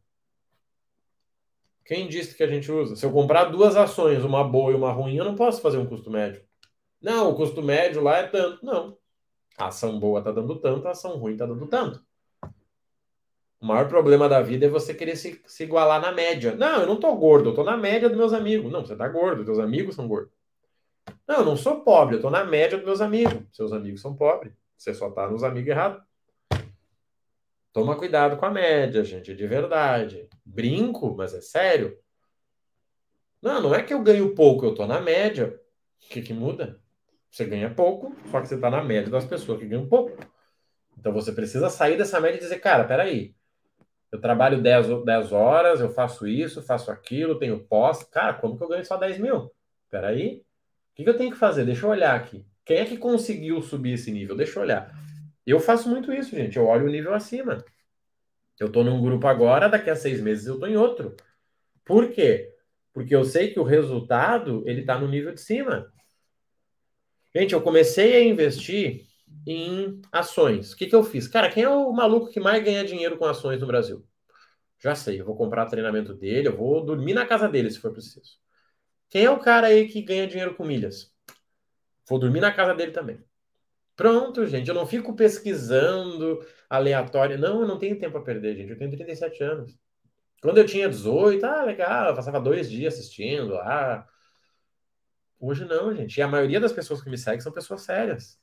Quem 1.85 2.07
disse 2.07 2.35
que 2.35 2.43
a 2.43 2.47
gente 2.47 2.71
usa? 2.71 2.95
Se 2.95 3.05
eu 3.05 3.11
comprar 3.11 3.45
duas 3.45 3.75
ações, 3.75 4.23
uma 4.23 4.43
boa 4.43 4.71
e 4.71 4.75
uma 4.75 4.91
ruim, 4.91 5.17
eu 5.17 5.25
não 5.25 5.35
posso 5.35 5.61
fazer 5.61 5.77
um 5.77 5.85
custo 5.85 6.09
médio. 6.09 6.43
Não, 7.01 7.31
o 7.31 7.35
custo 7.35 7.61
médio 7.61 8.01
lá 8.01 8.17
é 8.17 8.27
tanto. 8.27 8.65
Não. 8.65 8.97
A 9.57 9.67
ação 9.67 9.99
boa 9.99 10.19
está 10.19 10.31
dando 10.31 10.55
tanto, 10.59 10.87
a 10.87 10.91
ação 10.91 11.17
ruim 11.17 11.33
está 11.33 11.45
dando 11.45 11.67
tanto. 11.67 12.03
O 13.59 13.65
maior 13.65 13.87
problema 13.87 14.27
da 14.27 14.41
vida 14.41 14.65
é 14.65 14.69
você 14.69 14.93
querer 14.93 15.15
se, 15.15 15.41
se 15.45 15.63
igualar 15.63 16.01
na 16.01 16.11
média. 16.11 16.55
Não, 16.55 16.81
eu 16.81 16.87
não 16.87 16.99
tô 16.99 17.15
gordo, 17.15 17.49
eu 17.49 17.53
tô 17.55 17.63
na 17.63 17.77
média 17.77 18.09
dos 18.09 18.17
meus 18.17 18.33
amigos. 18.33 18.71
Não, 18.71 18.85
você 18.85 18.95
tá 18.95 19.07
gordo, 19.07 19.45
teus 19.45 19.59
amigos 19.59 19.95
são 19.95 20.07
gordos. 20.07 20.31
Não, 21.27 21.37
eu 21.37 21.45
não 21.45 21.55
sou 21.55 21.81
pobre, 21.81 22.17
eu 22.17 22.21
tô 22.21 22.29
na 22.29 22.43
média 22.43 22.77
dos 22.77 22.85
meus 22.85 23.01
amigos. 23.01 23.41
Seus 23.51 23.71
amigos 23.71 24.01
são 24.01 24.15
pobres. 24.15 24.53
Você 24.77 24.93
só 24.93 25.09
tá 25.09 25.29
nos 25.29 25.43
amigos 25.43 25.69
errados. 25.69 26.03
Toma 27.73 27.97
cuidado 27.97 28.37
com 28.37 28.45
a 28.45 28.51
média, 28.51 29.03
gente, 29.03 29.35
de 29.35 29.47
verdade. 29.47 30.29
Brinco, 30.45 31.15
mas 31.15 31.33
é 31.33 31.41
sério. 31.41 31.97
Não, 33.41 33.61
não 33.61 33.75
é 33.75 33.81
que 33.81 33.93
eu 33.93 34.01
ganho 34.01 34.35
pouco, 34.35 34.65
eu 34.65 34.75
tô 34.75 34.85
na 34.85 35.01
média. 35.01 35.59
O 36.05 36.09
que 36.09 36.21
que 36.21 36.33
muda? 36.33 36.79
Você 37.31 37.45
ganha 37.45 37.73
pouco, 37.73 38.15
só 38.29 38.39
que 38.39 38.47
você 38.47 38.57
tá 38.59 38.69
na 38.69 38.83
média 38.83 39.09
das 39.09 39.25
pessoas 39.25 39.59
que 39.59 39.65
ganham 39.65 39.87
pouco. 39.87 40.15
Então 40.97 41.11
você 41.11 41.31
precisa 41.31 41.67
sair 41.67 41.97
dessa 41.97 42.21
média 42.21 42.37
e 42.37 42.41
dizer, 42.41 42.59
cara, 42.59 42.83
peraí, 42.83 43.35
eu 44.11 44.21
trabalho 44.21 44.61
10, 44.61 45.03
10 45.03 45.31
horas, 45.31 45.81
eu 45.81 45.89
faço 45.89 46.27
isso, 46.27 46.61
faço 46.61 46.91
aquilo, 46.91 47.39
tenho 47.39 47.59
pós. 47.63 48.03
Cara, 48.03 48.35
como 48.35 48.55
que 48.55 48.63
eu 48.63 48.67
ganho 48.67 48.85
só 48.85 48.95
10 48.95 49.17
mil? 49.17 49.51
Peraí. 49.89 50.43
O 50.91 50.95
que, 50.95 51.03
que 51.03 51.09
eu 51.09 51.17
tenho 51.17 51.31
que 51.31 51.37
fazer? 51.37 51.65
Deixa 51.65 51.87
eu 51.87 51.89
olhar 51.89 52.15
aqui. 52.15 52.45
Quem 52.63 52.77
é 52.77 52.85
que 52.85 52.97
conseguiu 52.97 53.59
subir 53.63 53.93
esse 53.93 54.11
nível? 54.11 54.35
Deixa 54.35 54.59
eu 54.59 54.63
olhar. 54.63 54.95
Eu 55.45 55.59
faço 55.59 55.89
muito 55.89 56.11
isso, 56.13 56.35
gente. 56.35 56.57
Eu 56.57 56.65
olho 56.67 56.85
o 56.85 56.89
nível 56.91 57.13
acima. 57.13 57.63
Eu 58.59 58.71
tô 58.71 58.83
num 58.83 59.01
grupo 59.01 59.27
agora, 59.27 59.67
daqui 59.69 59.89
a 59.89 59.95
seis 59.95 60.21
meses 60.21 60.47
eu 60.47 60.59
tô 60.59 60.67
em 60.67 60.77
outro. 60.77 61.15
Por 61.85 62.11
quê? 62.11 62.53
Porque 62.93 63.15
eu 63.15 63.25
sei 63.25 63.51
que 63.51 63.59
o 63.59 63.63
resultado 63.63 64.63
ele 64.67 64.81
está 64.81 64.97
no 64.99 65.07
nível 65.07 65.33
de 65.33 65.41
cima. 65.41 65.91
Gente, 67.35 67.53
eu 67.53 67.61
comecei 67.61 68.15
a 68.15 68.23
investir 68.23 69.07
em 69.47 70.01
ações. 70.11 70.71
O 70.73 70.77
que, 70.77 70.85
que 70.85 70.95
eu 70.95 71.03
fiz? 71.03 71.27
Cara, 71.27 71.49
quem 71.51 71.63
é 71.63 71.69
o 71.69 71.91
maluco 71.91 72.29
que 72.29 72.39
mais 72.39 72.63
ganha 72.63 72.85
dinheiro 72.85 73.17
com 73.17 73.25
ações 73.25 73.59
no 73.59 73.67
Brasil? 73.67 74.05
Já 74.79 74.95
sei, 74.95 75.21
eu 75.21 75.25
vou 75.25 75.35
comprar 75.35 75.65
treinamento 75.67 76.13
dele, 76.13 76.49
eu 76.49 76.57
vou 76.57 76.83
dormir 76.85 77.13
na 77.13 77.25
casa 77.25 77.49
dele 77.49 77.71
se 77.71 77.79
for 77.79 77.91
preciso. 77.91 78.37
Quem 79.09 79.25
é 79.25 79.31
o 79.31 79.39
cara 79.39 79.67
aí 79.67 79.87
que 79.87 80.01
ganha 80.01 80.27
dinheiro 80.27 80.55
com 80.55 80.65
milhas? 80.65 81.13
Vou 82.07 82.19
dormir 82.19 82.41
na 82.41 82.51
casa 82.53 82.75
dele 82.75 82.91
também. 82.91 83.19
Pronto, 83.95 84.45
gente. 84.47 84.67
Eu 84.67 84.75
não 84.75 84.87
fico 84.87 85.15
pesquisando 85.15 86.39
aleatório. 86.69 87.37
Não, 87.37 87.61
eu 87.61 87.67
não 87.67 87.77
tenho 87.77 87.99
tempo 87.99 88.17
a 88.17 88.23
perder, 88.23 88.55
gente. 88.55 88.71
Eu 88.71 88.77
tenho 88.77 88.91
37 88.91 89.43
anos. 89.43 89.77
Quando 90.41 90.57
eu 90.57 90.65
tinha 90.65 90.89
18, 90.89 91.45
ah, 91.45 91.63
legal, 91.63 92.09
eu 92.09 92.15
passava 92.15 92.39
dois 92.39 92.69
dias 92.69 92.95
assistindo. 92.95 93.55
Ah. 93.57 94.07
Hoje 95.39 95.65
não, 95.65 95.93
gente. 95.95 96.17
E 96.17 96.21
a 96.21 96.27
maioria 96.27 96.59
das 96.59 96.73
pessoas 96.73 97.01
que 97.01 97.09
me 97.09 97.17
seguem 97.17 97.41
são 97.41 97.51
pessoas 97.51 97.81
sérias. 97.81 98.39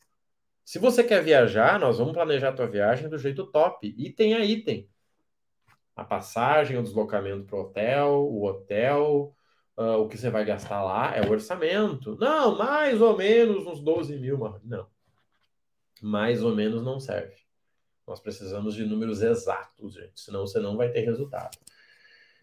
Se 0.64 0.78
você 0.78 1.03
quer 1.05 1.22
viajar, 1.22 1.80
nós 1.80 1.98
vamos 1.98 2.14
planejar 2.14 2.51
a 2.51 2.53
tua 2.53 2.66
viagem 2.68 3.09
do 3.09 3.18
jeito 3.18 3.46
top. 3.46 3.94
Item 3.98 4.34
a 4.34 4.44
item. 4.44 4.88
A 5.96 6.05
passagem, 6.05 6.78
o 6.78 6.82
deslocamento 6.82 7.44
para 7.44 7.57
o 7.57 7.62
hotel, 7.62 8.09
o 8.30 8.44
hotel, 8.46 9.34
uh, 9.76 9.96
o 9.98 10.09
que 10.09 10.16
você 10.16 10.30
vai 10.30 10.44
gastar 10.44 10.82
lá, 10.82 11.14
é 11.16 11.22
o 11.22 11.30
orçamento. 11.30 12.16
Não, 12.16 12.57
mais 12.57 13.01
ou 13.01 13.16
menos 13.16 13.66
uns 13.66 13.80
12 13.80 14.16
mil. 14.18 14.38
Não 14.64 14.86
mais 16.01 16.42
ou 16.42 16.55
menos 16.55 16.82
não 16.82 16.98
serve. 16.98 17.34
Nós 18.07 18.20
precisamos 18.20 18.74
de 18.74 18.84
números 18.84 19.22
exatos, 19.22 19.94
gente, 19.94 20.20
senão 20.20 20.46
você 20.46 20.59
não 20.59 20.76
vai 20.76 20.90
ter 20.90 21.01
resultado. 21.01 21.57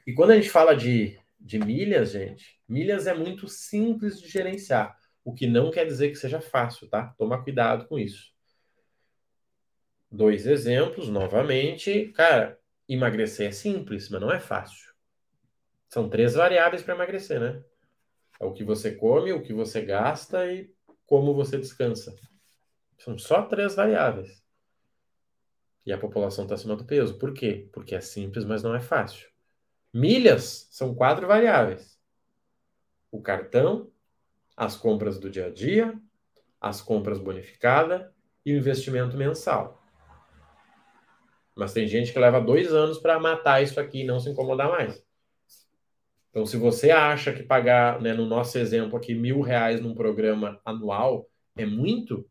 E 0.05 0.13
quando 0.13 0.31
a 0.31 0.35
gente 0.35 0.49
fala 0.49 0.75
de, 0.75 1.19
de 1.39 1.59
milhas, 1.59 2.11
gente, 2.11 2.61
milhas 2.67 3.07
é 3.07 3.13
muito 3.13 3.47
simples 3.47 4.21
de 4.21 4.29
gerenciar, 4.29 4.97
o 5.23 5.33
que 5.33 5.45
não 5.45 5.69
quer 5.69 5.85
dizer 5.85 6.09
que 6.09 6.15
seja 6.15 6.39
fácil, 6.39 6.87
tá? 6.87 7.13
Toma 7.17 7.43
cuidado 7.43 7.85
com 7.87 7.99
isso. 7.99 8.31
Dois 10.09 10.47
exemplos, 10.47 11.09
novamente. 11.09 12.13
Cara, 12.13 12.57
emagrecer 12.87 13.49
é 13.49 13.51
simples, 13.51 14.07
mas 14.07 14.21
não 14.21 14.31
é 14.31 14.39
fácil. 14.39 14.93
São 15.89 16.09
três 16.09 16.35
variáveis 16.35 16.81
para 16.81 16.95
emagrecer, 16.95 17.41
né? 17.41 17.61
É 18.39 18.45
o 18.45 18.53
que 18.53 18.63
você 18.63 18.95
come, 18.95 19.33
o 19.33 19.41
que 19.41 19.51
você 19.51 19.81
gasta 19.81 20.49
e 20.49 20.71
como 21.05 21.33
você 21.33 21.57
descansa. 21.57 22.15
São 22.97 23.17
só 23.17 23.43
três 23.43 23.75
variáveis. 23.75 24.43
E 25.85 25.93
a 25.93 25.97
população 25.97 26.43
está 26.43 26.55
acima 26.55 26.75
do 26.75 26.85
peso. 26.85 27.17
Por 27.17 27.33
quê? 27.33 27.69
Porque 27.71 27.95
é 27.95 28.01
simples, 28.01 28.43
mas 28.43 28.63
não 28.63 28.75
é 28.75 28.79
fácil. 28.79 29.29
Milhas 29.93 30.67
são 30.69 30.93
quatro 30.93 31.25
variáveis: 31.25 31.97
o 33.11 33.21
cartão, 33.21 33.89
as 34.55 34.75
compras 34.75 35.17
do 35.19 35.29
dia 35.29 35.47
a 35.47 35.49
dia, 35.49 35.97
as 36.59 36.81
compras 36.81 37.19
bonificadas 37.19 38.05
e 38.45 38.53
o 38.53 38.57
investimento 38.57 39.15
mensal. 39.15 39.81
Mas 41.55 41.73
tem 41.73 41.87
gente 41.87 42.13
que 42.13 42.19
leva 42.19 42.39
dois 42.39 42.71
anos 42.73 42.99
para 42.99 43.19
matar 43.19 43.63
isso 43.63 43.79
aqui 43.79 44.01
e 44.01 44.05
não 44.05 44.19
se 44.19 44.29
incomodar 44.29 44.69
mais. 44.69 45.03
Então, 46.29 46.45
se 46.45 46.55
você 46.55 46.91
acha 46.91 47.33
que 47.33 47.41
pagar, 47.41 47.99
né, 47.99 48.13
no 48.13 48.27
nosso 48.27 48.59
exemplo 48.59 48.95
aqui, 48.95 49.15
mil 49.15 49.41
reais 49.41 49.81
num 49.81 49.95
programa 49.95 50.61
anual 50.63 51.27
é 51.55 51.65
muito, 51.65 52.29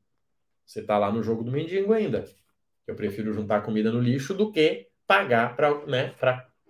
você 0.66 0.80
está 0.80 0.98
lá 0.98 1.12
no 1.12 1.22
jogo 1.22 1.44
do 1.44 1.52
mendigo 1.52 1.92
ainda. 1.92 2.24
Eu 2.86 2.94
prefiro 2.94 3.32
juntar 3.32 3.62
comida 3.62 3.90
no 3.90 4.00
lixo 4.00 4.34
do 4.34 4.50
que 4.50 4.88
pagar 5.06 5.56
para 5.56 5.86
né, 5.86 6.14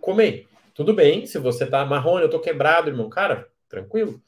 comer. 0.00 0.46
Tudo 0.74 0.92
bem, 0.92 1.24
se 1.26 1.38
você 1.38 1.64
está 1.64 1.84
marrone, 1.84 2.20
eu 2.20 2.26
estou 2.26 2.40
quebrado, 2.40 2.90
irmão. 2.90 3.08
Cara, 3.08 3.48
tranquilo. 3.68 4.22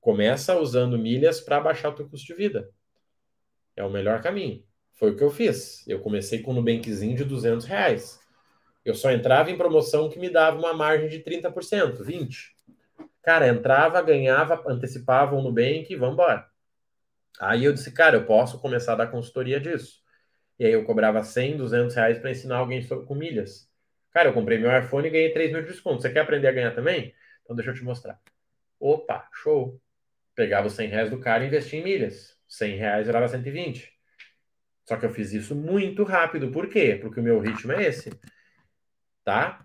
Começa 0.00 0.58
usando 0.58 0.96
milhas 0.96 1.40
para 1.40 1.60
baixar 1.60 1.90
o 1.90 1.94
teu 1.94 2.08
custo 2.08 2.26
de 2.26 2.34
vida. 2.34 2.70
É 3.76 3.84
o 3.84 3.90
melhor 3.90 4.22
caminho. 4.22 4.64
Foi 4.94 5.10
o 5.10 5.16
que 5.16 5.24
eu 5.24 5.30
fiz. 5.30 5.86
Eu 5.88 6.00
comecei 6.00 6.40
com 6.40 6.52
um 6.52 6.54
Nubankzinho 6.54 7.16
de 7.16 7.24
200 7.24 7.66
reais. 7.66 8.20
Eu 8.84 8.94
só 8.94 9.10
entrava 9.10 9.50
em 9.50 9.56
promoção 9.56 10.08
que 10.08 10.18
me 10.18 10.30
dava 10.30 10.58
uma 10.58 10.72
margem 10.72 11.08
de 11.08 11.18
30%, 11.18 12.02
20%. 12.02 12.50
Cara, 13.22 13.48
entrava, 13.48 14.00
ganhava, 14.00 14.62
antecipava 14.66 15.36
um 15.36 15.42
Nubank 15.42 15.86
e 15.90 15.96
vamos 15.96 16.14
embora. 16.14 16.49
Aí 17.38 17.64
eu 17.64 17.72
disse, 17.72 17.92
cara, 17.92 18.16
eu 18.16 18.26
posso 18.26 18.58
começar 18.60 18.94
a 18.94 18.96
dar 18.96 19.06
consultoria 19.06 19.60
disso. 19.60 20.00
E 20.58 20.64
aí 20.66 20.72
eu 20.72 20.84
cobrava 20.84 21.22
100, 21.22 21.56
200 21.56 21.94
reais 21.94 22.18
para 22.18 22.30
ensinar 22.30 22.58
alguém 22.58 22.82
sobre, 22.82 23.06
com 23.06 23.14
milhas. 23.14 23.70
Cara, 24.10 24.28
eu 24.28 24.32
comprei 24.34 24.58
meu 24.58 24.76
iPhone 24.76 25.06
e 25.06 25.10
ganhei 25.10 25.32
3 25.32 25.52
mil 25.52 25.62
de 25.62 25.68
desconto. 25.68 26.02
Você 26.02 26.10
quer 26.10 26.20
aprender 26.20 26.48
a 26.48 26.52
ganhar 26.52 26.74
também? 26.74 27.14
Então 27.42 27.56
deixa 27.56 27.70
eu 27.70 27.74
te 27.74 27.84
mostrar. 27.84 28.20
Opa, 28.78 29.28
show. 29.32 29.80
Pegava 30.34 30.66
os 30.66 30.74
100 30.74 30.88
reais 30.88 31.10
do 31.10 31.20
cara 31.20 31.44
e 31.44 31.46
investia 31.46 31.78
em 31.78 31.84
milhas. 31.84 32.36
100 32.48 32.76
reais 32.76 33.06
virava 33.06 33.28
120. 33.28 33.92
Só 34.84 34.96
que 34.96 35.06
eu 35.06 35.10
fiz 35.10 35.32
isso 35.32 35.54
muito 35.54 36.02
rápido. 36.02 36.50
Por 36.50 36.68
quê? 36.68 36.98
Porque 37.00 37.20
o 37.20 37.22
meu 37.22 37.38
ritmo 37.40 37.72
é 37.72 37.84
esse. 37.84 38.10
Tá? 39.24 39.64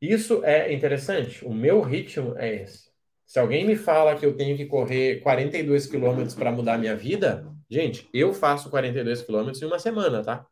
Isso 0.00 0.44
é 0.44 0.72
interessante. 0.72 1.44
O 1.44 1.52
meu 1.52 1.80
ritmo 1.80 2.36
é 2.38 2.62
esse. 2.62 2.87
Se 3.28 3.38
alguém 3.38 3.66
me 3.66 3.76
fala 3.76 4.16
que 4.16 4.24
eu 4.24 4.34
tenho 4.34 4.56
que 4.56 4.64
correr 4.64 5.20
42 5.20 5.86
quilômetros 5.86 6.34
para 6.34 6.50
mudar 6.50 6.78
minha 6.78 6.96
vida, 6.96 7.46
gente, 7.68 8.08
eu 8.10 8.32
faço 8.32 8.70
42 8.70 9.20
quilômetros 9.20 9.60
em 9.60 9.66
uma 9.66 9.78
semana, 9.78 10.24
tá? 10.24 10.46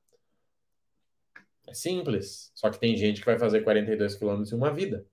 É 1.66 1.72
simples. 1.72 2.52
Só 2.54 2.68
que 2.68 2.78
tem 2.78 2.94
gente 2.94 3.20
que 3.20 3.26
vai 3.26 3.38
fazer 3.38 3.62
42 3.62 4.14
quilômetros 4.16 4.52
em 4.52 4.56
uma 4.56 4.70
vida. 4.70 5.06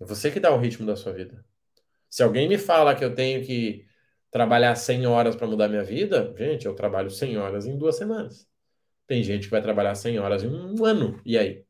É 0.00 0.04
você 0.04 0.32
que 0.32 0.40
dá 0.40 0.52
o 0.52 0.58
ritmo 0.58 0.84
da 0.84 0.96
sua 0.96 1.12
vida. 1.12 1.44
Se 2.08 2.24
alguém 2.24 2.48
me 2.48 2.58
fala 2.58 2.96
que 2.96 3.04
eu 3.04 3.14
tenho 3.14 3.46
que 3.46 3.86
trabalhar 4.32 4.74
100 4.74 5.06
horas 5.06 5.36
para 5.36 5.46
mudar 5.46 5.68
minha 5.68 5.84
vida, 5.84 6.34
gente, 6.36 6.66
eu 6.66 6.74
trabalho 6.74 7.08
100 7.08 7.38
horas 7.38 7.66
em 7.66 7.78
duas 7.78 7.96
semanas. 7.96 8.48
Tem 9.06 9.22
gente 9.22 9.44
que 9.44 9.50
vai 9.52 9.62
trabalhar 9.62 9.94
100 9.94 10.18
horas 10.18 10.42
em 10.42 10.48
um 10.48 10.84
ano. 10.84 11.20
E 11.24 11.38
aí? 11.38 11.64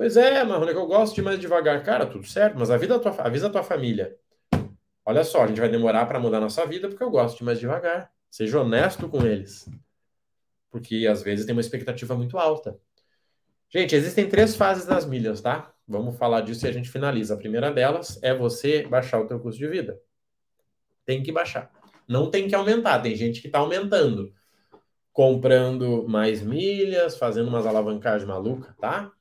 Pois 0.00 0.16
é, 0.16 0.42
Marrone, 0.44 0.72
que 0.72 0.78
eu 0.78 0.86
gosto 0.86 1.14
de 1.14 1.20
mais 1.20 1.38
devagar. 1.38 1.84
Cara, 1.84 2.06
tudo 2.06 2.26
certo, 2.26 2.58
mas 2.58 2.70
avisa 2.70 2.96
a 2.96 2.98
tua, 2.98 3.12
avisa 3.20 3.48
a 3.48 3.50
tua 3.50 3.62
família. 3.62 4.16
Olha 5.04 5.22
só, 5.22 5.42
a 5.42 5.46
gente 5.46 5.60
vai 5.60 5.68
demorar 5.68 6.06
para 6.06 6.18
mudar 6.18 6.40
nossa 6.40 6.64
vida 6.64 6.88
porque 6.88 7.04
eu 7.04 7.10
gosto 7.10 7.36
de 7.36 7.44
mais 7.44 7.60
devagar. 7.60 8.10
Seja 8.30 8.62
honesto 8.62 9.10
com 9.10 9.26
eles. 9.26 9.68
Porque 10.70 11.06
às 11.06 11.22
vezes 11.22 11.44
tem 11.44 11.54
uma 11.54 11.60
expectativa 11.60 12.14
muito 12.14 12.38
alta. 12.38 12.80
Gente, 13.68 13.94
existem 13.94 14.26
três 14.26 14.56
fases 14.56 14.86
das 14.86 15.04
milhas, 15.04 15.42
tá? 15.42 15.70
Vamos 15.86 16.16
falar 16.16 16.40
disso 16.40 16.64
e 16.64 16.70
a 16.70 16.72
gente 16.72 16.88
finaliza. 16.88 17.34
A 17.34 17.36
primeira 17.36 17.70
delas 17.70 18.18
é 18.22 18.34
você 18.34 18.86
baixar 18.86 19.20
o 19.20 19.26
teu 19.26 19.38
custo 19.38 19.60
de 19.60 19.68
vida. 19.68 20.00
Tem 21.04 21.22
que 21.22 21.30
baixar. 21.30 21.70
Não 22.08 22.30
tem 22.30 22.48
que 22.48 22.54
aumentar. 22.54 23.00
Tem 23.00 23.14
gente 23.14 23.42
que 23.42 23.48
está 23.48 23.58
aumentando. 23.58 24.32
Comprando 25.12 26.08
mais 26.08 26.40
milhas, 26.40 27.18
fazendo 27.18 27.48
umas 27.48 27.66
alavancagens 27.66 28.26
malucas, 28.26 28.74
tá? 28.78 29.12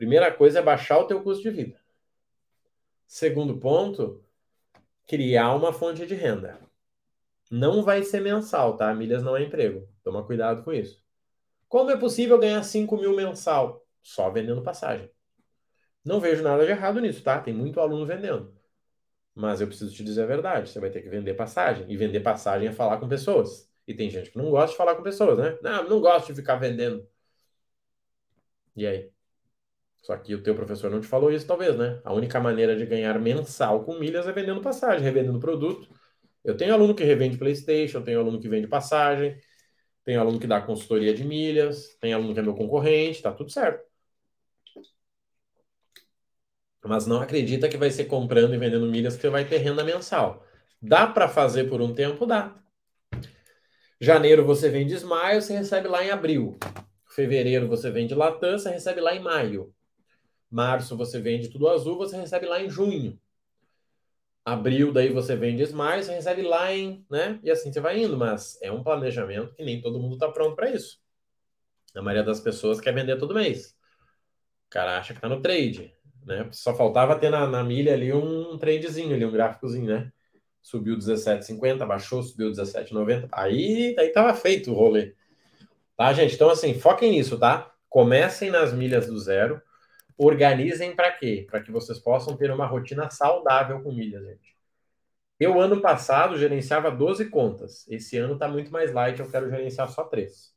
Primeira 0.00 0.32
coisa 0.32 0.60
é 0.60 0.62
baixar 0.62 0.98
o 0.98 1.04
teu 1.04 1.22
custo 1.22 1.42
de 1.42 1.50
vida. 1.50 1.78
Segundo 3.06 3.58
ponto, 3.58 4.24
criar 5.06 5.54
uma 5.54 5.74
fonte 5.74 6.06
de 6.06 6.14
renda. 6.14 6.58
Não 7.50 7.82
vai 7.82 8.02
ser 8.02 8.20
mensal, 8.22 8.78
tá? 8.78 8.94
Milhas 8.94 9.22
não 9.22 9.36
é 9.36 9.42
emprego. 9.42 9.86
Toma 10.02 10.24
cuidado 10.24 10.64
com 10.64 10.72
isso. 10.72 11.04
Como 11.68 11.90
é 11.90 11.98
possível 11.98 12.38
ganhar 12.38 12.62
5 12.62 12.96
mil 12.96 13.14
mensal? 13.14 13.86
Só 14.00 14.30
vendendo 14.30 14.62
passagem. 14.62 15.10
Não 16.02 16.18
vejo 16.18 16.42
nada 16.42 16.64
de 16.64 16.70
errado 16.70 16.98
nisso, 16.98 17.22
tá? 17.22 17.38
Tem 17.38 17.52
muito 17.52 17.78
aluno 17.78 18.06
vendendo. 18.06 18.54
Mas 19.34 19.60
eu 19.60 19.66
preciso 19.66 19.94
te 19.94 20.02
dizer 20.02 20.22
a 20.22 20.26
verdade. 20.26 20.70
Você 20.70 20.80
vai 20.80 20.88
ter 20.88 21.02
que 21.02 21.10
vender 21.10 21.34
passagem. 21.34 21.84
E 21.92 21.94
vender 21.94 22.20
passagem 22.20 22.68
é 22.68 22.72
falar 22.72 22.96
com 22.96 23.06
pessoas. 23.06 23.70
E 23.86 23.92
tem 23.92 24.08
gente 24.08 24.30
que 24.30 24.38
não 24.38 24.50
gosta 24.50 24.70
de 24.70 24.78
falar 24.78 24.94
com 24.94 25.02
pessoas, 25.02 25.36
né? 25.36 25.58
Não, 25.60 25.86
não 25.86 26.00
gosto 26.00 26.28
de 26.28 26.36
ficar 26.36 26.56
vendendo. 26.56 27.06
E 28.74 28.86
aí? 28.86 29.12
Só 30.02 30.16
que 30.16 30.34
o 30.34 30.42
teu 30.42 30.54
professor 30.54 30.90
não 30.90 31.00
te 31.00 31.06
falou 31.06 31.30
isso, 31.30 31.46
talvez, 31.46 31.76
né? 31.76 32.00
A 32.04 32.12
única 32.12 32.40
maneira 32.40 32.76
de 32.76 32.86
ganhar 32.86 33.18
mensal 33.20 33.84
com 33.84 33.98
milhas 33.98 34.26
é 34.26 34.32
vendendo 34.32 34.60
passagem, 34.60 35.02
revendendo 35.02 35.38
produto. 35.38 35.88
Eu 36.44 36.56
tenho 36.56 36.72
aluno 36.72 36.94
que 36.94 37.04
revende 37.04 37.36
PlayStation, 37.36 38.02
tenho 38.02 38.20
aluno 38.20 38.40
que 38.40 38.48
vende 38.48 38.66
passagem, 38.66 39.38
tenho 40.04 40.20
aluno 40.20 40.40
que 40.40 40.46
dá 40.46 40.60
consultoria 40.60 41.14
de 41.14 41.24
milhas, 41.24 41.96
tem 42.00 42.14
aluno 42.14 42.32
que 42.34 42.40
é 42.40 42.42
meu 42.42 42.54
concorrente, 42.54 43.22
tá 43.22 43.32
tudo 43.32 43.50
certo. 43.50 43.84
Mas 46.82 47.06
não 47.06 47.20
acredita 47.20 47.68
que 47.68 47.76
vai 47.76 47.90
ser 47.90 48.06
comprando 48.06 48.54
e 48.54 48.58
vendendo 48.58 48.86
milhas 48.86 49.14
que 49.16 49.22
você 49.22 49.28
vai 49.28 49.44
ter 49.44 49.58
renda 49.58 49.84
mensal. 49.84 50.44
Dá 50.80 51.06
para 51.06 51.28
fazer 51.28 51.64
por 51.64 51.82
um 51.82 51.92
tempo? 51.94 52.24
Dá. 52.24 52.58
Janeiro 54.00 54.46
você 54.46 54.70
vende 54.70 54.94
Smile, 54.94 55.42
você 55.42 55.58
recebe 55.58 55.88
lá 55.88 56.02
em 56.02 56.10
abril. 56.10 56.58
Fevereiro 57.06 57.68
você 57.68 57.90
vende 57.90 58.14
Latam, 58.14 58.58
você 58.58 58.70
recebe 58.70 59.00
lá 59.00 59.14
em 59.14 59.20
maio. 59.20 59.74
Março 60.50 60.96
você 60.96 61.20
vende 61.20 61.48
tudo 61.48 61.68
azul, 61.68 61.96
você 61.96 62.16
recebe 62.16 62.46
lá 62.46 62.60
em 62.60 62.68
junho. 62.68 63.18
Abril, 64.44 64.92
daí 64.92 65.12
você 65.12 65.36
vende 65.36 65.62
Smile, 65.62 66.02
você 66.02 66.12
recebe 66.12 66.42
lá 66.42 66.74
em, 66.74 67.04
né? 67.10 67.38
E 67.42 67.50
assim 67.50 67.72
você 67.72 67.80
vai 67.80 68.02
indo, 68.02 68.16
mas 68.16 68.58
é 68.60 68.72
um 68.72 68.82
planejamento 68.82 69.54
que 69.54 69.64
nem 69.64 69.80
todo 69.80 70.00
mundo 70.00 70.14
está 70.14 70.28
pronto 70.28 70.56
para 70.56 70.70
isso. 70.70 70.98
A 71.94 72.02
maioria 72.02 72.24
das 72.24 72.40
pessoas 72.40 72.80
quer 72.80 72.94
vender 72.94 73.18
todo 73.18 73.34
mês. 73.34 73.76
O 74.66 74.70
cara 74.70 74.98
acha 74.98 75.12
que 75.12 75.18
está 75.18 75.28
no 75.28 75.40
trade. 75.40 75.92
Né? 76.24 76.48
Só 76.52 76.74
faltava 76.74 77.18
ter 77.18 77.30
na, 77.30 77.46
na 77.46 77.62
milha 77.62 77.92
ali 77.92 78.12
um 78.12 78.56
tradezinho, 78.58 79.14
ali, 79.14 79.24
um 79.24 79.30
gráficozinho, 79.32 79.86
né? 79.86 80.12
Subiu 80.62 80.96
17,50, 80.96 81.86
baixou, 81.86 82.22
subiu 82.22 82.50
17,90. 82.50 83.28
Aí, 83.32 83.94
aí 83.98 84.08
tava 84.10 84.34
feito 84.34 84.70
o 84.70 84.74
rolê. 84.74 85.14
Tá, 85.96 86.12
gente? 86.12 86.34
Então, 86.34 86.50
assim, 86.50 86.74
foquem 86.74 87.12
nisso, 87.12 87.38
tá? 87.38 87.72
Comecem 87.88 88.50
nas 88.50 88.72
milhas 88.72 89.06
do 89.06 89.18
zero. 89.18 89.60
Organizem 90.22 90.94
para 90.94 91.10
quê? 91.12 91.46
Para 91.50 91.62
que 91.62 91.72
vocês 91.72 91.98
possam 91.98 92.36
ter 92.36 92.50
uma 92.50 92.66
rotina 92.66 93.08
saudável 93.08 93.80
com 93.80 93.90
milhas, 93.90 94.22
gente. 94.22 94.54
Eu, 95.38 95.58
ano 95.58 95.80
passado, 95.80 96.36
gerenciava 96.36 96.90
12 96.90 97.30
contas. 97.30 97.88
Esse 97.88 98.18
ano 98.18 98.34
está 98.34 98.46
muito 98.46 98.70
mais 98.70 98.92
light, 98.92 99.18
eu 99.18 99.30
quero 99.30 99.48
gerenciar 99.48 99.88
só 99.88 100.04
três. 100.04 100.54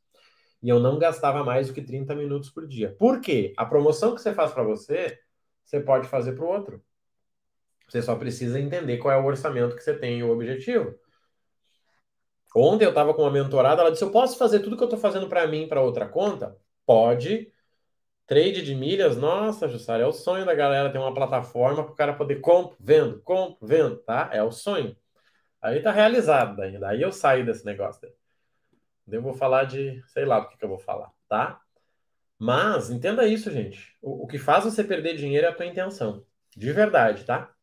E 0.61 0.67
eu 0.67 0.81
não 0.81 0.99
gastava 0.99 1.45
mais 1.45 1.69
do 1.69 1.73
que 1.73 1.81
30 1.81 2.13
minutos 2.13 2.49
por 2.49 2.67
dia. 2.67 2.93
Por 2.99 3.21
quê? 3.21 3.53
A 3.55 3.65
promoção 3.65 4.13
que 4.13 4.21
você 4.21 4.33
faz 4.33 4.51
para 4.51 4.63
você, 4.63 5.17
você 5.63 5.79
pode 5.79 6.09
fazer 6.09 6.33
para 6.33 6.43
o 6.43 6.49
outro. 6.49 6.83
Você 7.87 8.01
só 8.01 8.17
precisa 8.17 8.59
entender 8.59 8.97
qual 8.97 9.13
é 9.13 9.17
o 9.17 9.25
orçamento 9.25 9.77
que 9.77 9.81
você 9.81 9.97
tem 9.97 10.19
e 10.19 10.23
o 10.23 10.31
objetivo. 10.31 10.93
Ontem 12.53 12.83
eu 12.83 12.89
estava 12.89 13.13
com 13.13 13.21
uma 13.21 13.31
mentorada, 13.31 13.81
ela 13.81 13.91
disse: 13.91 14.03
Eu 14.03 14.11
posso 14.11 14.37
fazer 14.37 14.59
tudo 14.59 14.75
que 14.75 14.83
eu 14.83 14.87
estou 14.87 14.99
fazendo 14.99 15.29
para 15.29 15.47
mim 15.47 15.69
para 15.69 15.81
outra 15.81 16.05
conta? 16.05 16.57
Pode. 16.85 17.52
Trade 18.33 18.63
de 18.63 18.73
milhas, 18.73 19.15
nossa, 19.15 19.67
Jussara, 19.67 20.01
é 20.01 20.07
o 20.07 20.11
sonho 20.11 20.43
da 20.43 20.55
galera 20.55 20.91
ter 20.91 20.97
uma 20.97 21.13
plataforma 21.13 21.83
para 21.83 21.93
o 21.93 21.95
cara 21.95 22.13
poder 22.15 22.41
compro, 22.41 22.75
vendo, 22.79 23.21
compro, 23.21 23.67
vendo, 23.67 23.97
tá? 23.97 24.27
É 24.33 24.41
o 24.41 24.51
sonho. 24.51 24.97
Aí 25.61 25.83
tá 25.83 25.91
realizado 25.91 26.55
daí. 26.55 26.79
Daí 26.79 26.99
eu 26.99 27.11
saio 27.11 27.45
desse 27.45 27.63
negócio. 27.63 28.01
Daí. 28.01 28.11
Eu 29.19 29.21
vou 29.21 29.35
falar 29.35 29.65
de, 29.65 30.01
sei 30.07 30.25
lá 30.25 30.39
o 30.39 30.49
que, 30.49 30.57
que 30.57 30.65
eu 30.65 30.69
vou 30.69 30.79
falar, 30.79 31.11
tá? 31.29 31.61
Mas 32.39 32.89
entenda 32.89 33.27
isso, 33.27 33.51
gente. 33.51 33.95
O, 34.01 34.23
o 34.23 34.27
que 34.27 34.39
faz 34.39 34.63
você 34.63 34.83
perder 34.83 35.15
dinheiro 35.15 35.45
é 35.45 35.49
a 35.51 35.53
tua 35.53 35.67
intenção. 35.67 36.25
De 36.57 36.71
verdade, 36.71 37.25
tá? 37.25 37.53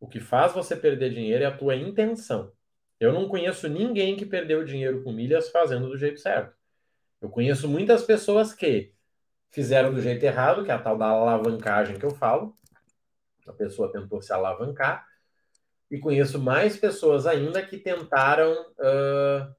O 0.00 0.08
que 0.08 0.18
faz 0.18 0.52
você 0.52 0.74
perder 0.74 1.10
dinheiro 1.10 1.44
é 1.44 1.46
a 1.46 1.56
tua 1.56 1.76
intenção. 1.76 2.50
Eu 2.98 3.12
não 3.12 3.28
conheço 3.28 3.68
ninguém 3.68 4.16
que 4.16 4.26
perdeu 4.26 4.64
dinheiro 4.64 5.04
com 5.04 5.12
milhas 5.12 5.50
fazendo 5.50 5.88
do 5.88 5.96
jeito 5.96 6.18
certo. 6.18 6.52
Eu 7.22 7.30
conheço 7.30 7.68
muitas 7.68 8.02
pessoas 8.02 8.52
que 8.52 8.93
fizeram 9.54 9.94
do 9.94 10.02
jeito 10.02 10.24
errado, 10.24 10.64
que 10.64 10.70
é 10.70 10.74
a 10.74 10.78
tal 10.78 10.98
da 10.98 11.06
alavancagem 11.06 11.96
que 11.96 12.04
eu 12.04 12.10
falo. 12.10 12.56
A 13.46 13.52
pessoa 13.52 13.92
tentou 13.92 14.20
se 14.20 14.32
alavancar. 14.32 15.06
E 15.90 15.98
conheço 15.98 16.40
mais 16.40 16.76
pessoas 16.76 17.24
ainda 17.24 17.62
que 17.62 17.78
tentaram 17.78 18.52
uh, 18.52 19.54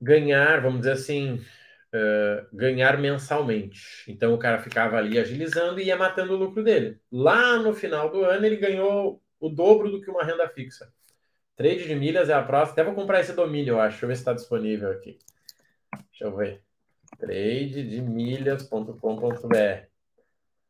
ganhar, 0.00 0.60
vamos 0.62 0.80
dizer 0.80 0.92
assim, 0.92 1.34
uh, 1.34 2.46
ganhar 2.52 2.96
mensalmente. 2.98 4.04
Então 4.06 4.32
o 4.32 4.38
cara 4.38 4.60
ficava 4.60 4.98
ali 4.98 5.18
agilizando 5.18 5.80
e 5.80 5.86
ia 5.86 5.96
matando 5.96 6.34
o 6.34 6.36
lucro 6.36 6.62
dele. 6.62 7.00
Lá 7.10 7.58
no 7.58 7.74
final 7.74 8.08
do 8.10 8.24
ano 8.24 8.46
ele 8.46 8.56
ganhou 8.56 9.20
o 9.40 9.48
dobro 9.48 9.90
do 9.90 10.00
que 10.00 10.10
uma 10.10 10.22
renda 10.22 10.48
fixa. 10.48 10.92
Trade 11.56 11.86
de 11.86 11.94
milhas 11.96 12.28
é 12.28 12.34
a 12.34 12.42
próxima. 12.42 12.72
Até 12.72 12.84
vou 12.84 12.94
comprar 12.94 13.20
esse 13.20 13.32
domínio, 13.32 13.72
eu 13.72 13.80
acho. 13.80 13.92
Deixa 13.92 14.04
eu 14.04 14.08
ver 14.08 14.14
se 14.16 14.20
está 14.20 14.32
disponível 14.32 14.90
aqui. 14.92 15.18
Deixa 16.10 16.24
eu 16.24 16.36
ver. 16.36 16.63
Tradedemilhas.com.br. 17.18 19.88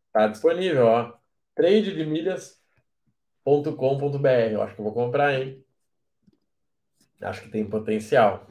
Está 0.07 0.29
disponível, 0.29 0.87
ó. 0.87 1.13
Tradedemilhas.com.br. 1.55 4.53
Eu 4.53 4.63
acho 4.63 4.75
que 4.75 4.81
eu 4.81 4.85
vou 4.85 4.95
comprar, 4.95 5.35
hein? 5.35 5.63
Acho 7.21 7.43
que 7.43 7.51
tem 7.51 7.69
potencial. 7.69 8.47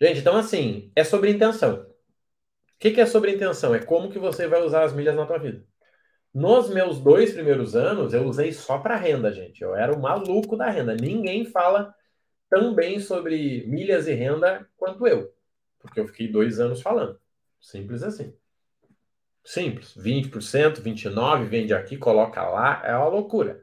Gente, 0.00 0.20
então 0.20 0.36
assim, 0.36 0.92
é 0.94 1.02
sobre 1.02 1.30
intenção. 1.30 1.82
O 1.82 1.86
que, 2.78 2.92
que 2.92 3.00
é 3.00 3.06
sobre 3.06 3.32
intenção? 3.32 3.74
É 3.74 3.80
como 3.80 4.10
que 4.10 4.18
você 4.18 4.46
vai 4.46 4.62
usar 4.62 4.84
as 4.84 4.92
milhas 4.92 5.16
na 5.16 5.26
tua 5.26 5.38
vida. 5.38 5.64
Nos 6.32 6.70
meus 6.70 7.00
dois 7.00 7.32
primeiros 7.32 7.74
anos, 7.74 8.14
eu 8.14 8.24
usei 8.24 8.52
só 8.52 8.78
para 8.78 8.96
renda, 8.96 9.32
gente. 9.32 9.62
Eu 9.62 9.74
era 9.74 9.92
o 9.92 10.00
maluco 10.00 10.56
da 10.56 10.70
renda. 10.70 10.94
Ninguém 10.94 11.44
fala 11.44 11.92
tão 12.48 12.74
bem 12.74 13.00
sobre 13.00 13.66
milhas 13.66 14.06
e 14.06 14.12
renda 14.12 14.68
quanto 14.76 15.06
eu. 15.06 15.32
Porque 15.88 16.00
eu 16.00 16.06
fiquei 16.06 16.28
dois 16.28 16.60
anos 16.60 16.80
falando. 16.80 17.18
Simples 17.60 18.02
assim. 18.02 18.34
Simples. 19.44 19.94
20%, 19.96 20.82
29%, 20.82 21.44
vende 21.46 21.74
aqui, 21.74 21.96
coloca 21.96 22.42
lá. 22.48 22.82
É 22.84 22.94
uma 22.96 23.08
loucura. 23.08 23.62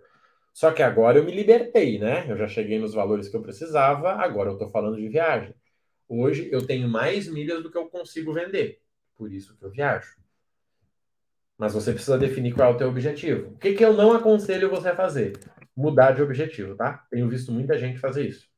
Só 0.53 0.71
que 0.71 0.81
agora 0.81 1.19
eu 1.19 1.23
me 1.23 1.31
libertei, 1.31 1.99
né? 1.99 2.25
Eu 2.29 2.37
já 2.37 2.47
cheguei 2.47 2.79
nos 2.79 2.93
valores 2.93 3.27
que 3.27 3.35
eu 3.35 3.41
precisava, 3.41 4.13
agora 4.13 4.49
eu 4.49 4.53
estou 4.53 4.71
falando 4.71 4.97
de 4.97 5.07
viagem. 5.07 5.53
Hoje 6.07 6.49
eu 6.51 6.65
tenho 6.65 6.87
mais 6.87 7.27
milhas 7.27 7.61
do 7.61 7.69
que 7.69 7.77
eu 7.77 7.87
consigo 7.87 8.33
vender. 8.33 8.81
Por 9.15 9.31
isso 9.31 9.55
que 9.57 9.63
eu 9.63 9.69
viajo. 9.69 10.15
Mas 11.57 11.73
você 11.73 11.93
precisa 11.93 12.17
definir 12.17 12.53
qual 12.53 12.71
é 12.71 12.75
o 12.75 12.77
teu 12.77 12.89
objetivo. 12.89 13.49
O 13.49 13.57
que, 13.57 13.73
que 13.73 13.83
eu 13.83 13.93
não 13.93 14.13
aconselho 14.13 14.69
você 14.69 14.89
a 14.89 14.95
fazer? 14.95 15.37
Mudar 15.75 16.11
de 16.11 16.21
objetivo, 16.21 16.75
tá? 16.75 17.05
Tenho 17.09 17.29
visto 17.29 17.51
muita 17.51 17.77
gente 17.77 17.99
fazer 17.99 18.27
isso. 18.27 18.49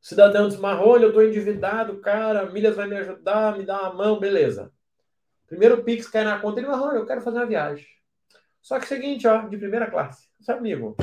Cidadão 0.00 0.48
desmarrou, 0.48 0.98
eu 0.98 1.08
estou 1.08 1.24
endividado, 1.24 1.98
cara, 2.00 2.46
milhas 2.46 2.76
vai 2.76 2.86
me 2.86 2.96
ajudar, 2.96 3.56
me 3.56 3.64
dá 3.64 3.82
uma 3.82 3.94
mão, 3.94 4.18
beleza. 4.18 4.72
Primeiro 5.46 5.82
Pix 5.82 6.08
cai 6.08 6.24
na 6.24 6.38
conta, 6.38 6.60
ele 6.60 6.68
marrou, 6.68 6.92
eu 6.92 7.06
quero 7.06 7.20
fazer 7.20 7.38
uma 7.38 7.46
viagem. 7.46 7.86
Só 8.60 8.78
que 8.78 8.86
seguinte, 8.86 9.26
ó, 9.26 9.48
de 9.48 9.56
primeira 9.56 9.90
classe. 9.90 10.28
Seu 10.40 10.56
amigo, 10.56 10.96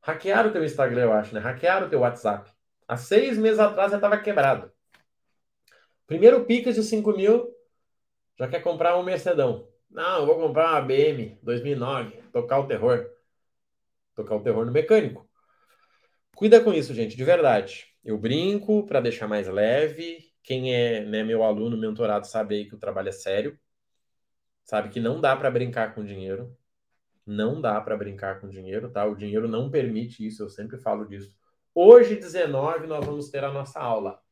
hackearam 0.00 0.50
o 0.50 0.52
teu 0.52 0.64
Instagram, 0.64 1.02
eu 1.02 1.12
acho, 1.12 1.34
né? 1.34 1.40
Hackearam 1.40 1.86
o 1.86 1.90
teu 1.90 2.00
WhatsApp. 2.00 2.50
Há 2.86 2.96
seis 2.96 3.36
meses 3.36 3.58
atrás 3.58 3.90
já 3.90 3.98
estava 3.98 4.16
quebrado. 4.16 4.72
Primeiro 6.06 6.46
Pix 6.46 6.74
de 6.74 6.82
5 6.82 7.12
mil, 7.12 7.54
já 8.38 8.48
quer 8.48 8.60
comprar 8.60 8.96
um 8.96 9.02
Mercedão. 9.02 9.68
Não, 9.90 10.20
eu 10.20 10.26
vou 10.26 10.36
comprar 10.36 10.70
uma 10.70 10.80
BM 10.80 11.38
2009, 11.42 12.22
tocar 12.32 12.60
o 12.60 12.66
terror. 12.66 13.06
Tocar 14.14 14.36
o 14.36 14.42
terror 14.42 14.64
no 14.64 14.72
mecânico. 14.72 15.27
Cuida 16.38 16.62
com 16.62 16.72
isso, 16.72 16.94
gente, 16.94 17.16
de 17.16 17.24
verdade. 17.24 17.92
Eu 18.04 18.16
brinco 18.16 18.86
para 18.86 19.00
deixar 19.00 19.26
mais 19.26 19.48
leve. 19.48 20.18
Quem 20.40 20.72
é 20.72 21.04
né, 21.04 21.24
meu 21.24 21.42
aluno, 21.42 21.76
mentorado, 21.76 22.28
sabe 22.28 22.54
aí 22.54 22.64
que 22.64 22.76
o 22.76 22.78
trabalho 22.78 23.08
é 23.08 23.12
sério. 23.12 23.58
Sabe 24.62 24.88
que 24.88 25.00
não 25.00 25.20
dá 25.20 25.34
para 25.34 25.50
brincar 25.50 25.96
com 25.96 26.04
dinheiro. 26.04 26.56
Não 27.26 27.60
dá 27.60 27.80
para 27.80 27.96
brincar 27.96 28.40
com 28.40 28.48
dinheiro, 28.48 28.88
tá? 28.88 29.04
O 29.04 29.16
dinheiro 29.16 29.48
não 29.48 29.68
permite 29.68 30.24
isso, 30.24 30.44
eu 30.44 30.48
sempre 30.48 30.78
falo 30.78 31.04
disso. 31.06 31.34
Hoje, 31.74 32.14
19, 32.14 32.86
nós 32.86 33.04
vamos 33.04 33.30
ter 33.30 33.42
a 33.42 33.50
nossa 33.50 33.80
aula. 33.80 34.22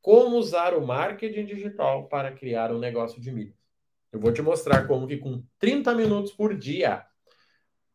Como 0.00 0.38
usar 0.38 0.72
o 0.72 0.86
marketing 0.86 1.44
digital 1.44 2.08
para 2.08 2.32
criar 2.32 2.72
um 2.72 2.78
negócio 2.78 3.20
de 3.20 3.30
milhas. 3.30 3.54
Eu 4.10 4.18
vou 4.18 4.32
te 4.32 4.40
mostrar 4.40 4.86
como 4.86 5.06
que 5.06 5.18
com 5.18 5.44
30 5.58 5.94
minutos 5.94 6.32
por 6.32 6.56
dia 6.56 7.04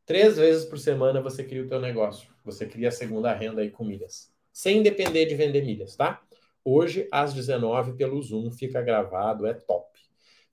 Três 0.10 0.38
vezes 0.38 0.66
por 0.66 0.80
semana 0.80 1.22
você 1.22 1.44
cria 1.44 1.62
o 1.62 1.68
teu 1.68 1.80
negócio. 1.80 2.34
Você 2.52 2.66
cria 2.66 2.90
a 2.90 2.92
segunda 2.92 3.34
renda 3.34 3.62
aí 3.62 3.70
com 3.70 3.84
milhas. 3.84 4.34
Sem 4.52 4.82
depender 4.82 5.26
de 5.26 5.36
vender 5.36 5.64
milhas, 5.64 5.96
tá? 5.96 6.22
Hoje, 6.64 7.08
às 7.12 7.34
19 7.34 7.94
pelo 7.94 8.22
Zoom, 8.22 8.52
fica 8.52 8.82
gravado, 8.82 9.48
é 9.48 9.54
top. 9.54 10.00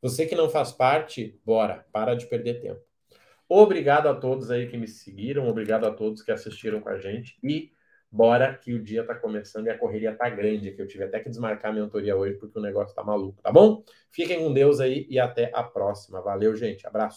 Você 0.01 0.26
que 0.26 0.34
não 0.34 0.49
faz 0.49 0.72
parte, 0.72 1.40
bora, 1.44 1.84
para 1.92 2.14
de 2.14 2.26
perder 2.26 2.61
tempo. 2.61 2.80
Obrigado 3.49 4.09
a 4.09 4.14
todos 4.14 4.51
aí 4.51 4.68
que 4.68 4.76
me 4.76 4.88
seguiram, 4.88 5.49
obrigado 5.49 5.86
a 5.86 5.90
todos 5.90 6.22
que 6.22 6.32
assistiram 6.32 6.80
com 6.80 6.88
a 6.88 6.99
gente 6.99 7.38
e 7.42 7.72
bora 8.11 8.55
que 8.55 8.72
o 8.72 8.82
dia 8.82 9.05
tá 9.05 9.14
começando 9.14 9.66
e 9.66 9.70
a 9.70 9.78
correria 9.78 10.14
tá 10.14 10.28
grande, 10.28 10.72
que 10.72 10.82
eu 10.82 10.86
tive 10.86 11.05
até 11.05 11.20
que 11.20 11.28
desmarcar 11.28 11.70
a 11.70 11.74
mentoria 11.74 12.16
hoje 12.16 12.34
porque 12.34 12.59
o 12.59 12.62
negócio 12.62 12.94
tá 12.94 13.05
maluco, 13.05 13.40
tá 13.42 13.53
bom? 13.53 13.84
Fiquem 14.11 14.38
com 14.38 14.53
Deus 14.53 14.80
aí 14.80 15.07
e 15.09 15.18
até 15.18 15.51
a 15.55 15.62
próxima. 15.62 16.20
Valeu, 16.20 16.57
gente. 16.57 16.86
Abraço. 16.86 17.14